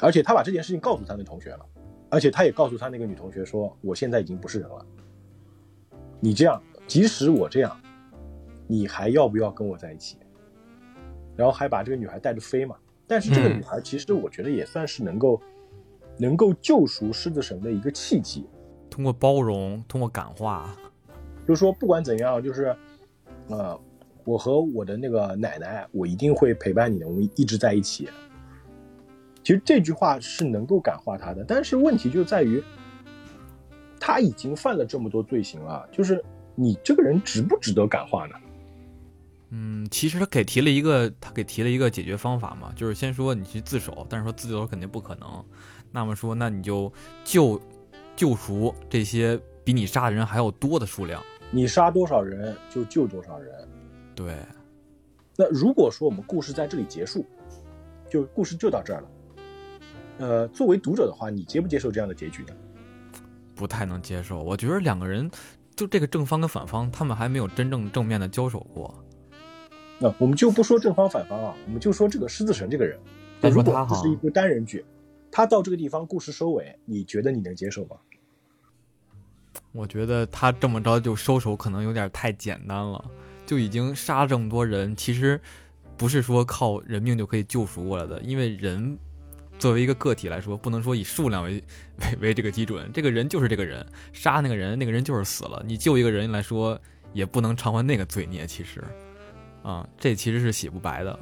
[0.00, 1.66] 而且他把这件事情告诉他的同学了，
[2.08, 4.86] 而且他也告诉他那个女同学说：“我现在已经不是人了，
[6.20, 7.78] 你这样，即使我这样，
[8.66, 10.16] 你还要不要跟我在一起？”
[11.42, 12.76] 然后还把这个女孩带着飞嘛。
[13.04, 15.42] 但是这个嗯女孩其实我觉得也算是能够，
[16.16, 18.46] 能够救赎狮子神的一个契机。
[18.88, 20.72] 通过包容，通过感化，
[21.44, 22.76] 就是说不管怎样，就是，
[23.48, 23.76] 呃，
[24.22, 28.08] 我和我的那个奶奶，我一定会陪伴你的，我们一直在一起。
[29.42, 32.62] 其实这句话是能够感化他的，但是问题就在于，
[33.98, 36.24] 他已经犯了这么多罪行了，就是
[36.54, 38.36] 你这个人值不值得感化呢？
[39.54, 45.44] 嗯，其实他给提了一个，他给提了一个解决方法嘛，就是先说你去自首，但是说自首肯定不可能，
[45.90, 46.90] 那么说那你就
[47.22, 47.60] 救
[48.16, 53.68] 救赎这些比你杀的人还要多的数量，你杀多少人就救多少人。
[54.14, 54.38] 对，
[55.36, 57.26] 那如果说我们故事在这里结束，
[58.08, 59.08] 就故事就到这儿了，
[60.16, 62.54] 呃，作为读者的话，你接不接受这样的结局呢？
[63.54, 64.42] 不太能接受。
[64.42, 65.30] 我觉得两个人
[65.76, 69.01] 就这个正方跟反方，他们还没有真正正面的交手过。
[70.02, 72.98] 那我们就不说正方反方啊，我们就说这个狮子神这个人。
[73.40, 74.84] 再说如果他是一部单人剧，
[75.30, 77.96] 他到这个地方故事收尾，你觉得你能接受吗？
[79.70, 83.04] 我觉得他这么着就收手可能有点太简单了，
[83.46, 85.40] 就已经杀这么多人，其实
[85.96, 88.98] 不是说靠人命就可以救赎过来的，因为人
[89.58, 91.62] 作为一个个体来说，不能说以数量为
[92.00, 96.78] 为为这个基准，这个人就是这个人，杀那个人，那个人就是死了，你救一个人来说，
[97.12, 98.82] 也不能偿还那个罪孽，其实，
[99.62, 101.18] 啊，这其实是洗不白的。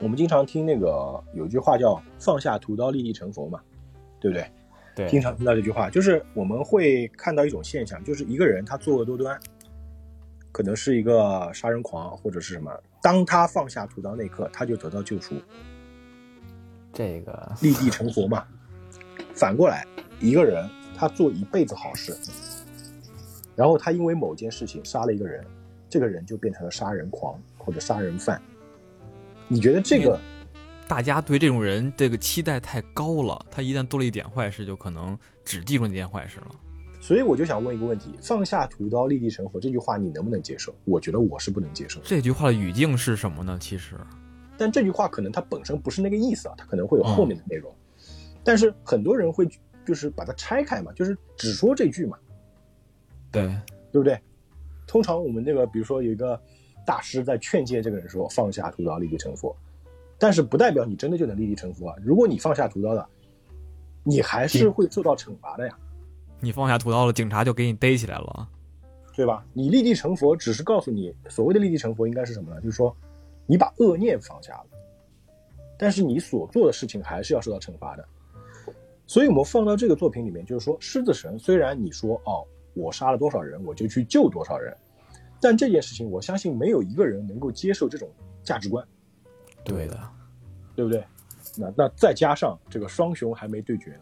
[0.00, 3.60] 我们经常听那个有句话叫“放下屠刀，立地成佛”嘛，
[4.20, 4.46] 对不对？
[4.96, 9.38] 对，经常听到这句话，就是我们会看到一种现象，就是一个人他作恶多端，
[10.52, 15.34] 可能是一个杀人狂或者是什么，当他放下屠刀那一刻，他就得到救赎，
[16.92, 18.44] 这个立地成佛嘛。
[19.34, 19.86] 反过来，
[20.20, 22.16] 一个人他做一辈子好事，
[23.56, 25.44] 然后他因为某件事情杀了一个人，
[25.88, 28.40] 这个人就变成了杀人狂或者杀人犯。
[29.48, 30.18] 你觉得这个
[30.86, 36.50] 大家对这种人这个期待太高了，他一旦做了一点坏事，就可能只记住那件坏事了。
[37.00, 40.74] 所以我就想问一个问题：放下屠刀，立地成佛这句话你能不能接受？
[40.84, 42.00] 我觉得我是不能接受。
[42.02, 43.58] 这句话的语境是什么呢？
[43.60, 43.94] 其实，
[44.56, 47.70] 但这句话可能它本身不是那个意思啊，它可能会有后面的内容。
[48.42, 49.46] 但是很多人会
[49.86, 52.16] 就是把它拆开嘛，就是只说这句嘛，
[53.30, 53.42] 对，
[53.92, 54.18] 对不对？
[54.86, 56.40] 通常我们那个，比如说有一个
[56.84, 59.56] 大师在劝诫这个人说放下屠刀，立地成佛，
[60.18, 61.96] 但是不代表你真的就能立地成佛啊。
[62.02, 63.08] 如果你放下屠刀了，
[64.02, 65.78] 你还是会受到惩罚的呀，
[66.40, 68.48] 你放下屠刀了，警察就给你逮起来了。
[69.16, 69.46] 对吧？
[69.52, 72.60] 你立地成佛只是告诉你，所谓的立地成佛应该是什么呢？
[72.60, 72.94] 就是说，
[73.46, 74.66] 你把恶念放下了，
[75.78, 78.04] 但是你所做的事情还是要受到惩罚的。
[79.06, 82.44] 所以我们放到这个作品里面，就是说，狮子神虽然你说哦，
[82.74, 84.76] 我杀了多少人，我就去救多少人，
[85.44, 88.08] 但这件事情，我相信没有一个人能够接受这种
[88.42, 88.82] 价值观，
[89.62, 90.00] 对的，
[90.74, 91.04] 对不对？
[91.58, 94.00] 那那再加上这个双雄还没对决呢，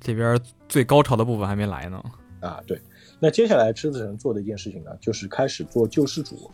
[0.00, 0.36] 这边
[0.68, 2.02] 最高潮的部分还没来呢。
[2.40, 2.80] 啊，对。
[3.20, 6.50] 那接下来狮子神做的一件事情呢，就是开始做救世主，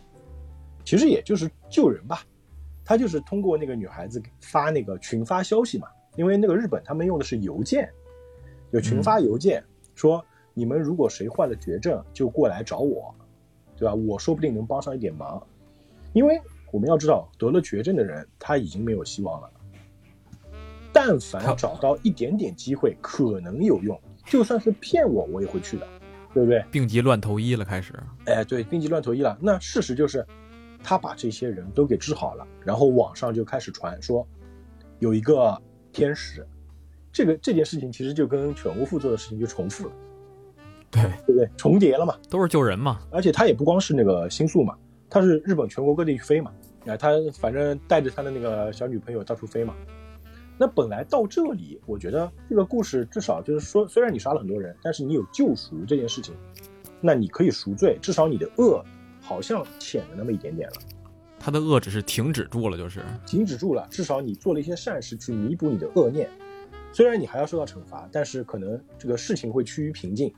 [0.83, 2.23] 其实也就是救人吧。
[2.83, 7.91] 他就是通过那个女孩子发那个群发消息嘛，因为那个日本他们用的是邮件，
[8.71, 9.63] 就群发邮件、
[9.95, 10.23] 说
[10.53, 13.13] 你们如果谁患了绝症，就过来找我，
[13.77, 13.93] 对吧？
[13.93, 15.41] 我说不定能帮上一点忙，
[16.13, 16.39] 因为
[16.71, 19.49] 我们要知道得了绝症的人他已经没有希望了，
[20.93, 25.87] 但凡找到一点点机会，可能有用，就算是骗我，我也会去的，
[26.33, 26.63] 对不对？
[26.71, 27.93] 病急乱投医了，开始。
[28.25, 29.37] 哎，对，病急乱投医了。
[29.41, 30.25] 那事实就是，
[30.83, 34.27] 他把这些人都给治好了，然后网上就开始传说，
[34.99, 35.61] 有一个
[35.91, 36.45] 天使，
[37.11, 39.91] 这个这件事情其实就跟犬巫妇做的事情就重复了，
[41.01, 41.49] 对，对不对？
[41.57, 42.15] 重叠了嘛。
[42.29, 42.99] 都是救人嘛。
[43.11, 44.75] 而且他也不光是那个星宿嘛，
[45.09, 46.51] 他是日本全国各地去飞嘛，
[46.85, 49.75] 啊，他反正带着他的那个小女朋友到处飞嘛。
[50.57, 56.33] 那本来到这里，我觉得这个故事至少就是说，虽然你杀了很多人，但是你有救赎这件事情，
[57.01, 58.81] 那你可以赎罪，至少你的恶
[59.21, 60.75] 好像浅了那么一点点了，
[61.37, 66.29] 他的恶只是停止住了，就是停止住了，至少你做了一些善事去弥补你的恶念。
[66.93, 70.33] 虽然你还要受到惩罚，但是可能这个事情会趋于平静。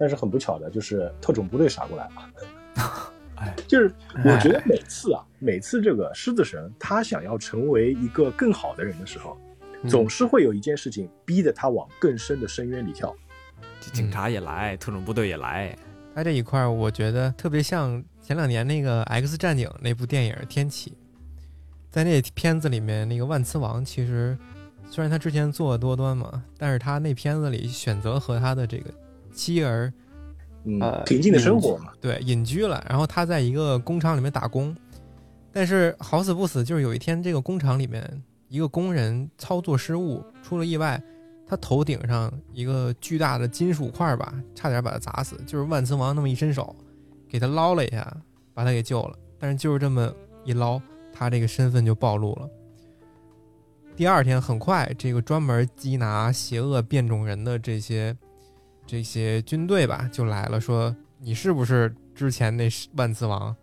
[0.00, 3.12] 但是很不巧的就是特种部队杀过来了。
[3.36, 3.92] 哎， 就是
[4.24, 9.36] 我觉得每次啊，每次这个狮子神他想要成为一个更好的人的时候，
[9.86, 13.14] 总是会有一件事情逼着他往更深的深渊里跳。
[13.92, 15.76] 警察也来，特种部队也来。
[16.14, 20.90] 他这一块儿，我觉得特别像前两年那个《X 战警》那部电影《天启》，
[21.90, 24.36] 在那片子里面，那个万磁王其实
[24.90, 28.90] 虽然他之前作恶多端嘛，但是他那片子里选择和他的这个
[29.40, 29.90] 妻儿
[30.64, 31.92] 嗯，呃平静的生活嘛。
[31.98, 34.76] 对隐居了，然后他在一个工厂里面打工，
[35.50, 41.02] 但是好死不死，就是有一天这个工厂里面一个工人操作失误出了意外，
[41.46, 45.40] 他头顶上一个巨大的金属块吧，差点把他砸死。
[45.46, 46.76] 就是万磁王那么一伸手，
[47.26, 48.14] 给他捞了一下，
[48.52, 49.16] 把他给救了。
[49.38, 50.12] 但是就是这么
[50.44, 50.78] 一捞，
[51.10, 52.46] 他这个身份就暴露了。
[53.96, 58.14] 第二天，很快这个专门缉拿邪恶变种人的这些
[58.90, 63.54] 这些军队吧，就来了，说你是不是之前那万磁王？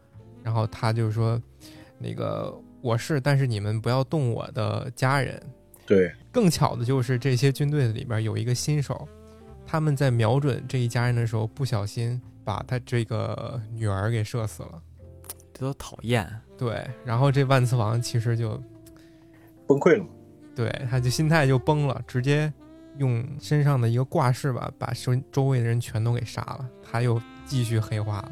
[0.41, 1.37] 然后他就说，
[1.99, 5.37] 那个我是，但是你们不要动我的家人。
[5.85, 9.05] 对，更巧的就是这些军队里边有一个新手，
[9.65, 14.81] 他们在瞄准这一家人的时候，不小心把他这个女儿给射死了。
[15.53, 16.25] 这都讨厌。
[16.57, 18.51] 对，然后这万磁王其实就
[19.67, 20.09] 崩溃了嘛。
[20.55, 22.51] 对，他就心态就崩了，直接
[22.97, 26.69] 用身上的一个挂饰吧，把周周围的人全都给杀了。
[26.83, 28.31] 他又继续黑化了。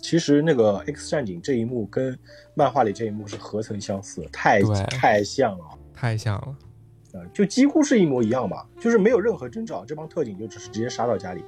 [0.00, 2.18] 其实那个 X 战警这一幕跟
[2.54, 5.64] 漫画里这一幕是何曾相似，太太像了。
[5.94, 11.42] 太像了，啊，就几乎是一模一样吧，就是没有任何征兆，这帮特警就只是直接杀到家里。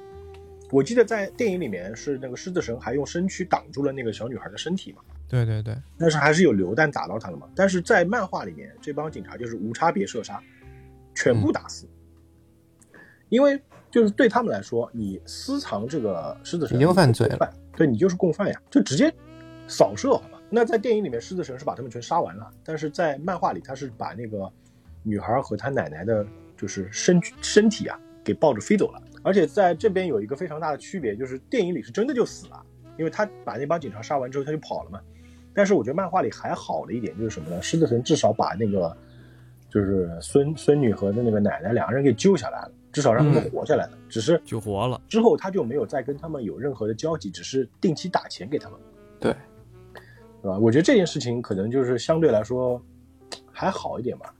[0.71, 7.47] 我记得在电影里面是那个狮子神还用身躯挡住了那个小女孩的身体嘛，对对对，但是还是有榴弹打到她了嘛。
[7.55, 10.41] 但是在漫画里面，这帮警察就是无差别射杀，
[11.13, 11.85] 全部打死，
[13.29, 13.59] 因为
[13.89, 19.13] 就是对他们来说，你私藏这个狮子神已经犯罪了对你就是共犯呀，就直接
[19.67, 20.39] 扫射好吧。
[20.49, 24.49] 那在电影里面，狮子神是把他们全杀完了，但是在漫画里，他是把那个
[25.03, 26.25] 女孩和她奶奶的，
[26.55, 29.01] 就是身身体啊，给抱着飞走了。
[29.23, 32.65] 而且在这边有一个非常大的区别，就是电影里是真的就死了，
[32.97, 35.01] 因为他把那帮警察杀完之后他就跑了嘛。
[35.53, 37.61] 但是我觉得漫画里还好的一点就是什么呢？
[37.61, 38.95] 狮子神至少把那个
[39.69, 43.97] 就是孙孙女和的那个奶奶两个人给救下来了，至少让他们活下来了。
[44.09, 44.99] 只是就活了。
[45.07, 48.79] 之后他就没有再跟他们有任何的交集，只是定期打钱给他们，
[49.19, 49.31] 对，
[50.41, 50.57] 对吧？
[50.57, 52.81] 我觉得这件事情可能就是相对来说
[53.51, 54.33] 还好一点吧。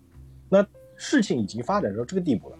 [0.49, 0.65] 那
[0.95, 2.57] 事情已经发展到这个地步了，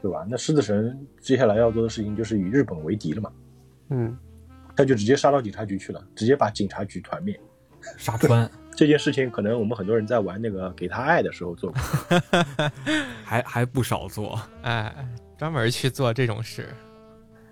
[0.00, 0.24] 对吧？
[0.30, 3.32] 那狮子神接下来要做的事情就是与日本为敌了嘛，
[3.88, 4.16] 嗯，
[4.76, 7.36] 他就直接杀到警察局去了，直接把警察局团灭。
[7.98, 11.80] 杀穿，这件事情可能我们很多人在玩那个给他爱的时候做过，
[13.24, 14.38] 还还不少做。
[14.62, 14.94] 哎，
[15.36, 16.68] 专门去做这种事，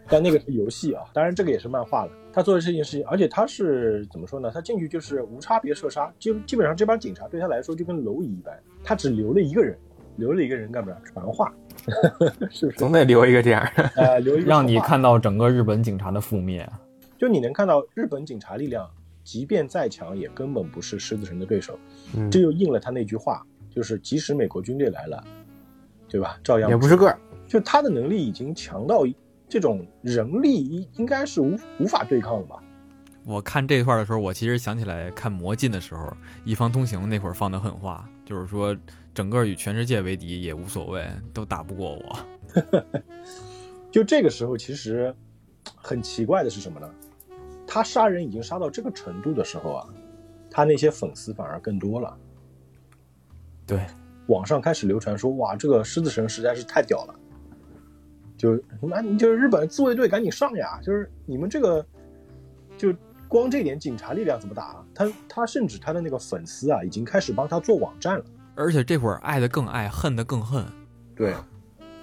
[0.08, 2.12] 但那个是游戏啊，当然这个也是漫画了。
[2.32, 4.50] 他做的这件事情，而且他是怎么说呢？
[4.52, 9.76] 他进去就是无差别射杀，基基本上这帮警察对他来说就跟蝼蚁一般，他只留了一个人，
[10.16, 10.96] 留了一个人干嘛？
[11.04, 11.52] 传话，
[12.50, 12.78] 是不是？
[12.78, 13.82] 总得留一个这样的。
[13.96, 16.66] 呃，留一个让你看到整个日本警察的覆灭。
[17.18, 18.88] 就你能看到日本警察力量，
[19.22, 21.78] 即便再强，也根本不是狮子神的对手。
[22.16, 25.24] 嗯这又应了他那句话，就是即使美国军队来了，
[26.08, 26.38] 对吧？
[26.42, 27.18] 照样也不是个儿。
[27.46, 29.04] 就他的能力已经强到
[29.48, 32.62] 这种人力应应该是无无法对抗了吧？
[33.24, 36.04] 我看这块的时候，我其实想起来看《魔镜》的时候，
[36.44, 38.74] 《一方通行》那会儿放的狠话，就是说
[39.12, 42.18] 整个与全世界为敌也无所谓，都打不过我。
[43.92, 45.14] 就这个时候，其实
[45.76, 46.88] 很奇怪的是什么呢？
[47.72, 49.86] 他杀人已经杀到这个程度的时候啊，
[50.50, 52.18] 他那些粉丝反而更多了。
[53.64, 53.86] 对，
[54.26, 57.14] 网上开始流传说，哇，这个狮子神实在是太屌了，
[58.36, 60.80] 就那你就是日本自卫队赶紧上呀！
[60.82, 61.86] 就是你们这个，
[62.76, 62.92] 就
[63.28, 64.84] 光这点警察力量怎么打啊？
[64.92, 68.24] 他他甚至他的那个粉丝啊，已经开始帮他做网站了。
[68.56, 70.66] 而且这会儿爱的更爱，恨的更恨。
[71.14, 71.36] 对，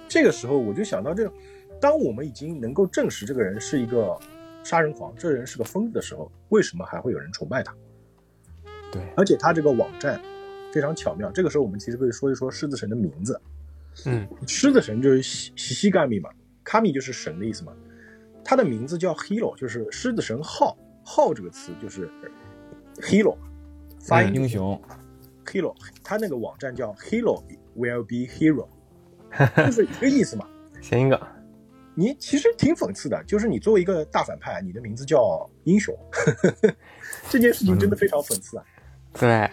[0.08, 1.34] 这个时候我就想到这个，
[1.78, 4.18] 当我们已经能够证实这个人是一个
[4.68, 7.74] 杀人狂，这人是个疯子的时候，为什么还会有人崇拜他？
[8.92, 10.20] 对，而且他这个网站
[10.74, 11.30] 非常巧妙。
[11.30, 13.40] 这个时候我们其实可以说一说狮子神的名字。
[14.04, 16.28] 嗯，狮子神就是西西西嘎米嘛，
[16.62, 17.72] 卡米就是神的意思嘛。
[18.44, 20.76] 他的名字叫 Hero，就是狮子神号。
[21.02, 22.06] 号这个词就是
[22.96, 23.38] Hero，
[23.98, 24.78] 发音英雄
[25.46, 25.74] ，Hero，
[26.04, 27.42] 他那个网站叫 Hero
[27.74, 28.68] will be hero，
[29.64, 30.46] 就是一个意思嘛。
[30.82, 31.18] 谐音梗。
[31.98, 35.92] 你其实挺讽刺的，就是你作为一个大反派，你的名字叫英雄，
[37.28, 38.64] 这件事情真的非常讽刺啊。
[39.14, 39.50] 对，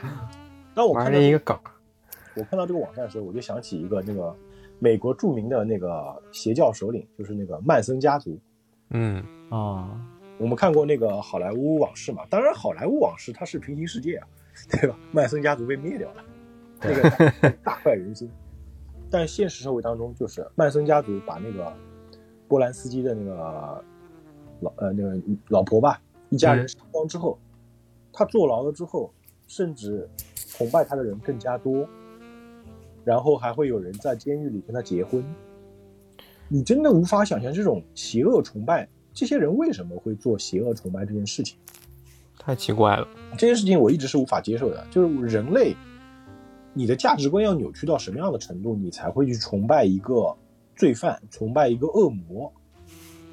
[0.76, 1.57] 当我看到玩了一个梗。
[2.35, 4.35] 我看到这个网站的时候，我就想起一个那个
[4.77, 8.39] 美国著名的那个邪教首领，就是那个曼森家族。
[8.91, 9.99] 嗯，啊，
[10.38, 12.27] 我们看过那个《好莱坞往事》嘛？
[12.30, 14.27] 当然，《好莱坞往事》它是平行世界啊，
[14.69, 14.95] 对吧？
[15.11, 16.23] 曼森家族被灭掉了，
[16.81, 18.30] 那个大 大快人心。
[19.09, 21.73] 但现实社会当中，就是曼森家族把那个
[22.47, 23.84] 波兰斯基的那个
[24.61, 27.38] 老呃那个老婆吧，一家人杀光之后，
[28.11, 29.11] 他坐牢了之后，
[29.47, 31.88] 甚至崇拜他的人更加多，
[33.03, 35.23] 然后还会有人在监狱里跟他结婚。
[36.47, 41.57] 你真的无法想象这种邪恶崇拜，这些人为什么会做邪恶崇拜这件事情？
[42.38, 43.07] 太奇怪了。
[43.31, 44.85] 这件事情我一直是无法接受的。
[44.91, 45.76] 就是人类，
[46.73, 50.35] 你的价值观要扭曲到什么样的程度，你才会去崇拜一个
[50.76, 52.52] 罪犯，崇拜一个恶魔，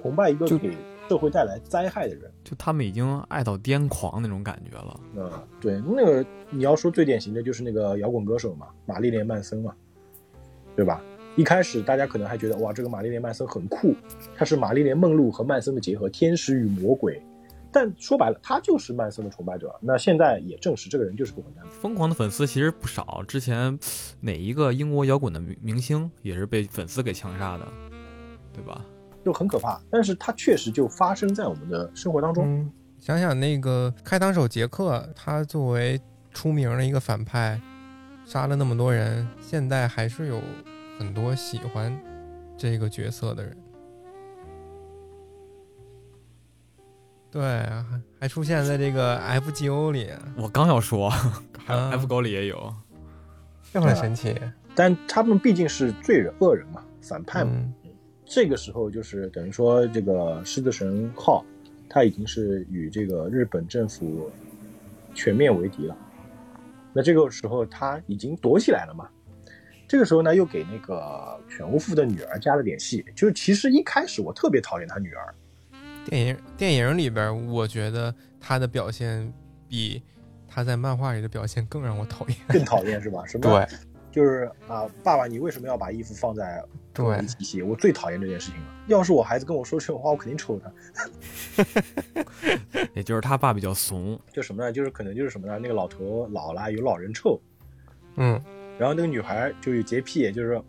[0.00, 0.72] 崇拜一个就给
[1.08, 2.30] 社会带来灾害的人？
[2.42, 5.00] 就他们已经爱到癫狂那种感觉了。
[5.16, 9.74] 嗯，对，那个你要说最典型的就是那个摇滚歌手嘛，玛丽莲曼森嘛，
[10.74, 11.02] 对吧？
[11.34, 13.94] 一开始大家可能还觉得哇，这个玛丽莲曼森很酷，
[14.36, 17.22] 他是玛丽莲梦露和曼森的结合，天使与魔鬼。
[17.72, 19.74] 但说白了，他就是曼森的崇拜者。
[19.80, 21.64] 那现在也证实这个人就是个混蛋。
[21.70, 23.78] 疯狂的粉丝其实不少，之前
[24.20, 27.66] 哪一个英国摇滚的明明星也是被粉丝给枪杀的，
[28.52, 28.84] 对吧？
[29.24, 32.44] 就很可怕，但是它确实就发生在我们的生活当中。
[32.44, 36.00] 嗯，想想那个开膛手杰克，他作为
[36.32, 37.60] 出名的一个反派，
[38.26, 40.42] 杀了那么多人，现在还是有
[40.98, 41.96] 很多喜欢
[42.58, 43.56] 这个角色的人。
[47.32, 51.08] 对，还还出现在这个 FGO 里，我刚要说，
[51.64, 52.72] 还 F 狗里也有，
[53.72, 54.38] 这很神奇。
[54.74, 57.50] 但他们毕竟是罪人、恶人嘛，反派嘛。
[57.54, 57.72] 嗯
[58.24, 61.44] 这个时候就是等于说，这个狮子神号，
[61.86, 64.30] 他已经是与这个日本政府
[65.14, 65.94] 全面为敌了。
[66.94, 69.06] 那这个时候他已经躲起来了嘛？
[69.86, 73.04] 这个时候呢，又给那个犬巫父的女儿加了点戏。
[73.14, 75.34] 就是其实一开始我特别讨厌他女儿，
[76.04, 79.32] 电影电影里边，我觉得他的表现
[79.68, 80.02] 比
[80.48, 82.36] 他在漫画里的表现更让我讨厌。
[82.48, 83.24] 更讨厌是吧？
[83.26, 83.42] 什么？
[83.42, 83.78] 对
[84.10, 86.62] 就是啊，爸爸，你为什么要把衣服放在
[86.92, 87.62] 对一起洗？
[87.62, 88.66] 我最讨厌这件事情了。
[88.86, 90.70] 要是我孩子跟我说这种话，我肯定抽他。
[92.92, 94.70] 也就是他爸比较怂，就什么呢？
[94.70, 95.58] 就是可能就是什么呢？
[95.58, 97.40] 那个老头老了，有老人臭，
[98.16, 98.38] 嗯，
[98.78, 100.60] 然后那个女孩就有洁癖，就是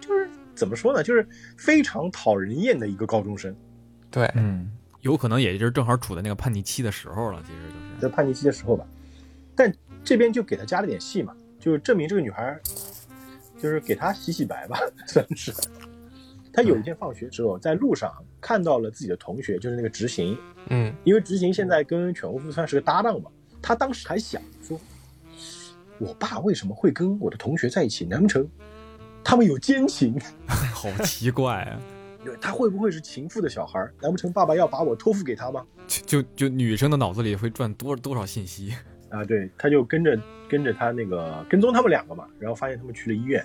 [0.00, 1.02] 就是怎么说呢？
[1.02, 1.26] 就是
[1.56, 3.52] 非常讨人厌的一个高中生。
[4.10, 4.70] 对，嗯，
[5.02, 8.86] 有可能也就是正好处在那个叛逆期的时候了，其实就是在叛逆期的时候吧，
[9.54, 9.72] 但
[10.04, 11.34] 这边就给他加了点戏嘛。
[11.60, 12.56] 就是证明这个女孩
[13.60, 14.78] 就是给他洗洗白吧，
[15.08, 15.52] 算是。
[16.52, 23.30] 他有一天放学之后，在路上看到了自己的同学，就是那个执行，嗯因为执行现在跟犬巫夫算是个搭档嘛。
[23.60, 24.80] 他当时还想说，
[25.98, 28.04] 我爸为什么会跟我的同学在一起？
[28.04, 28.48] 难不成
[29.24, 30.16] 他们有奸情？
[30.46, 31.80] 好奇怪啊！
[32.36, 33.80] 他会不会是情妇的小孩？
[34.00, 35.64] 难不成爸爸要把我托付给他吗？
[35.86, 38.72] 就就就女生的脑子里会转多多少信息？
[39.10, 43.44] 啊，对，他就跟着跟着他那个跟踪他们两个嘛，然后发现他们去了医院，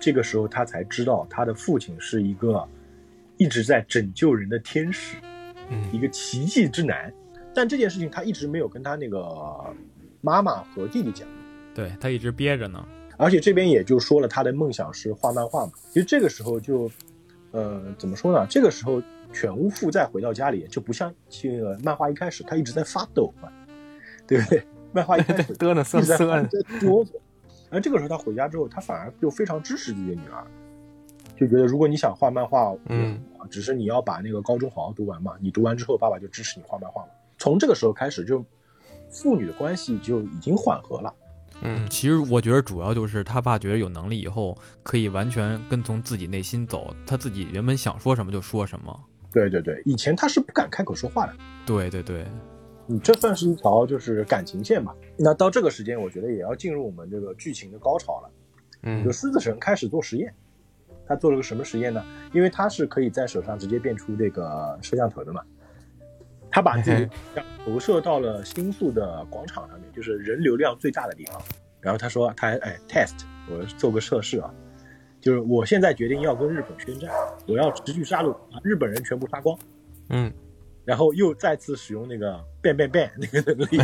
[0.00, 2.66] 这个时候他才知道他的父亲是一个
[3.36, 5.18] 一直在拯救人的天使，
[5.70, 7.12] 嗯一嗯个奇迹之男。
[7.54, 9.22] 但这件事情他一直没有跟他那个
[10.20, 11.28] 妈妈和弟弟讲，
[11.74, 12.82] 对他一直憋着呢。
[13.18, 15.72] 而且这边也就说了他的梦想是画漫画嘛。
[15.90, 16.90] 其实这个时候就，
[17.56, 18.46] 呃，怎么说呢？
[18.50, 19.02] 这个时候
[19.32, 23.48] 犬屋父再回到家里，就不像这个漫画一开始他一直在发抖嘛，
[24.26, 24.62] 对不对？
[24.92, 27.12] 漫画一开始 嘚呢瑟一直在瑟的，在哆嗦。
[27.70, 30.46] 而这个时候他回家之后，他反而就非常支持自己的女儿，
[31.34, 33.18] 就觉得如果你想画漫画，嗯，
[33.48, 37.08] 只是你要把那个高中好好读完嘛，你读完之后，爸爸就支持你画漫画嘛。
[37.38, 38.44] 从这个时候开始，就
[39.10, 41.14] 父女的关系就已经缓和了。
[41.62, 49.00] 嗯其实我觉得主要就是他爸觉得有能力以后可以完全跟从自己内心走，他自己原本想说什么就说什么。
[49.32, 51.34] 对对对，以前他是不敢开口说话的。
[51.66, 52.26] 对对对，
[52.88, 54.94] 嗯，这算是一条就是感情线吧。
[55.18, 58.30] 那到这个时间，我觉得也要进入我们这个剧情的高潮了。
[58.82, 60.32] 嗯就狮子神开始做实验，
[61.06, 62.04] 他做了个什么实验呢？
[62.32, 65.42] 因为他是可以在手上直接变出这个摄像头的嘛，
[66.50, 67.08] 他把自己
[67.64, 71.40] 投射到了新宿的广场上面，就是人流量最大的地方。
[71.80, 74.52] 然后他说，他还哎 test，我做个测试啊，
[75.20, 77.10] 就是我现在决定要跟日本宣战，
[77.46, 79.58] 我要持续杀戮，把日本人全部杀光。
[80.08, 80.32] 嗯
[80.84, 83.78] 然后又再次使用那个变变变那个能力。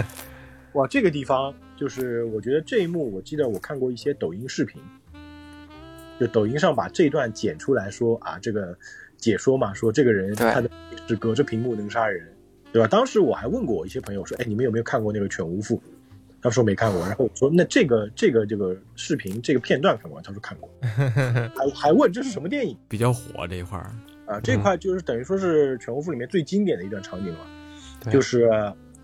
[0.74, 4.82] 哇，这个地方就是我觉得这一幕，我记得我看过一些抖音视频，
[6.20, 8.76] 就抖音上把这段剪出来说啊，这个
[9.18, 10.70] 解说嘛，说这个人他的
[11.08, 12.26] 是隔着屏幕能杀人，
[12.72, 12.88] 对吧？
[12.88, 15.76] 当时我还问过我一些朋友说，哎，你们有没有看过那个《犬无父》？
[16.42, 22.76] 他说没看过，然后我说那这个这个这个视频这个片段看过，他说看过， 还还问这是什么电影？
[22.88, 23.90] 比较火这一块儿。
[24.26, 27.38] 啊，这块就是等于说是《犬无父》里面最经典的一段场景了
[28.04, 28.50] 嘛，就是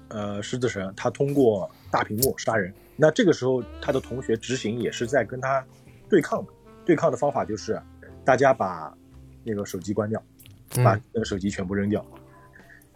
[0.09, 5.65] 呃狮子神他通过大屏幕杀人，那这个时候他的同学执行也是在跟他
[6.09, 6.53] 对抗的，
[6.85, 7.81] 对抗的方法就是
[8.25, 8.93] 大家把
[9.45, 10.23] 那个手机关掉，
[10.85, 12.05] 把嗯那个手机全部扔掉。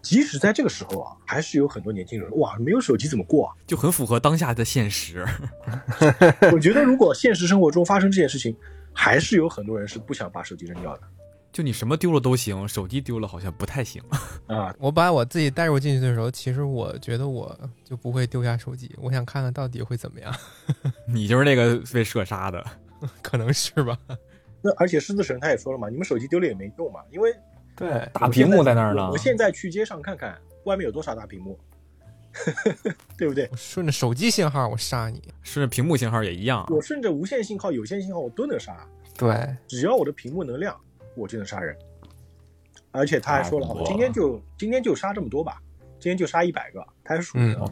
[0.01, 3.53] 即使在这个时候啊，还是有很多年轻人哇，没有手机怎么过啊？
[3.65, 5.25] 就很符合当下的现实。
[6.53, 8.55] 我觉得如果现实生活中发生这件事情，
[8.93, 11.03] 还是有很多人是不想把手机扔掉的
[11.51, 14.01] 就你什么丢了都行，手机丢了好像不太行。
[14.47, 14.73] 啊。
[14.77, 20.33] 我把我自己带入进去的时候，其实我觉得我就不会丢下手机，我想看看到底会怎么样，
[21.07, 22.63] 你就是那个被射杀的。
[23.21, 23.97] 可能是吧？
[24.67, 27.33] 那而且狮子神他也说了嘛，你们手机丢了也没用嘛，因为
[27.73, 29.17] 对，大屏幕在那儿呢我。
[29.17, 31.57] 现在去街上看看，外面有多少大屏幕，
[33.17, 33.47] 对不对？
[33.49, 35.21] 我顺着手机信号我杀你。
[35.41, 36.65] 顺着屏幕信号也一样。
[36.69, 38.85] 我顺着无线信号、有线信号我都能杀，
[39.17, 40.75] 对，只要我的屏幕能亮，
[41.15, 41.73] 我就能杀人。
[42.91, 45.61] 而且他还说了，我今天就今天就杀这么多吧，
[45.99, 47.71] 今天就杀一百个，他还数着嗯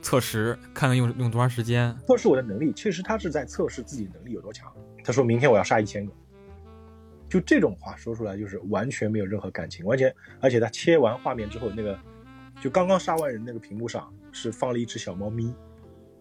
[0.00, 1.96] 测试看看用用多长时间。
[2.06, 2.72] 测试我的能力。
[2.72, 4.72] 其实他是在测试自己能力有多强。
[5.02, 6.12] 他说明天我要杀一千个，
[7.28, 11.98] 就这种话说出来就是完全没有任何感情，完全而且他切完画面之后，那个
[12.60, 15.54] 就刚刚杀完人那个屏幕上是放了一只小猫咪，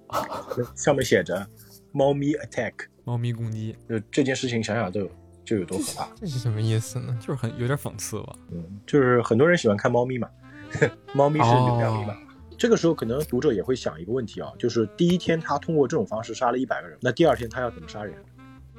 [0.76, 1.48] 上面写着
[1.92, 2.74] “猫咪 attack”。
[3.04, 5.10] 猫咪攻击就这件事情想想都有
[5.46, 6.10] 就有多可怕。
[6.16, 7.18] 这是什么意思呢？
[7.22, 8.36] 就是很有点讽刺吧。
[8.52, 10.30] 嗯，就是很多人喜欢看猫咪嘛，
[11.16, 12.18] 猫咪是流量密码。
[12.58, 18.14] 这个时候可能读者也会想一个问题啊，就是第一天他通过这种方式杀了一百个人，那第二天他要怎么杀人？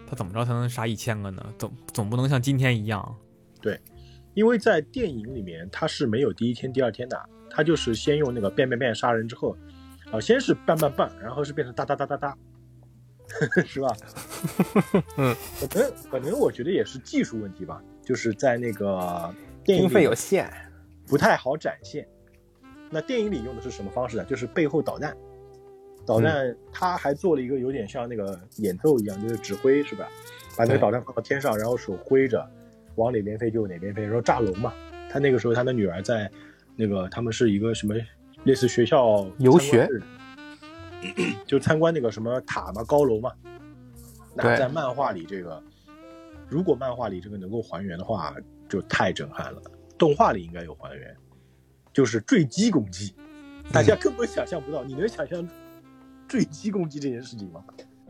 [0.08, 1.44] 他怎么着才能杀一千个呢？
[1.58, 3.16] 总总不能像今天一样。
[3.60, 3.78] 对
[4.34, 9.56] 因为在电影里面他是没有第一天、第二天的，他就是先用那个变变变杀人之后，
[10.12, 12.36] 啊，先是棒棒棒，然后是变成哒哒哒哒哒，
[13.66, 13.88] 是吧？
[15.16, 15.34] 嗯，
[15.68, 20.50] 可能可能我觉得也是技术问题吧，就是在那个电影经费有限。
[21.06, 22.06] 不太好展现。
[22.90, 24.24] 那电影里用的是什么方式呢？
[24.24, 25.16] 就是背后导弹，
[26.08, 30.08] 导弹他还做了一个有点像那个演奏一样，就是指挥是吧？
[30.56, 32.48] 把那个导弹放到天上，然后手挥着，
[32.94, 34.72] 往哪边飞就哪边飞，然后炸楼嘛。
[35.10, 36.30] 他那个时候他的女儿在
[36.76, 37.94] 那个他们是一个什么
[38.44, 39.86] 类似学校游学
[41.46, 43.30] 就参观那个什么塔嘛，高楼嘛。
[44.34, 45.62] 那在漫画里这个，
[46.48, 48.34] 如果漫画里这个能够还原的话，
[48.66, 49.60] 就太震撼了。
[49.98, 51.14] 动画里应该有还原，
[51.92, 53.14] 就是坠机攻击，
[53.70, 54.82] 大家根本想象不到。
[54.84, 55.46] 你能想象
[56.28, 57.64] 坠机攻击这件事情吗？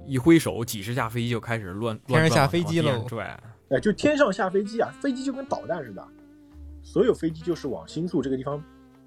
[0.07, 3.43] 一挥手，几十架飞机就开始乱天上下飞机喽往地上拽。
[3.71, 6.07] 哎，就天上下飞机啊，飞机就跟导弹似的，
[6.83, 8.63] 所有飞机就是往新宿这个地方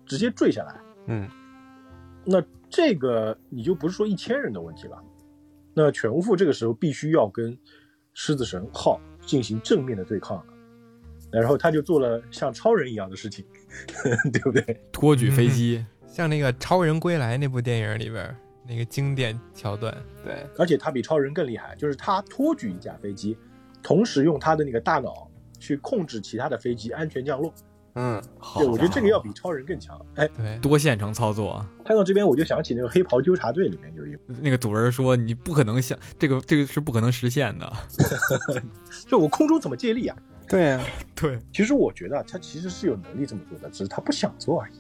[0.06, 0.80] 直接坠下来。
[1.08, 1.28] 嗯，
[2.24, 5.02] 那这个你就不是说一千人的问题了，
[5.74, 7.58] 那犬巫父这个时候必须要跟
[8.14, 10.46] 狮子神号进行正面的对抗了，
[11.32, 13.44] 然后他就做了像超人一样的事情，
[14.32, 14.80] 对不对？
[14.92, 23.38] 托举飞机，像那个《超人归来》那部电影里边儿那个经典桥段，对，而且他比超人更厉害，就是他托举一架飞机，
[23.82, 25.30] 同时用他的那个大脑
[25.60, 27.54] 去控制其他的飞机安全降落。
[27.96, 30.00] 嗯，好对，我觉得这个要比超人更强。
[30.16, 31.66] 哎，对，多线程操作。
[31.84, 37.74] 看到这边我就想起那个黑袍纠察队里面有一个， 那个主人说：“你不可能想这个，这个是不可能实现的。
[39.10, 40.18] 就我空中怎么借力啊？
[40.48, 40.82] 对呀，”
[41.16, 44.74] 对，其实我觉得他其实是有能力这么做的，只是他不想做而已。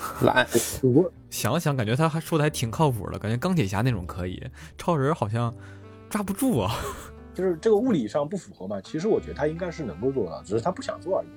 [0.22, 0.46] 懒，
[0.82, 4.42] 我 想了想，感觉他还说的还挺靠谱的，感觉钢铁侠那种可以，
[4.76, 5.54] 超人好像
[6.08, 6.74] 抓不住啊。
[7.34, 11.28] 就是这个物理上不符合嘛，其实我觉得他应该是能够做到，只是他不想做而已。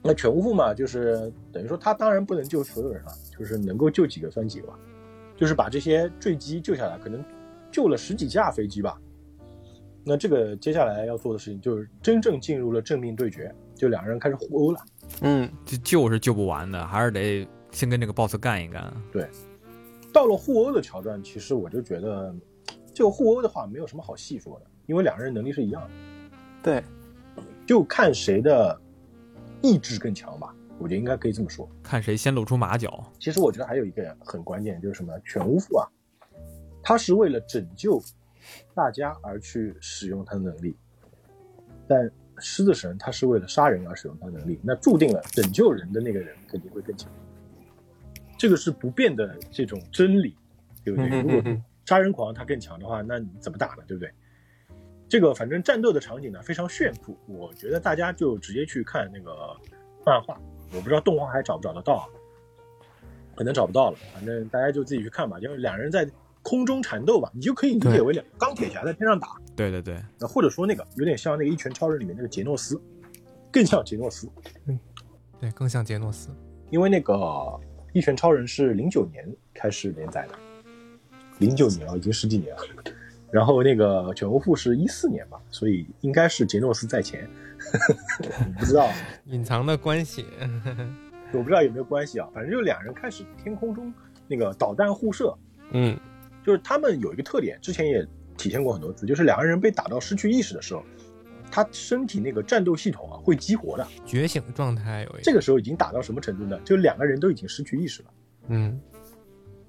[0.00, 4.78] 那犬巫父嘛，就是等于说他当然不能救所有人了，就是能够救几个算几个吧，
[5.36, 7.24] 就是把这些坠机救下来，可能
[7.72, 8.96] 救了十几架飞机吧。
[10.04, 14.80] 那这个接下来要做的事情就是真正进入了正面对决，就两个人开始互殴了。
[15.22, 17.46] 嗯，这救是救不完的，还是得
[17.78, 18.92] 先跟这个 boss 干一干。
[19.12, 19.28] 对
[20.12, 22.34] 到了互殴的桥段，其实我就觉得
[22.92, 25.90] 这个互殴的话没有什么好细说的，因为两个人能力是一样的，
[26.60, 26.84] 对，
[27.64, 28.76] 就看谁的
[29.62, 30.52] 意志更强吧。
[30.80, 31.68] 我觉得应该可以这么说。
[31.80, 33.04] 看谁先露出马脚。
[33.20, 35.16] 其实我觉得还有一个很关键，就是什么？
[35.20, 35.86] 犬巫父啊，
[36.82, 38.02] 他是为了拯救
[38.74, 40.76] 大家而去使用他的能力，
[41.86, 47.08] 但狮子神他是为了杀人而使用他的能力，那注定了拯救人的那个人肯定会更强。
[48.38, 50.34] 这个是不变的这种真理，
[50.82, 51.20] 对不对？
[51.20, 51.42] 如果
[51.84, 53.82] 杀人狂他更强的话，那你怎么打呢？
[53.86, 54.10] 对不对？
[55.08, 59.56] 这个反正战斗的场景呢非常炫酷，我觉得大家就直接去看那个
[60.06, 60.38] 漫画，
[60.72, 62.04] 我不知道动画还找不找得到啊，
[63.34, 65.40] 可能找不到了，反正大家就自己去看吧。
[65.40, 66.08] 就是两人在
[66.42, 72.80] 空中缠斗吧，你就可以理解为两钢铁侠在天上打，对对对，那或者说那个有点像那个一拳超人里面那个杰诺斯，
[73.50, 74.30] 更像杰诺斯，
[74.66, 74.78] 嗯
[75.40, 76.30] 对，更像杰诺斯。
[76.70, 77.14] 因为那个
[77.92, 79.24] 一拳超人是零九年
[79.54, 80.34] 开始连载的，
[81.38, 82.62] 零九年啊，已经十几年了。
[83.30, 87.28] 然后那个犬巫父是一四年吧，所以应该是杰诺斯在前，
[88.58, 88.90] 不知道，
[89.26, 90.24] 隐藏的关系，
[91.32, 92.28] 我不知道有没有关系啊。
[92.32, 93.92] 反正就两人开始天空中
[94.26, 95.36] 那个导弹互射，
[95.72, 95.98] 嗯，
[96.42, 98.06] 就是他们有一个特点，之前也
[98.36, 100.82] 体现过很多次，就是两个人被打到失去意识的时候，
[101.50, 103.86] 他身体那个战斗系统啊会激活的。
[104.04, 106.58] 觉醒状态有一这个时候已经打到什么程度呢？
[106.64, 108.10] 就两个人都已经失去意识了，
[108.48, 108.80] 嗯，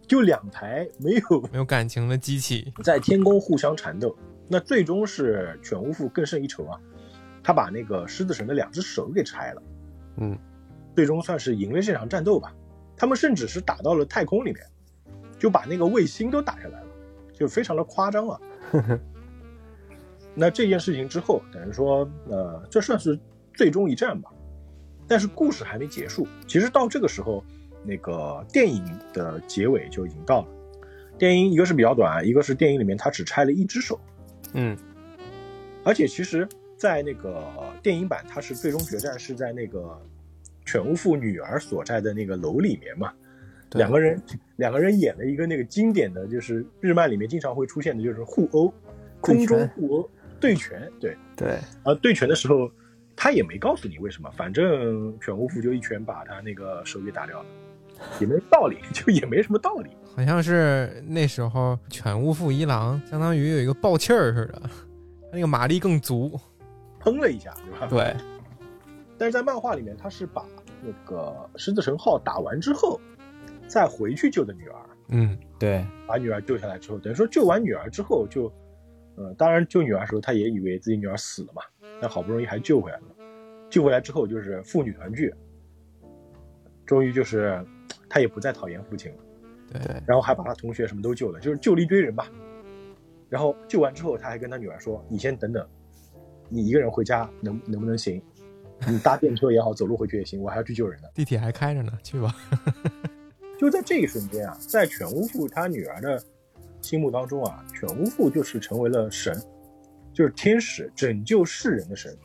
[0.08, 4.16] 就两台没有 没有感情的机器，在天宫互相缠斗。
[4.48, 6.80] 那最终是犬巫父更胜一筹啊，
[7.44, 9.62] 他把那个狮子神的两只手给拆了，
[10.18, 10.38] 嗯，
[10.96, 12.54] 最终算是赢了这场战斗吧。
[12.98, 14.66] 他们甚至是打到了太空里面，
[15.38, 16.88] 就把那个卫星都打下来了，
[17.32, 18.40] 就非常的夸张啊。
[20.36, 23.20] 那这件事情之后，等于说，呃，这算是
[23.54, 24.32] 最终一战吧。
[25.08, 27.44] 但是故事还没结束，其实到这个时候，
[27.84, 30.48] 那个电影的结尾就已经到了。
[31.18, 34.00] 电影一个是比较短，一个是电影里面他只拆了一只手，
[34.54, 34.78] 嗯，
[35.84, 36.48] 而且其实，
[36.78, 37.44] 在那个
[37.82, 40.00] 电影版，它是最终决战是在那个
[40.66, 43.12] 犬巫妇女儿所在的那个楼里面嘛。
[43.74, 44.22] 两个人
[44.56, 48.74] 两个人演了一个那个经典的，就是日漫里面经常会出现的，就是互殴，
[49.20, 50.10] 空中互殴
[50.40, 51.16] 对拳，对。
[51.36, 52.70] 对，而对拳的时候，
[53.16, 57.46] 他也没告诉你为什么，反正犬巫父就一拳把他那个手给打掉了，
[58.20, 59.90] 也没道理， 就也没什么道理。
[60.16, 64.70] 好像是那时候犬巫父一郎相当于有一个爆气儿似的，他
[65.32, 66.38] 那个马力更足，
[67.02, 67.88] 砰了一下，对吧？
[67.88, 68.16] 对，
[69.18, 70.44] 但是在漫画里面，他是把
[70.82, 73.00] 那个狮子神号打完之后，
[73.68, 74.76] 再回去救的女儿，
[75.10, 78.52] 嗯，对，把女儿救下来之后，等于说救完女儿之后就，
[79.20, 81.62] 呃，当然救女儿的时候，他也以为自己女儿死了嘛，
[82.02, 83.04] 但好不容易还救回来了，
[83.70, 85.34] 救回来之后就是父女团聚，
[86.86, 87.62] 终于就是
[88.10, 89.18] 他也不再讨厌父亲了。
[89.74, 92.32] 对，然后还把他同学什么都救了，就是救了一堆人吧。
[93.28, 95.68] 然后救完之后，他还跟他女儿说：“你先等等，
[96.48, 98.20] 你一个人回家能能不能行？
[98.88, 101.10] 你搭电车也好，走路回去也行，我还要去救人呢。
[101.14, 102.34] 地铁还开着呢，去吧。
[103.60, 106.24] ”就在这一瞬间啊，在犬巫父他女儿的
[106.82, 109.36] 心目当中啊，犬巫父就是成为了神，
[110.14, 112.16] 就是天使，拯救世人的神。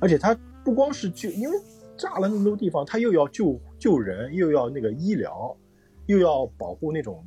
[0.00, 1.56] 而且他不光是救，因为
[1.96, 5.54] 炸了那么多地方，他又要救救人，又要那个医疗，
[6.06, 7.22] 又要保护那种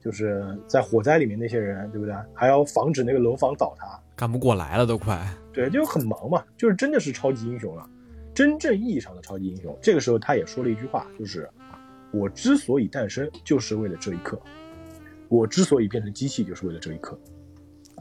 [0.00, 2.14] 就是在火灾里面那些人，对不对？
[2.34, 5.26] 还要防止那个楼房倒塌，干不过来了都快。
[5.52, 7.88] 对，就很忙嘛，就是真的是超级英雄了，
[8.34, 9.74] 真正意义上的超级英雄。
[9.80, 11.48] 这个时候他也说了一句话，就是
[12.14, 14.38] 我之所以诞生，就是为了这一刻；
[15.28, 17.18] 我之所以变成机器，就是为了这一刻。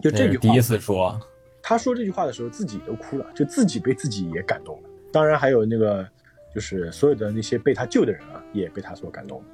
[0.02, 1.20] 就这句话，第一次说，
[1.62, 4.90] 他说这句话的时候，自己都哭了，就自己被自己也感动了。
[5.12, 6.08] 当然还有那个，
[6.54, 9.46] 就是所有的那些被他救的人啊，也被他所感动了。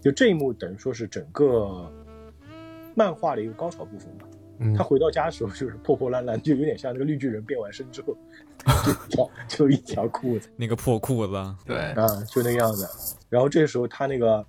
[0.00, 1.90] 就这一幕，等于说是整个
[2.94, 4.26] 漫画的一个高潮部分吧。
[4.60, 8.16] 嗯他回到家的时候就是破破烂烂，就有点像那个绿巨人变完身之后，
[8.84, 11.32] 就一条就一条裤子那个破裤子，
[11.66, 13.16] 对，啊，就那个样子。
[13.34, 14.46] 然后这个时候他那个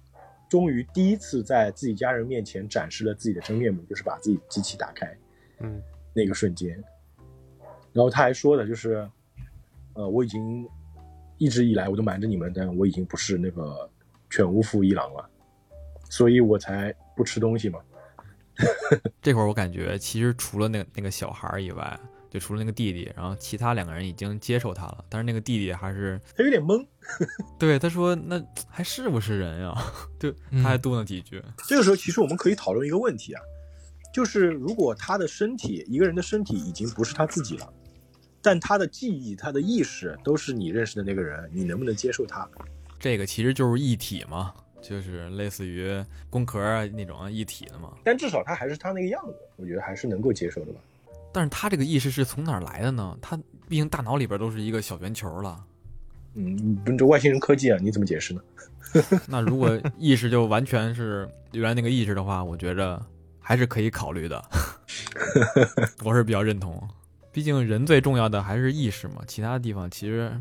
[0.47, 5.11] 终于第一次在自己家人面前展示了自己的真面目，就是把自己机器打开
[5.59, 5.81] 嗯
[6.13, 6.71] 那个瞬间。
[7.91, 9.09] 然后他还说的就是，
[9.95, 10.69] 呃，我已经
[11.39, 13.89] 一直以来我都瞒着你们，但我已经不是那个
[14.29, 15.27] 犬巫父一郎了，
[16.07, 17.79] 所以我才不吃东西嘛。
[19.19, 21.99] 这会儿我感觉其实除了那个那个小孩儿以外，
[22.35, 26.85] 就除了那个弟弟，然后其他两个人已经接受他了，但是那个弟弟还是他有点懵。
[27.57, 29.73] 对他说：“那还是不是人呀？”
[30.19, 31.41] 对，嗯他还嘟囔几句。
[31.65, 33.41] 这个时候，其实我们可以讨论一个问题啊，
[34.13, 37.73] 就是如果他的身体，一个人的身体已经不是他自己了，
[38.41, 42.45] 但他的记忆、他的意识都是你认识的那个人，你能不能接受他？
[42.99, 47.93] 这个其实就是一体嘛，就是类似于工壳啊那种一体的嘛。
[48.03, 50.81] 但至少他还是他那个样子，我觉得还是能够接受的吧。
[51.35, 53.17] 但是他这个意识是从哪儿来的呢？
[53.21, 53.35] 他
[53.67, 55.61] 毕竟大脑里边都是一个小圆球了。
[56.33, 58.41] 嗯，不是这外星人科技啊，你怎么解释呢？
[59.27, 63.05] 那如果意识就完全是原来那个意识的话，我觉着
[63.37, 64.41] 还是可以考虑的。
[66.05, 66.81] 我是比较认同，
[67.33, 70.31] 毕竟人最重要的还是意识嘛，其他地方其实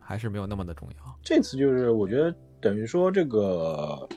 [0.00, 1.16] 还是没有那么的重要。
[1.22, 4.08] 这次就是我觉得等于说这个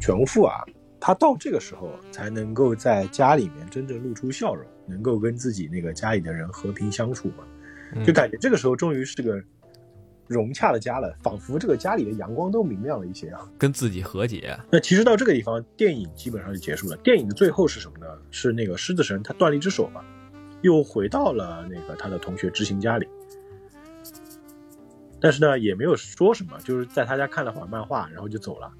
[0.00, 0.64] 犬巫父啊，
[0.98, 7.44] 他到这个时候才能够在家里面真正露出笑容，能够跟自己那个家里的人和平相处嘛。
[7.94, 9.42] 嗯就感觉这个时候终于是个
[10.26, 13.48] 融洽的家了，仿佛这个家里的阳光都明亮了一些啊。
[13.56, 16.96] 跟自己和解，那其实到这个地方，电影基本上就结束了。
[16.98, 18.06] 电影的最后是什么呢？
[18.30, 20.04] 是那个狮子神他断了一只手嘛，
[20.60, 23.08] 又回到了那个他的同学执行家里。
[25.18, 28.70] 但是呢，也没有说什么，就是在他家看了会儿漫画，然后就走了。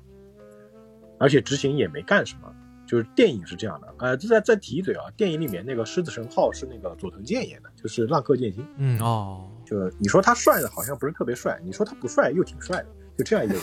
[1.19, 2.55] 而且执行也没干什么，
[2.89, 3.95] 就是电影是这样的。
[3.99, 8.67] 呃，再再提一嘴啊，电影里面那个狮子神号是那个佐藤健演的，就是浪客剑心。
[8.79, 12.87] 嗯哦， 就你说他帅的，好像不是特别帅；你说他不帅，又挺帅的，
[13.19, 13.63] 就这样一个人。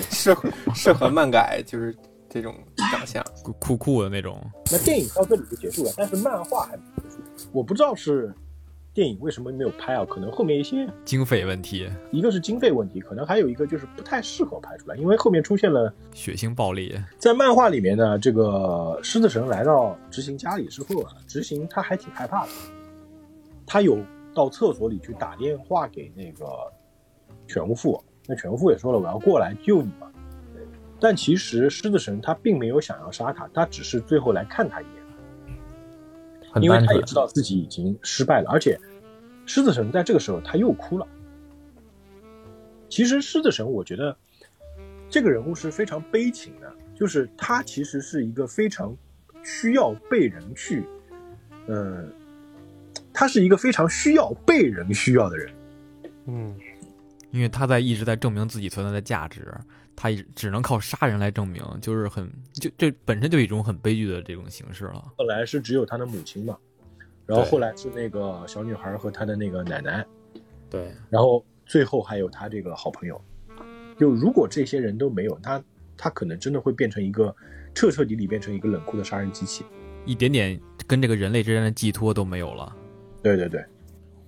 [0.10, 1.94] 适合适合漫改，就是
[2.28, 2.54] 这种
[2.90, 3.22] 长相。
[3.44, 4.42] 酷酷酷的那种。
[4.70, 7.48] 那电影到这里就结束了，但是漫画还没结束。
[7.52, 8.34] 我不知道是
[8.94, 10.04] 电影为什么没有拍啊？
[10.04, 22.50] 可能后面一些，经费问题，一个是经费问题，可能还有一个就是不太适合拍出来，因为后面出现了血腥暴力，在漫画里面呢，这个狮子神来到执行家里之后啊，执行他还挺害怕的，
[23.66, 23.98] 他有
[24.34, 26.46] 到厕所里去打电话给那个
[27.46, 30.06] 全无父，那全无父也说了我要过来救你嘛，
[31.00, 35.01] 但其实狮子神他并没有想要杀他，他只是最后来看他一眼。
[36.60, 37.02] 因为他也。
[37.02, 38.78] 知道自己已经失败了，而且
[39.46, 41.06] 狮子神在这个时候他又哭了。
[42.88, 44.16] 其实狮子神，我觉得
[45.08, 48.96] 这个人物是非常悲情的，就是他其实是一个非常
[49.42, 50.84] 需要被人去，
[51.66, 52.04] 呃，
[53.12, 55.54] 他是一个非常需要被人需要的人。
[56.26, 56.54] 嗯，
[57.30, 59.52] 因为他在一直在证明自己存在的价值，
[59.94, 65.12] 他一只能靠杀人来证明，就是很就这本身就一种很悲剧的这种形式了。
[65.16, 66.56] 后来是只有他的母亲嘛，
[67.26, 70.04] 然后后来是那个小女孩和她的那个奶奶，
[70.68, 73.20] 对，然后最后还有他这个好朋友。
[73.98, 75.62] 就如果这些人都没有，他
[75.96, 77.34] 他可能真的会变成一个
[77.74, 79.64] 彻彻底底变成一个冷酷的杀人机器。
[80.04, 82.74] 一点点跟这个人类之间的寄托都没有了。
[83.22, 83.64] 对对对，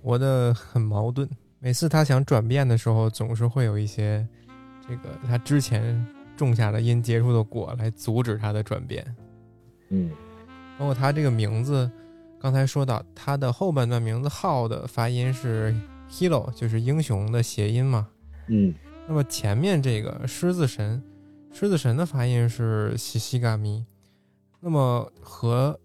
[0.01, 1.27] 活得很矛盾。
[1.59, 4.25] 每次他想转变的时候，总是会有一些
[4.87, 6.05] 这个他之前
[6.37, 9.05] 种下的因结出的果来阻止他的转变。
[9.89, 10.11] 嗯，
[10.77, 11.89] 包括他这个名字，
[12.39, 15.75] 刚才说到他的后半段名字“浩”的发音是
[16.09, 18.07] “hero”，就是英雄的谐音嘛。
[18.47, 18.73] 嗯，
[19.07, 21.01] 那么前面这个狮子神，
[21.51, 23.85] 狮子神的发音是西西嘎咪，
[24.59, 25.79] 那么和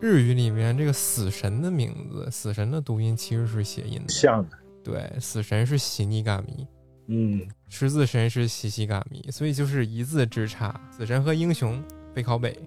[0.00, 4.08] 日语里面这个死神的名字，死神的读音其实是谐音的。
[4.08, 6.66] 像的，对，死神是西尼嘎咪，
[7.06, 10.80] 嗯，十字神是西西嘎米，所以就是一字之差。
[10.90, 11.82] 死神和英雄
[12.14, 12.58] 背靠背。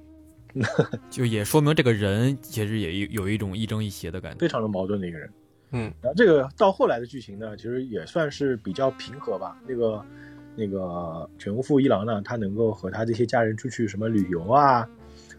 [1.09, 4.39] 就也说明这个人其实也有有一种亦正亦邪的感觉。
[4.39, 5.29] 非常的矛盾的一个人。
[5.71, 9.59] 嗯，然后这个到后来的剧情呢，其实也算是比较平和吧。
[9.67, 10.05] 那个
[10.55, 14.87] 那个犬巫父一郎呢，他能够和他这些家人出去什么旅游啊，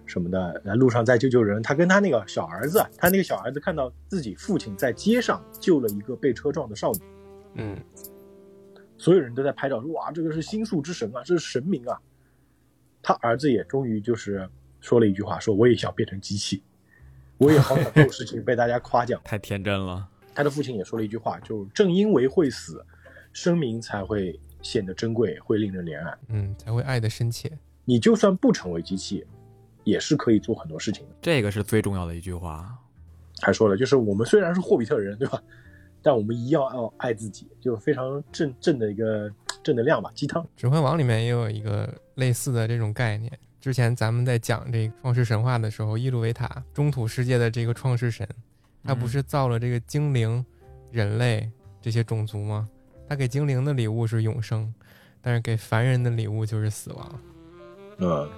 [0.06, 1.62] 什么的，呃路上再救救人。
[1.62, 7.00] 他跟他那个小儿子，他那个小儿子看到自己父亲在街上救了一个被车撞的少女，
[7.54, 7.76] 嗯，
[8.98, 11.98] 所有人都在拍照说哇，这个是星宿之神啊，这是神明啊。
[13.00, 14.46] 他儿子也终于就是
[14.80, 16.62] 说了一句话，说我也想变成机器，
[17.38, 19.20] 我也好想做事情被大家夸奖。
[19.24, 20.06] 太天真了。
[20.34, 22.84] 他的父亲也说了一句话，就正因为会死，
[23.32, 26.18] 生命才会显得珍贵，会令人怜爱。
[26.28, 27.50] 嗯，才会爱的深切。
[27.84, 29.24] 你就算不成为机器，
[29.84, 31.14] 也是可以做很多事情的。
[31.22, 32.76] 这个是最重要的一句话。
[33.40, 35.42] 还说了，就是我们虽然是霍比特人，对吧？
[36.08, 39.30] 但我们一样要爱自己，就非常正正的一个
[39.62, 40.42] 正能量吧，鸡汤。
[40.56, 43.30] 《指环王》里面也有一个类似的这种概念。
[43.60, 48.26] 之前咱们在讲这个创世神话的时候，伊路维塔中土世界的这个创世神，
[48.82, 50.42] 他不是造了这个精灵、
[50.90, 51.46] 人类
[51.82, 52.66] 这些种族吗？
[53.06, 54.72] 他给精灵的礼物是永生，
[55.20, 57.20] 但是给凡人的礼物就是死亡。
[57.98, 58.30] 嗯，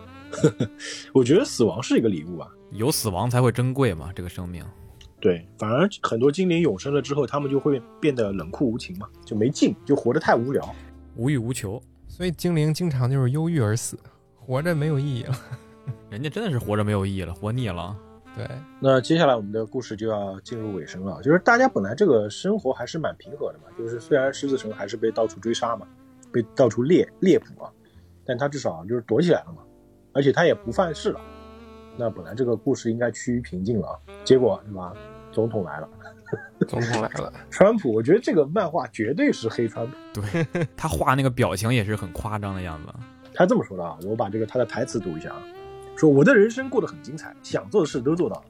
[1.15, 2.51] 我觉得死亡是一个礼物吧。
[2.73, 4.65] 有死亡才会珍贵嘛，这个生命。
[5.21, 10.75] 对，反而很多精灵永生了之后，他们就会变得冷酷无情嘛，就没劲，就活得太无聊。
[11.17, 13.99] 无欲无求，所以精灵经常就是忧郁而死，
[14.35, 15.35] 活着没有意义了。
[16.09, 17.97] 人家真的是活着没有意义了，活腻了。
[18.37, 18.49] 对，
[18.79, 25.87] 那接下来我们的故事就要进入尾声了，就是大家本来这个生活还是蛮平和的嘛，就是虽然狮子城还是被到处追杀嘛，
[26.33, 27.71] 被到处猎猎捕啊，
[28.25, 29.63] 但他至少就是躲起来了嘛，
[30.13, 31.21] 而且他也不犯事了。
[31.97, 34.95] 那本来这个故事应该趋于平静了啊，结果是吧？
[35.41, 35.89] 总统来了，
[36.69, 37.33] 总统来了。
[37.51, 39.97] 川普，我觉得这个漫画绝对是黑川普。
[40.13, 40.47] 对
[40.77, 42.93] 他画那个表情也是很夸张的样子。
[43.33, 45.43] 他这么说的啊，我把这个他的台词读一下啊，
[45.97, 48.43] 说我的人生过得很精彩，想做的事都做到了，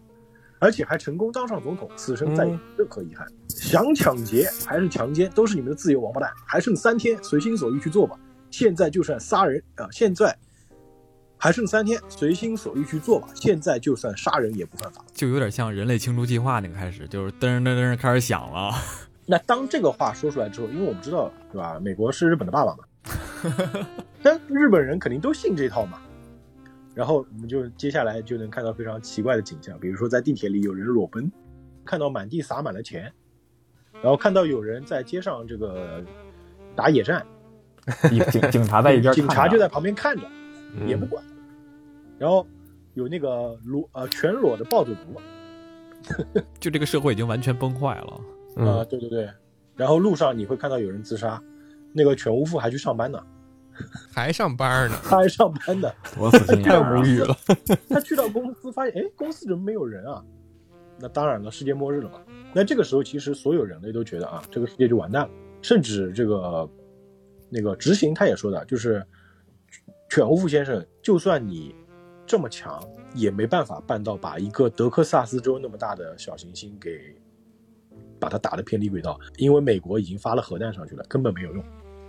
[0.59, 3.25] 而且还成功当上总统，此生再也任何遗憾。
[3.49, 8.19] 想抢劫还是强奸，都是你们的自由王八蛋，还剩三天，随心所欲去做吧。
[8.51, 10.37] 现在就算杀人啊、现在
[11.43, 13.27] 还剩三天，随心所欲去做吧。
[13.35, 15.03] 现在就算杀人也不犯法。
[15.15, 18.71] 就有点像人类清除计划那个开始，就是噔噔噔开始响了。
[19.25, 21.81] 那当这个话说出来之后，因为我们知道，对吧？
[21.81, 22.85] 美国是日本的爸爸嘛，
[24.23, 25.99] 但日本人肯定都信这套嘛。
[26.95, 31.33] 然后我们就接下来就能看到非常奇怪的景象，比如说在地铁里有人裸奔，
[31.87, 33.11] 看到满地撒满了钱，
[34.03, 36.05] 然后看到有人在街上这个
[36.77, 37.25] 打野战，
[38.11, 40.40] 警警警察在一边，警察就在旁边看着，嗯
[40.87, 41.23] 也不管。
[42.19, 42.47] 然后
[42.95, 48.13] 有那个裸呃全裸的暴走族， 就这个社会已经完全崩坏了。
[48.57, 49.29] 啊、嗯，对对对。
[49.77, 51.43] 然后路上你会看到有人自杀，
[51.93, 53.23] 那个犬巫妇还去上班呢，
[54.13, 55.91] 还上班呢，他 还上班呢。
[56.15, 56.79] 多死心眼太！
[56.79, 57.35] 无语了。
[57.89, 60.23] 他去到公司发现，哎，公司怎么没有人啊？
[60.99, 62.21] 那当然了，世界末日了嘛。
[62.53, 65.31] 那这个时候，其实所有人类都觉得啊，这个世界就完蛋了。
[65.63, 66.69] 甚至这个
[67.49, 69.03] 那个执行他也说的，就是
[70.11, 71.73] 犬巫妇先生，就算你
[72.27, 72.83] 这么强，
[73.15, 77.15] 也没办法办到把一个德克萨斯州那么大的小行星给
[78.19, 81.65] 把它打得偏离轨道，因为美国已经发了核弹上去了，根本没有用。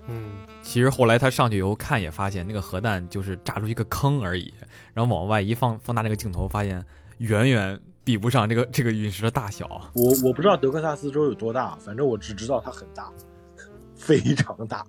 [0.08, 0.32] 嗯，
[0.64, 4.52] 其实后来他上去以后看，也发现那个核弹就是炸出一个坑而已。
[4.96, 6.84] 然后往外一放放大那个镜头，发现
[7.20, 9.68] 远远比不上这个这个陨石的大小。
[9.94, 13.14] 我我不知道德克萨斯州有多大，反正我只知道它很大，
[13.96, 14.84] 非常大。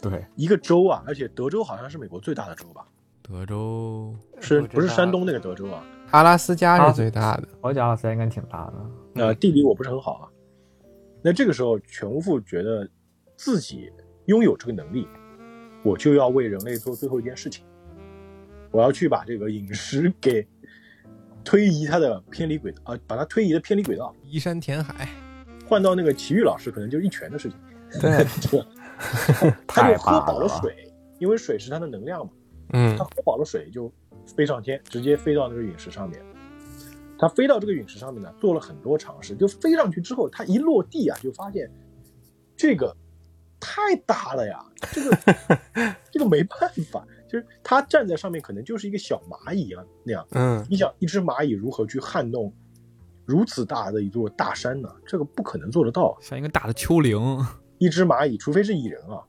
[0.00, 2.86] 对，一个州啊，而且德州好像是美国最大的州吧？
[3.22, 5.82] 德州是不是山东那个德州啊？
[6.12, 7.48] 阿拉斯加是最大的。
[7.60, 8.72] 我觉得应该挺大的。
[9.16, 10.28] 呃，地理我不是很好啊。
[11.22, 12.88] 那这个时候，犬巫妇觉得
[13.36, 13.90] 自己
[14.26, 15.08] 拥有这个能力，
[15.82, 17.64] 我就要为人类做最后一件事情，
[18.70, 20.46] 我要去把这个饮食给
[21.42, 25.08] 推移它的偏离轨道啊、把它推移的偏离轨道，移山填海，
[25.66, 27.58] 换到那个奇遇老师可能就一拳的事情。
[28.00, 28.64] 对，这
[29.66, 32.32] 他就喝饱了水，因为水是他的能量嘛。
[32.72, 33.92] 嗯他，喝饱了水就
[34.36, 36.20] 飞上天，直接飞到那个陨石上面。
[37.18, 39.34] 他飞到这个陨石上面呢，做了很多尝试。
[39.36, 41.70] 就飞上去之后，他一落地啊，就发现
[42.56, 42.94] 这个
[43.60, 45.16] 太大了呀，这个
[46.10, 50.26] 这个没办法，就是他站在上面可能就是一个小蚂蚁啊那样。
[50.32, 52.52] 嗯，你想，一只蚂蚁如何去撼动
[53.24, 54.88] 如此大的一座大山呢？
[55.06, 56.18] 这个不可能做得到。
[56.20, 57.18] 像一个大的丘陵。
[57.78, 59.22] 一只蚂蚁，除非是蚁人啊，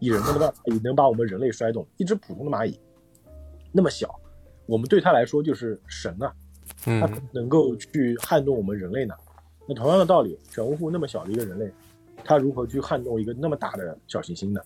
[0.00, 1.86] 蚁人那么大蚁能把我们人类摔动。
[1.96, 2.78] 一只普通的蚂蚁
[3.72, 4.18] 那么小，
[4.66, 6.32] 我们对它来说就是神啊，
[6.84, 9.14] 它嗯，能够去撼动我们人类呢？
[9.68, 11.70] 那同样的道理，犬巫妇那么小的一个人类，
[12.24, 14.60] 他如何去撼动一个那么大的小行星呢？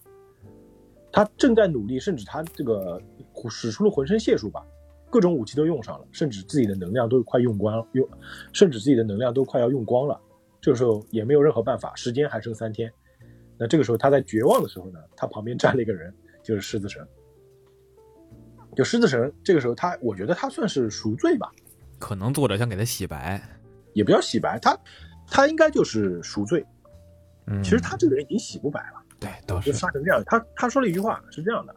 [1.12, 3.00] 他正在努力，甚至他这个
[3.48, 4.64] 使出了浑身解数吧，
[5.10, 8.08] 各种武器都用上了，甚至自己的能量都快用光了，用，
[8.52, 10.20] 甚至自己的能量都快要用光了。
[10.60, 12.92] 这个时候也没有任何办法，时间还剩三天。
[13.60, 16.12] 那这个时候他在绝望的时候呢，他旁边站了一个人，
[16.42, 17.06] 就是狮子神。
[18.74, 21.52] 就狮子神这个时候他，我觉得他算是赎罪吧，
[21.98, 23.38] 可能作者想给他洗白，
[23.92, 24.78] 也不叫洗白，他
[25.26, 26.64] 他应该就是赎罪。
[27.46, 30.22] 嗯，其实他这个人已经洗不白了，对，都就是杀成这样。
[30.24, 31.74] 他他说了一句话是这样的：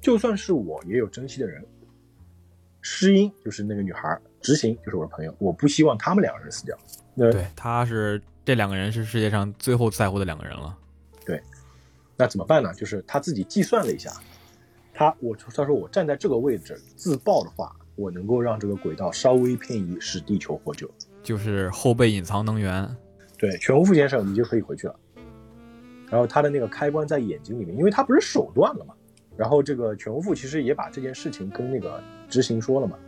[0.00, 1.64] 就算是我也有珍惜的人，
[2.80, 6.76] 诗音就是那个女孩，执行就是我的朋友，我不希望他们两个人死掉。
[7.14, 10.78] 对，他是这两个人是世界上最后在乎的两个人了。
[12.16, 12.72] 那怎么办呢？
[12.74, 14.12] 就是他自己计算了一下，
[14.92, 20.90] 他我他说我站在这个位置自爆的话，我能够让这个轨道稍微偏移，使地球获救。
[21.22, 22.88] 就是后备隐藏能源，
[23.38, 24.94] 对，全无副先生，你就可以回去了。
[26.10, 28.94] 然后他的那个开关在眼睛里面，因为他不是手断了嘛。
[29.36, 32.98] 然后这个全无副其实也把这件事情跟那个执行说了嘛。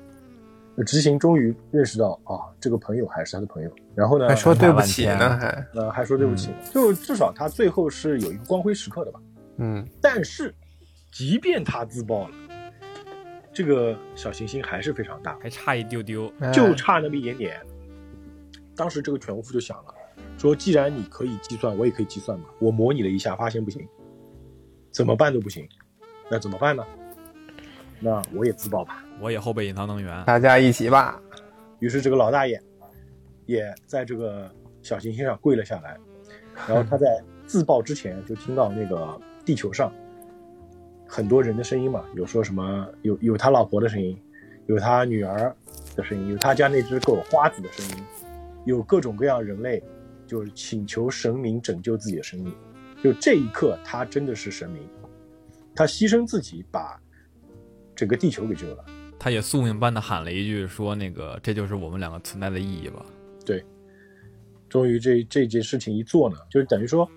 [0.76, 3.70] 那执行终于认识到啊，这个朋友还是他的朋友。
[3.94, 9.20] 然后呢，还说对不起呢，还呃还说对不起，就至少他最后是有一个光辉时刻的吧。
[9.58, 10.52] 嗯，但是，
[11.12, 12.34] 即便他自爆了，
[13.52, 16.32] 这个小行星还是非常大，还差一丢丢。
[16.40, 17.60] 哎就差那么一点点。
[18.74, 19.94] 当时这个全无副就想了，
[20.36, 22.46] 说既然你可以计算，我也可以计算嘛。
[22.58, 23.86] 我模拟了一下，发现不行，
[24.90, 25.68] 怎么办都不行，
[26.28, 26.84] 那怎么办呢？
[28.00, 29.04] 那我也自爆吧。
[29.20, 31.20] 我也后备隐藏能源，大家一起吧。
[31.78, 32.60] 于是这个老大爷
[33.46, 34.50] 也在这个
[34.82, 35.96] 小行星上跪了下来，
[36.68, 39.92] 然后他在自爆之前就听到那个地球上
[41.06, 44.18] 很多人的声音嘛，有说什么有有他老婆的声音，
[44.66, 45.54] 有他女儿
[45.94, 48.04] 的声音，有他家那只狗花子的声音，
[48.64, 49.82] 有各种各样人类
[50.26, 52.54] 就是请求神明拯救自己的生命。
[53.02, 54.88] 就这一刻，他真的是神明，
[55.74, 56.98] 他牺牲自己把
[57.94, 58.84] 整个地球给救了。
[59.18, 63.04] 他也宿命般的喊了一句，说那个这就是我们两个存在的意义吧。
[63.44, 63.64] 对
[64.68, 67.08] 终于这这件事情一做呢，就是等于说，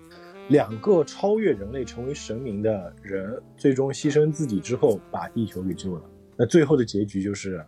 [0.48, 6.02] 两个超越人类成为神明的人，最终牺牲自己之后，把地球给救了。
[6.36, 7.62] 那最后的结局就是，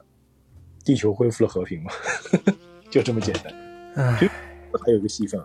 [0.85, 1.91] 地球恢复了和平嘛，
[2.89, 4.17] 就这么简单。
[4.19, 4.29] 就，
[4.79, 5.39] 还有一个戏份，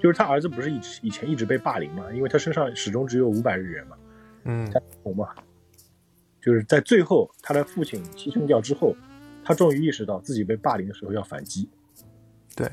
[0.00, 3.96] 就是他儿子不是以以前一直被霸凌嘛，因为他身上始终只有五百日元嘛，
[4.44, 5.28] 嗯，他穷嘛，
[6.44, 8.94] 就是在最后他的父亲牺牲掉之后，
[9.42, 11.66] 他终于意识到自己被霸凌的时候要反击，
[12.54, 12.70] 对，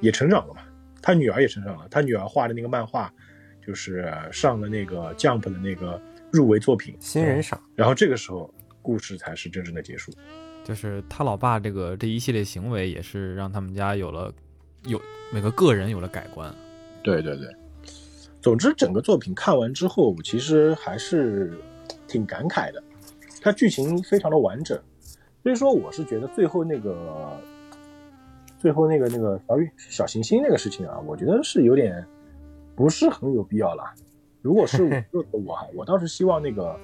[0.00, 0.62] 也成长了嘛。
[1.00, 3.12] 他女儿也成长了，他女儿画的那个漫画，
[3.64, 6.00] 就是上了那个 Jump 的那个
[6.32, 6.96] 入围作品。
[6.98, 7.62] 新人赏。
[7.76, 8.52] 然后这个时候，
[8.82, 10.10] 故事才是真正的结束。
[10.64, 14.32] 就是他老爸这个这一系列行为，也是让他们家有了
[14.86, 15.00] 有
[15.32, 16.52] 每个个人有了改观。
[17.02, 17.54] 对对对，
[18.40, 21.56] 总之整个作品看完之后，其实还是
[22.14, 22.80] 挺感慨的。
[23.42, 24.80] 它剧情非常的完整，
[25.42, 27.36] 所以说我是觉得最后那个
[28.56, 32.06] 最后那个那个小雨小行星那个事情啊，我觉得是有点
[32.76, 33.82] 不是很有必要了。
[34.40, 36.78] 如果是我 我还我倒是希望那个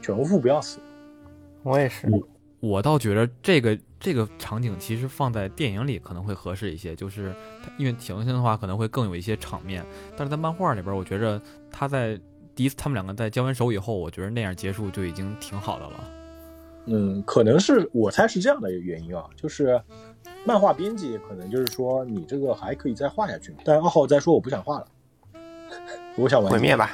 [0.00, 0.78] 全无副不要死。
[1.64, 2.08] 我也是，
[2.60, 7.34] 我倒觉得这个这个场景其实放在电影里可能会合适一些，就是
[7.76, 9.84] 因为小行星的话可能会更有一些场面，
[10.16, 12.18] 但是在漫画里边，我觉着他在
[12.56, 16.10] 第一次他们两个在交完手以后，我觉得那样结束就已经挺好的了。
[16.86, 19.80] 嗯，可能是我猜是这样的一个原因啊，就是
[20.44, 24.86] 漫画编辑可能就是说你这个还可以再画下去，但二号再说我不想画了，
[26.16, 26.92] 我想完毁灭吧。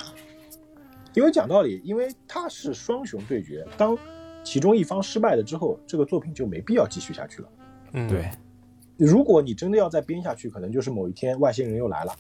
[1.15, 3.97] 因为讲道理，因为它是双雄对决，当
[4.43, 7.49] 其中一方失败了之后，这个作品就没必要继续下去了。
[7.93, 8.29] 嗯，对，，
[8.97, 12.17] 如果你真的要再编下去，可能就是某一天外星人又来了，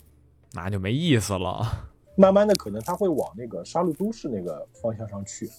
[0.53, 1.67] 那就没意思了。
[2.15, 5.51] 慢慢的可能他会往那个杀戮都市那个方向上去。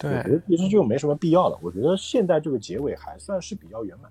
[0.00, 1.58] 对我觉对，得其实就没什么必要了。
[1.62, 4.10] 我觉得现在这个结尾还算是比较圆满。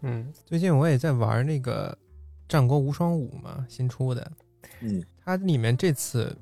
[0.00, 1.92] 嗯，最近我也在玩那个
[2.48, 4.32] 《战国无双五》嘛，新出的，
[4.80, 6.36] 嗯，它里面这次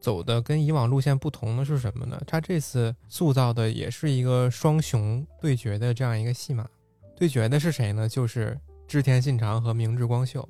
[0.00, 2.22] 走的跟以往路线不同的是什么呢？
[2.26, 6.68] 它这次塑造的也是一个双雄对决的这样一个戏码。
[7.16, 8.08] 对决的是谁呢？
[8.08, 8.56] 就是
[8.86, 10.48] 织田信长和明智光秀。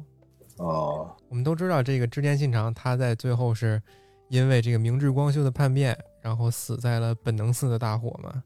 [0.61, 3.83] 哦、我们都知道，这个织田信长他在最后是
[4.29, 8.45] 因为这个明智光秀的叛变，然后死在了本能寺的大火嘛。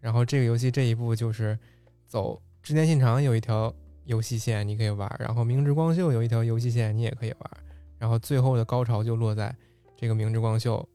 [0.00, 1.58] 然后这个游戏这一步就是
[2.06, 3.74] 走织田信长有一条
[4.04, 7.50] 游戏线你可以玩，然后明智光秀有一条游戏线你也可以玩，
[7.98, 9.52] 然后最后的高潮就落在
[9.96, 10.88] 这个明智光秀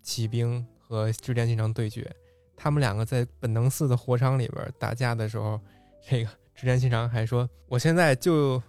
[0.00, 2.08] 骑兵和织田信长对决，
[2.56, 5.60] 他们两个在本能寺的火场里边打架的时候，
[6.08, 8.62] 这个织田信长还说：“我现在就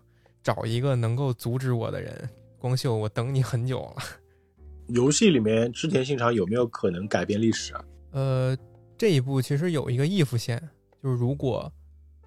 [0.49, 2.27] 找一个能够阻止我的人，
[2.57, 4.01] 光秀，我等你很久了。
[4.89, 8.57] 游戏里面织田信长有没有可能改变历史啊？”呃，
[8.97, 10.59] 这一步其实有一个 if 线，
[11.03, 11.71] 就是如果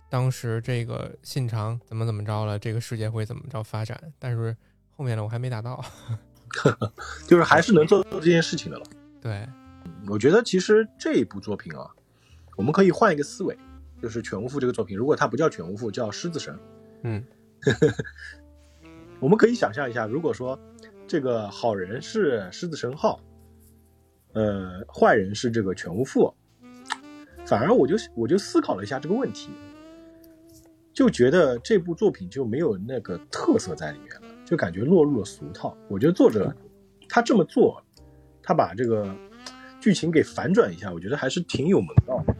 [0.08, 4.00] 当时这个信长怎么怎么着了，这个世界会怎么着发展。
[4.20, 4.56] 但是
[4.96, 5.84] 后面的我还没达到。
[7.26, 8.84] 就是还是能做做这件事情的了。
[9.20, 9.44] 对，
[10.06, 11.90] 我觉得其实这一部作品啊，
[12.56, 13.58] 我们可以换一个思维，
[14.00, 16.54] 就是《犬无父》这个作品，如果它不叫《犬无父》，叫《狮子神》，
[17.04, 17.24] 嗯，
[19.20, 20.58] 我们可以想象一下，如果说
[21.06, 23.20] 这个好人是狮子神号，
[24.32, 26.32] 呃，坏人是这个犬巫赋，
[27.46, 29.50] 反而我就我就思考了一下这个问题，
[30.92, 35.76] 就觉得这部作品就没有那个特色在里面了，就感觉落入了俗套。
[35.88, 36.54] 我觉得作者
[37.08, 37.82] 他这么做，
[38.42, 39.14] 他把这个
[39.80, 42.31] 剧情给反转一下，我觉得还是挺有门道的。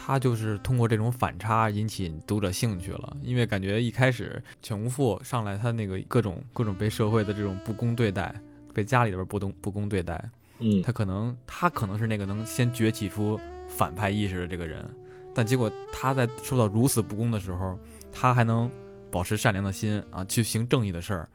[0.00, 8.32] 他就是通过这种反差引起读者兴趣了，因为感觉一开始犬无父上来，他那个各种各种被社会的这种不公对待，
[8.72, 10.30] 被家里边不公不公对待，
[10.60, 14.88] 嗯他可能他可能是那个能先崛起出反派意识的这个人，
[15.34, 17.76] 但结果他在受到如此不公的时候，
[18.12, 18.70] 他还能
[19.10, 21.28] 保持善良的心啊，去行正义的事儿，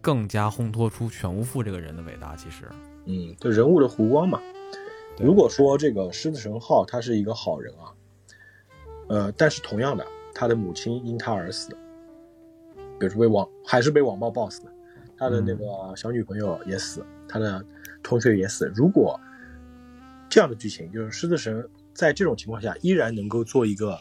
[0.00, 2.36] 更加烘托出犬无父这个人的伟大。
[2.36, 2.68] 其实，
[3.06, 4.38] 嗯，就人物的弧光嘛。
[5.16, 7.93] 如果说这个狮子神号他是一个好人啊，
[9.08, 11.70] 呃，但是同样的，他的母亲因他而死，
[12.98, 14.72] 比如说被网还是被网暴暴死的，
[15.16, 15.64] 他的那个
[15.96, 17.64] 小女朋友也死，他的
[18.02, 18.72] 同学也死。
[18.74, 19.18] 如果
[20.28, 24.00] 这样的剧情，就是狮子神在这种情况下依然能够做一个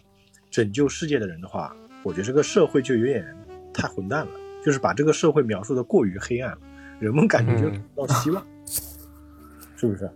[0.49, 3.25] 拯救世界的人的话，我觉得这个社会就有点
[3.73, 4.31] 太混蛋了，
[4.63, 6.59] 就是把这个社会描述的过于黑暗了，
[6.99, 8.45] 人们感觉就到希望，
[9.75, 10.09] 是不是？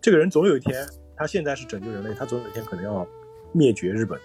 [0.00, 3.06] 这个人总有一天，他现在是拯救人类，他总有一天可能要
[3.52, 4.24] 灭绝日本的。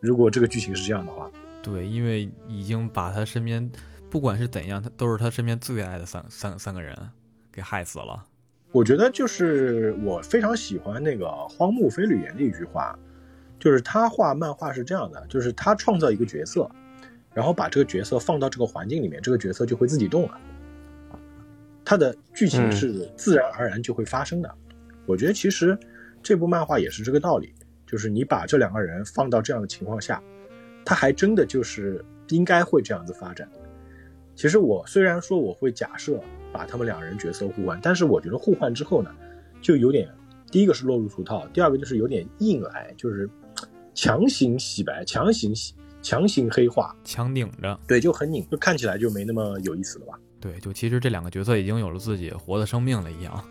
[0.00, 1.30] 如果这个剧情是这样的话，
[1.62, 3.70] 对，因为已经把他身边
[4.10, 6.96] 不管是怎样，他都是他身边最爱的三三三个人
[7.50, 8.24] 给害死了。
[8.72, 12.96] 我觉得就是我非常喜欢那个荒木飞吕彦的一句话，
[13.58, 16.70] 就是他画漫画是这样的，就是他创造一个角色，
[17.32, 20.38] 然后把这个角色放到这个环境里面，这个角色就会自己动了。
[21.84, 24.54] 他的剧情是自然而然就会发生的。
[25.06, 25.78] 我觉得其实
[26.22, 27.54] 这部漫画也是这个道理，
[27.86, 30.22] 就是你把这两个人放到这样的情况下，
[30.84, 33.48] 他还真的就是应该会这样子发展。
[34.34, 36.20] 其实我虽然说我会假设
[36.52, 39.10] 把他们两人角色互换，但是我觉得互换之后呢，
[39.62, 40.08] 就有点
[40.50, 43.28] 第一个是落入俗套，第二个就是有点硬来，就是
[43.94, 50.18] 强行洗白、强行洗、强行黑化，强拧着，对，就很拧，就看起来就没那么有意思了吧。
[50.38, 53.42] 对，就其实这两个角色已经有了自己活的生命了一样，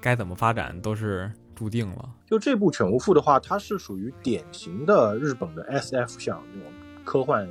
[0.00, 2.08] 该怎么发展都是注定了。
[2.24, 6.72] 就这部《犬巫父》的话，它是属于典型的日本的 S.F 像那种
[7.04, 7.48] 科幻、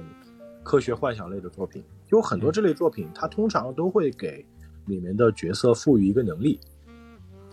[0.64, 1.84] 科学幻想类的作品。
[2.08, 4.46] 有很多这类作品，它通常都会给
[4.86, 6.58] 里面的角色赋予一个能力。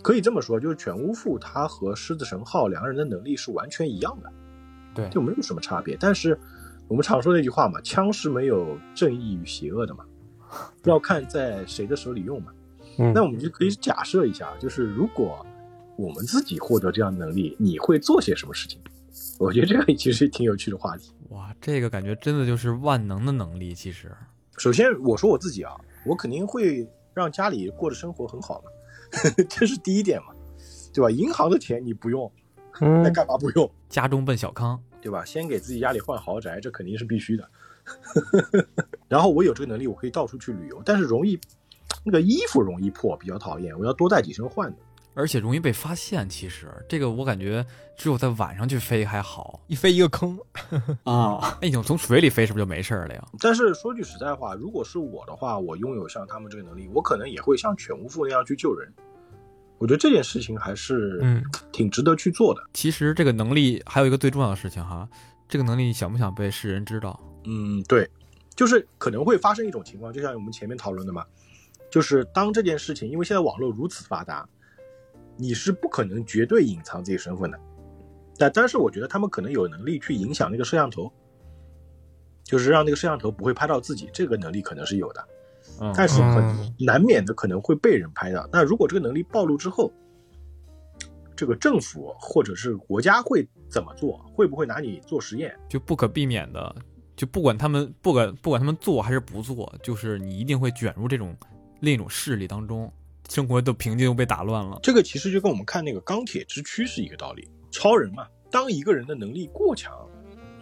[0.00, 4.32] 可以这么说，就是《犬巫父》它和《狮子神号》两个人的能力是完全一样的，
[4.94, 5.96] 对就没有什么差别。
[5.98, 6.38] 但是
[6.86, 10.04] 我们常说那句话嘛，枪是没有正义与邪恶的嘛，
[10.84, 12.52] 要看在谁的手里用嘛。
[12.96, 15.44] 嗯那我们就可以假设一下，就是如果
[15.96, 18.80] 我们自己获得这样的能力，你会做些什么事情？
[19.38, 21.12] 我觉得这个其实挺有趣的话题。
[21.30, 23.74] 哇，这个感觉真的就是万能的能力。
[23.74, 24.10] 其实，
[24.58, 25.72] 首先，我说我自己啊，
[26.04, 28.70] 我肯定会让家里过的生活很好嘛，
[29.48, 30.34] 这是第一点嘛，
[30.92, 31.10] 对吧？
[31.10, 32.30] 银行的钱你不用，
[32.80, 33.70] 那嗯干嘛不用？
[33.88, 35.24] 家中奔小康，对吧？
[35.24, 37.48] 先给自己家里换豪宅，这肯定是必须的。
[39.08, 41.38] 然后我有这个能力，我可以到处去旅游，但是容易
[42.04, 44.76] 那个衣服容易破，比较讨厌，我要多带几身换的。
[45.14, 46.28] 而且容易被发现。
[46.28, 47.64] 其实这个我感觉
[47.96, 49.60] 只有在晚上去飞还好。
[49.66, 50.38] 一飞一个坑，
[51.04, 53.24] 啊，哎，你从水里飞是不是就没事儿了呀？
[53.40, 58.92] 但是说句实在话，如果是我的话，我拥有像他们这个能力，我可能也会像犬无父那样去救人。
[59.78, 61.42] 我觉得这件事情还是嗯
[61.72, 62.62] 挺值得去做的。
[62.72, 65.06] 其实这个能力还有一个最重要的事情哈，
[65.48, 67.18] 这个能力想不想被世人知道？
[67.44, 68.08] 嗯，对，
[68.54, 71.24] 就是可能会发生一种情况，就像我们前面讨论的嘛，
[71.90, 74.48] 就是当这件事情，因为现在网络如此发达，
[75.36, 77.58] 你是不可能绝对隐藏自己身份的。
[78.36, 81.12] 但但是我觉得他们可能有能力去影响那个摄像头，
[82.42, 85.28] 就是让那个摄像头不会拍到自己，这个能力可能是有的。
[85.80, 88.48] 嗯，但是很嗯难免的可能会被人拍到。
[88.52, 89.90] 那如果这个能力暴露之后，
[91.36, 94.18] 这个政府或者是国家会怎么做？
[94.34, 95.56] 会不会拿你做实验？
[95.68, 96.76] 就不可避免的，
[97.16, 101.36] 就不管他们不管不管他们做还是不做，就是你一定会卷入这种
[101.80, 102.92] 另一种势力当中，
[103.28, 104.78] 生活的平静又被打乱了。
[104.82, 107.48] 这个其实就跟我们看那个钢铁之躯是一个道理。
[107.70, 109.92] 超人嘛，当一个人的能力过强，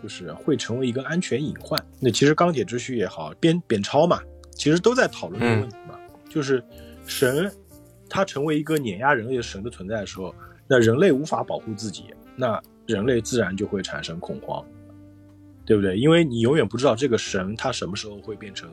[0.03, 1.79] 就是会成为一个安全隐患。
[2.01, 4.21] 那其实钢铁之躯也好，边扁超嘛，
[4.53, 5.99] 其实都在讨论这个问题嘛，
[6.29, 6.65] 就是
[7.07, 7.53] 神
[8.09, 10.35] 他成为一个碾压人类的神的存在的时候，
[10.67, 14.65] 那人类无法保护自己，那人类自然就会产生恐慌，
[15.67, 15.99] 对不对？
[15.99, 18.71] 因为你永远不知道这个神他什么时候会变成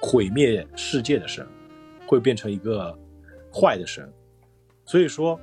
[0.00, 1.46] 毁灭世界的神，
[2.10, 2.98] 会变成一个
[3.54, 4.12] 坏的神。
[4.84, 5.38] 所以说，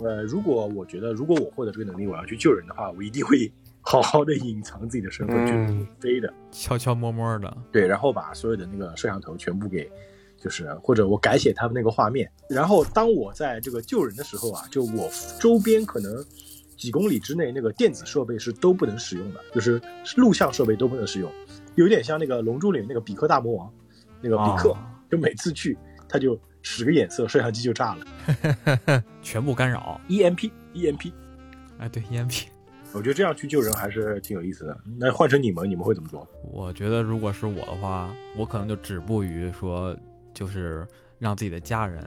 [0.00, 6.32] 呃，如果我觉得如果我获得这个能力，我要去救人的话，我一定会 好好的隐藏自己的身份，就是嗯飞的。
[6.52, 9.90] 悄悄摸摸的，对，然后把所有的那个摄像头全部给，
[10.38, 15.10] 就是或者我改写他们那个画面，然后当我在这个救人的时候啊，就我
[15.40, 16.24] 周边可能
[16.76, 19.80] 几公里之内那个电子设备是都不能使用的，就是
[20.16, 21.28] 录像设备都不能使用，
[21.74, 23.72] 有点像那个《龙珠》里面那个比克大魔王，
[24.20, 25.76] 那个比克，啊就每次去
[26.14, 30.00] 他就使个眼色，摄像机就炸了 全部干扰。
[30.08, 31.12] ，EMP EMP。
[31.80, 32.44] 哎，对，EMP。
[32.92, 34.78] 我觉得这样去救人还是挺有意思的。
[34.96, 36.24] 那换成你们，你们会怎么做？
[36.52, 39.96] 我觉得如果是我的话，我可能就止步于说，
[40.32, 40.86] 就是
[41.18, 42.00] 让自己的家人，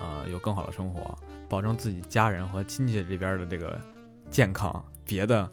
[0.00, 1.14] 呃，有更好的生活，
[1.46, 3.78] 保证自己家人和亲戚这边的这个
[4.30, 5.46] 健康，别的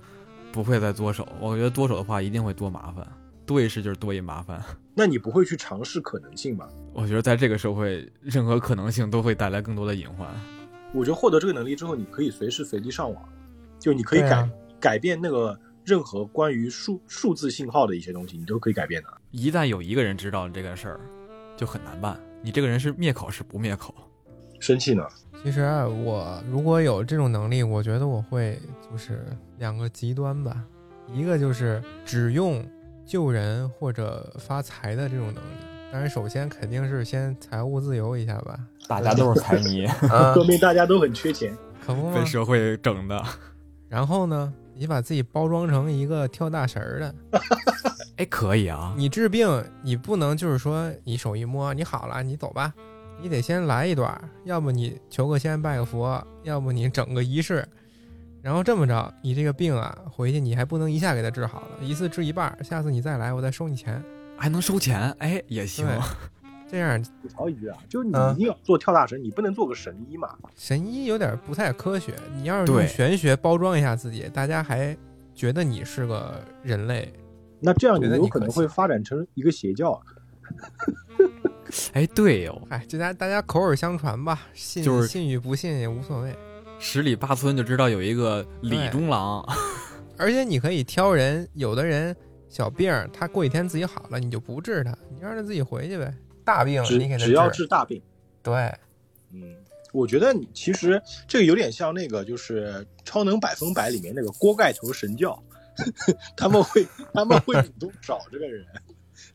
[0.53, 1.27] 不会再多手。
[1.41, 3.05] 我觉得多手的话，一定会多麻烦，
[3.49, 4.63] 多一事就是多一麻烦。
[4.93, 6.67] 那你不会去尝试可能性吗？
[6.93, 10.27] 我觉得在这个社会，任何可能性都会带来更多的隐患。
[10.93, 13.23] 我觉得获得这个能力之后，你可以随时随地上网，
[13.79, 14.49] 就你可以改、啊
[14.79, 19.09] 改变那个任何关于数数字信号的一些东西，你都可以改变的。
[19.31, 20.99] 一旦有一个人知道这个事儿，
[21.57, 22.17] 就很难办。
[22.41, 23.93] 你这个人是灭口是不灭口？
[24.59, 25.03] 生气呢？
[25.43, 28.59] 其实啊我如果有这种能力，我觉得我会
[28.89, 29.25] 就是
[29.57, 30.63] 两个极端吧，
[31.13, 32.65] 一个就是只用
[33.09, 35.57] 救人或者发财的这种能力，
[35.91, 38.55] 当然首先肯定是先财务自由一下吧，
[38.87, 41.57] 大家都是财迷，啊 说明大家都很缺钱。
[41.83, 42.23] 可不吗被？
[42.23, 43.19] 社会整的。
[43.87, 47.15] 然后呢，你把自己包装成一个跳大神儿的，
[48.17, 48.93] 哎，可以啊。
[48.95, 49.49] 你治病，
[49.81, 52.71] 你不能就是说你手一摸你好了，你走吧，
[53.19, 57.67] 你得先来一段，要不你求个仙拜个佛，要不你整个仪式，
[58.41, 64.01] 然后这么着，你这个病啊回去你还不能一下给他治好了，一次治一半，下次你再来我再收你钱，
[64.37, 65.85] 还能收钱，哎，也行。
[66.71, 70.29] 这样吐槽一句啊，就是你嗯一定要做跳大神，你不能做个神医嘛。
[70.55, 74.95] 神医有点不太科学，你要是用玄学包装一下自己，大家还
[75.33, 77.11] 觉得你是个人类，
[77.59, 79.99] 那这样你觉得有可能你可行会发展成一个邪教啊。
[81.93, 86.35] 哎，对哦、哎，这家大家口耳相传吧，信就是信与不信也无所谓。
[86.79, 89.45] 十里八村就知道有一个李中郎，
[90.17, 92.15] 而且你可以挑人，有的人
[92.47, 96.13] 小病，他过几天自己好了，你就不治他，你让他自己回去呗。
[96.43, 98.01] 大病只你给他只要治大病。
[98.41, 98.73] 对，
[99.31, 99.55] 嗯，
[99.91, 102.73] 我觉得你其实这个有点像那个，就是
[103.03, 105.37] 《超能百分百》里面那个锅盖头神教，
[106.35, 108.65] 他们会 他们会主动找这个人，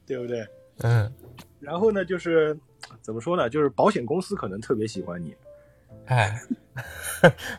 [0.05, 0.45] 对不对？
[0.79, 1.13] 嗯，
[1.61, 2.59] 然后呢，就是
[3.01, 3.49] 怎么说呢？
[3.49, 5.37] 就是保险公司可能特别喜欢你，
[6.07, 6.41] 哎，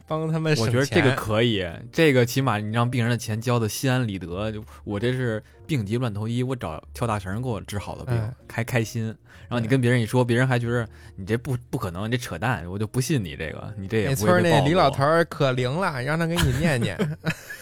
[0.07, 4.51] 帮他们省我觉得这个可以，这个起码你让病人的钱交的心安理得。
[4.51, 9.05] 就我这是病急乱投医，我找跳大绳给我治好的病，嗯开开心。
[9.47, 16.97] 然后你跟别人一说，别人还觉得你这不不可能，你这扯淡，我就不信你这个，你这也不会那李老头可灵了，让他给你念念。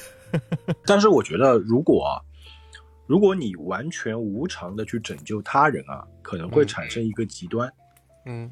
[0.86, 2.20] 但是我觉得，如果
[3.06, 7.72] 如果你完全无偿的去拯救他人啊，可能会嗯产生一个极端，
[8.26, 8.50] 嗯，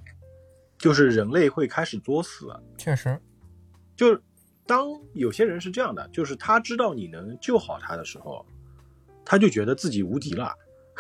[0.82, 2.48] 就是人类会开始作死。
[2.78, 3.18] 确实，
[3.96, 4.22] 就是
[4.66, 8.46] 当有些人是这样的，就是他知道你能救好他的时候，
[9.24, 10.52] 他就觉得自己无敌了，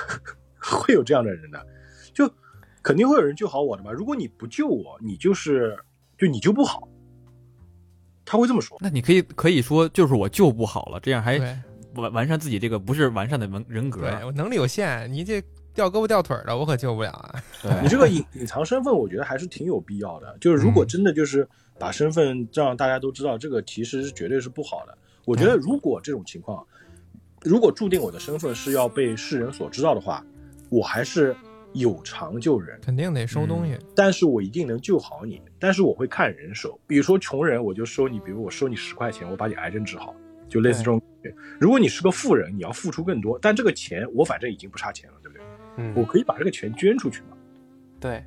[0.62, 1.66] 会有这样的人的，
[2.14, 2.32] 就
[2.84, 3.92] 肯定会有人救好我的嘛。
[3.92, 5.78] 如果你不救我，你就是
[6.18, 6.88] 就你就不好，
[8.24, 8.78] 他会这么说。
[8.80, 11.40] 那你可以可以说，就是我救不好了，这样还
[11.96, 14.02] 完完善自己这个不是完善的人人格。
[14.02, 17.36] 对，我能力有限，你这掉胳膊掉腿儿的，我可救不了啊。
[17.64, 20.38] 对你这个隐隐藏身份，我觉得还是挺有必要的。
[20.40, 21.48] 就是如果真的就是
[21.80, 24.98] 把身份让大家都知道，这个其实是绝对是不好的。
[25.26, 26.66] 我觉得如果这种情况，
[27.42, 30.26] 如果注定我的身份是要被世人所知道的话，
[30.70, 31.36] 我还是
[31.74, 33.78] 有偿救人，肯定得收东西。
[33.96, 35.42] 但是我一定能救好你。
[35.60, 40.14] 但是我会看人手，比如说穷人，我就收你，比如我收你十块钱，我把你癌症治好，
[40.50, 41.02] 就类似这种。
[41.60, 45.46] 如果你是个富人，你要付出更多，但这个钱我反正已经不差钱了，对不对？
[45.82, 47.38] 嗯我可以把这个钱捐出去嘛。
[48.00, 48.24] 对，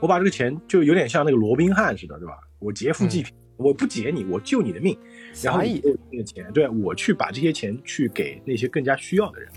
[0.00, 2.34] 我把这个钱就有点像那个罗宾汉似的，对吧？
[2.58, 4.98] 我劫富济贫，我不劫你，我救你的命，
[5.42, 9.50] 然后侠义你给我那个钱，对我去把这些钱去给那些更加需要的人。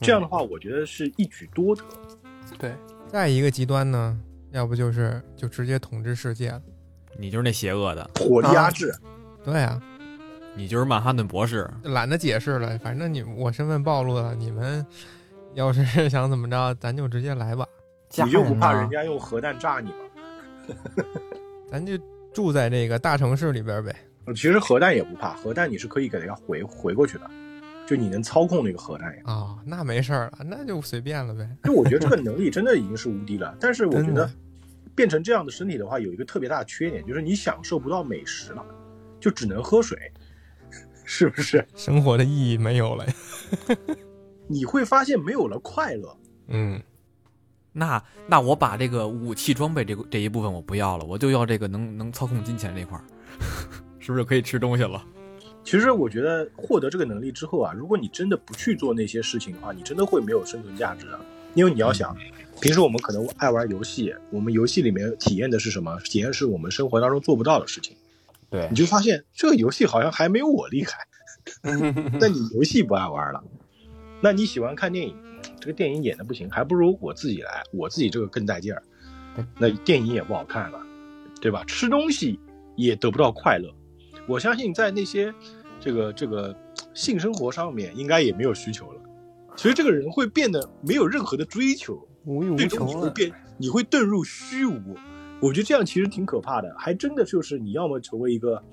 [0.00, 1.82] 这样的话，我觉得是一举多得。
[2.58, 2.72] 对。
[3.06, 4.18] 再一个极端呢，
[4.50, 6.60] 要不就是就直接统治世界了。
[7.16, 8.92] 你就是那邪恶的，火力压制，
[9.44, 9.80] 对啊，
[10.56, 11.70] 你就是曼哈顿博士。
[11.84, 14.84] 懒得解释了，反正你我身份暴露了，你们
[15.54, 17.66] 要是 想怎么着，咱就直接来吧，
[18.08, 19.96] 家你就不怕人家用核弹炸你吗？
[21.70, 21.92] 咱就
[22.32, 23.94] 住在这个大城市里边呗。
[24.28, 27.30] 其实核弹也不怕，核弹你是可以给人家回回过去的，
[27.86, 29.22] 就你能操控那个核弹呀。
[29.26, 31.48] 啊、那没事儿了，那就随便了呗。
[31.64, 34.30] 就我觉得这个能力真的已经是无敌了，但是我觉得，
[34.94, 38.64] 变成这样的身体的话，有一个特别大的缺点，就是你享受不到美食了，
[39.20, 40.10] 就只能喝水，
[41.04, 41.62] 是不是？
[41.76, 43.12] 生活的意义没有了呀。
[44.46, 46.16] 你会发现没有了快乐。
[46.48, 46.82] 嗯，
[47.72, 53.04] 那那我把这个武器装备这个这一部分我不要了，我就要这个能能操控金钱这块儿，
[53.98, 55.04] 是不是可以吃东西了？
[55.64, 61.18] 其实我觉得获得这个能力之后啊，如果你真的不去做那些事情的话，你真的会没有生存价值的。
[61.54, 62.14] 因为你要想，
[62.60, 65.98] 平时我们可能爱玩游戏，我们游戏里面体验的是什么？
[66.00, 67.96] 体验是我们生活当中做不到的事情。
[68.50, 71.06] 对你，就发现这个游戏好像还没有我厉害。
[72.20, 73.42] 但你游戏不爱玩了，
[74.24, 75.14] 那你喜欢看电影，
[75.60, 78.82] 这个电影演的不行，还不如我自己来，我自己这个更带劲儿。
[79.58, 80.80] 那电影也不好看了，
[81.42, 81.62] 对吧？
[81.66, 82.40] 吃东西
[82.74, 83.70] 也得不到快乐。
[84.26, 85.30] 我相信在那些
[85.78, 86.56] 这个这个
[86.94, 89.00] 性生活上面，应该也没有需求了，
[89.56, 93.00] 所以这个人会变得没有任何的追求，无欲无最终你求。
[93.02, 94.96] 会变，你会遁入虚无。
[95.38, 98.64] 我觉得这样其实挺可怕的，还真的就是你要么成为一个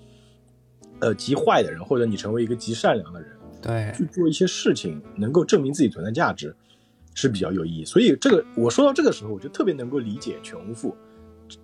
[1.02, 6.56] 呃极坏的人，或者你成为一个极善良的人，对，去做一些事情，能够证明自己存在价值，
[7.14, 7.86] 是比较有意义。
[7.86, 10.96] 所以这个我说到这个时候，我就特别能够理解全无父，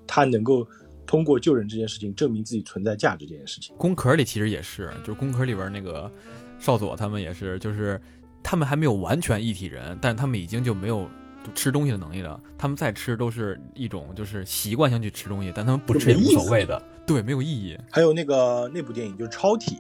[0.06, 0.68] 他能够
[1.06, 3.76] 通过救人这件事情证明自己存在价值这件事情。
[3.78, 6.12] 宫壳里其实也是，就是宫壳里边那个
[6.60, 8.00] 少佐他们也是，就是
[8.44, 11.10] 他们还没有完全一体人，但是他们已经就没有
[11.56, 12.40] 吃东西的能力了。
[12.58, 17.78] 他们再吃都是一种就是习惯性去吃东西，但他们不吃也无所谓的，对，没有意义。
[17.90, 19.78] 还有那个那部电影就是超体，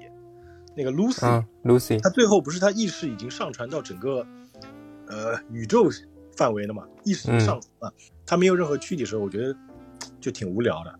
[0.77, 4.23] 那个 Lucy，、啊，Lucy，他最后不是他意识已经上传到整个
[5.07, 5.89] 呃宇宙
[6.35, 6.83] 范围了嘛？
[7.03, 7.93] 意识已经上传了，
[8.27, 9.57] 他没有任何躯体的时候，我觉得
[10.21, 10.99] 就挺无聊的，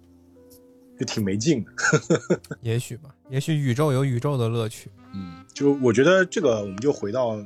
[1.00, 1.72] 就挺没劲的。
[2.62, 4.90] 也许吧，也许宇宙有宇宙的乐趣。
[5.14, 7.38] 嗯，就我觉得这个，我们就回到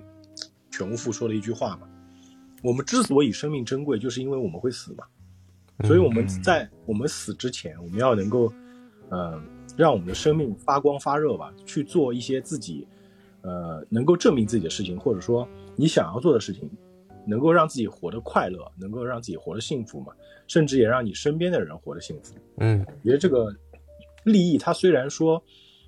[0.72, 1.88] 全无父说的一句话嘛：
[2.64, 5.04] 我们之所以生命珍贵，就是因为我们会死嘛。
[5.84, 8.54] 所以我们在我们死之前，我们要能够，
[9.10, 9.42] 呃，
[9.82, 12.88] 让我们的生命发光发热吧，去做一些自己，
[13.42, 16.70] 呃，能够证明自己的事情，或者说你想要做的事情，
[17.26, 20.14] 能够让自己活得快乐，能够让自己活得幸福嘛，
[20.46, 22.36] 甚至也让你身边的人活得幸福。
[22.58, 23.52] 嗯，我觉得这个
[24.26, 25.44] 利益，它虽然说，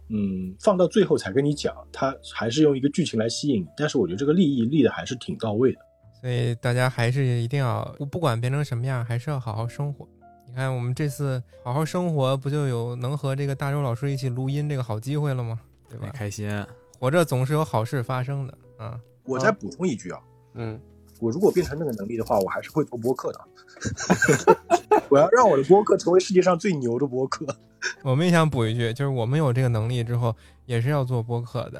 [0.09, 5.79] 嗯，放到最后才跟你讲，它还是用一个剧情来吸引你，但是我觉得这个利益立的还是挺到位的。
[6.19, 10.07] 所以大家还是一定要不不管变成什么样，还是要好好生活。
[10.53, 15.59] 你看，我们这次好好生活，不就有能和这个大周老师一起录音这个好机会了吗？
[15.89, 16.11] 对吧？
[16.13, 16.47] 开心，
[16.99, 18.99] 活着总是有好事发生的啊。
[19.23, 20.19] 我再补充一句啊，
[20.53, 20.80] 嗯，
[21.19, 23.41] 我如果变成那个能力的话，我还是会做播客的。
[25.09, 27.47] 我要让我的播客成为世界上最牛的播客。
[28.03, 30.35] 我们也想补一句，就是我们有这个能力之后，
[30.67, 31.80] 也是要做播客的。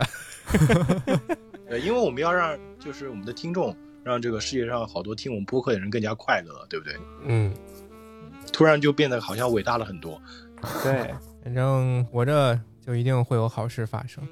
[1.70, 6.96] 对，因为我们要让就是我们的听众，让这个世界上好多听我们播客的人更加快乐，对不对？
[7.26, 7.54] 嗯，
[8.54, 10.22] 突然就变得好像伟大了很多。
[10.82, 11.14] 对，
[11.44, 14.24] 反正活着就一定会有好事发生。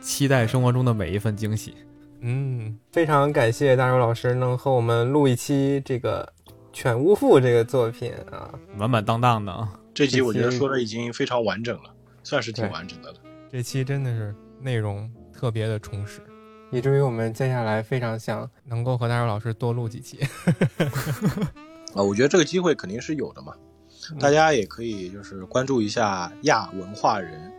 [0.00, 1.74] 期待生活中的每一份惊喜。
[2.20, 6.32] 嗯，非常感谢大周老师能和我们录一期这个
[6.72, 8.48] 《犬巫妇》这个作品啊。
[8.74, 9.68] 满满当当的啊！
[9.92, 11.90] 这期我觉得说的已经非常完整了，
[12.22, 13.18] 算是挺完整的了。
[13.50, 16.20] 这期真的是内容特别的充实，
[16.70, 20.20] 以至于我们接下来非常想能够和大周老师多录几期。
[21.96, 23.54] 啊，我觉得这个机会肯定是有的嘛，
[24.20, 27.50] 大家也可以就是关注一下亚文化人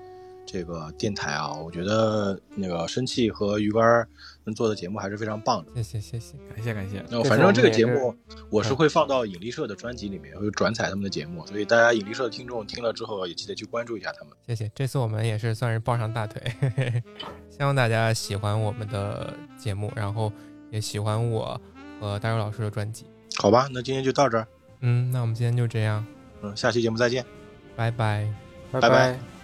[0.45, 4.07] 这个电台啊，我觉得那个生气和鱼竿
[4.45, 5.71] 能做的节目还是非常棒的。
[5.75, 6.37] 谢谢谢谢。
[6.55, 8.15] 感谢感谢，那反正这个节目
[8.49, 14.33] 我是会放到引力社的专辑里面，会转载他们的节目，所以大家引力社的听众听了之后也记得去关注一下他们。
[14.45, 17.03] 谢谢，这次我们也是算是抱上大腿，嘿嘿嘿
[17.49, 20.31] 希望大家喜欢我们的节目，然后
[20.71, 21.59] 也喜欢我
[21.99, 23.05] 和大周老师的专辑。
[23.39, 24.47] 好吧，那今天就到这儿，
[24.81, 26.05] 嗯，那我们今天就这样，
[26.41, 27.25] 嗯，下期节目再见。
[27.75, 28.27] 拜拜。
[28.71, 29.36] 拜拜拜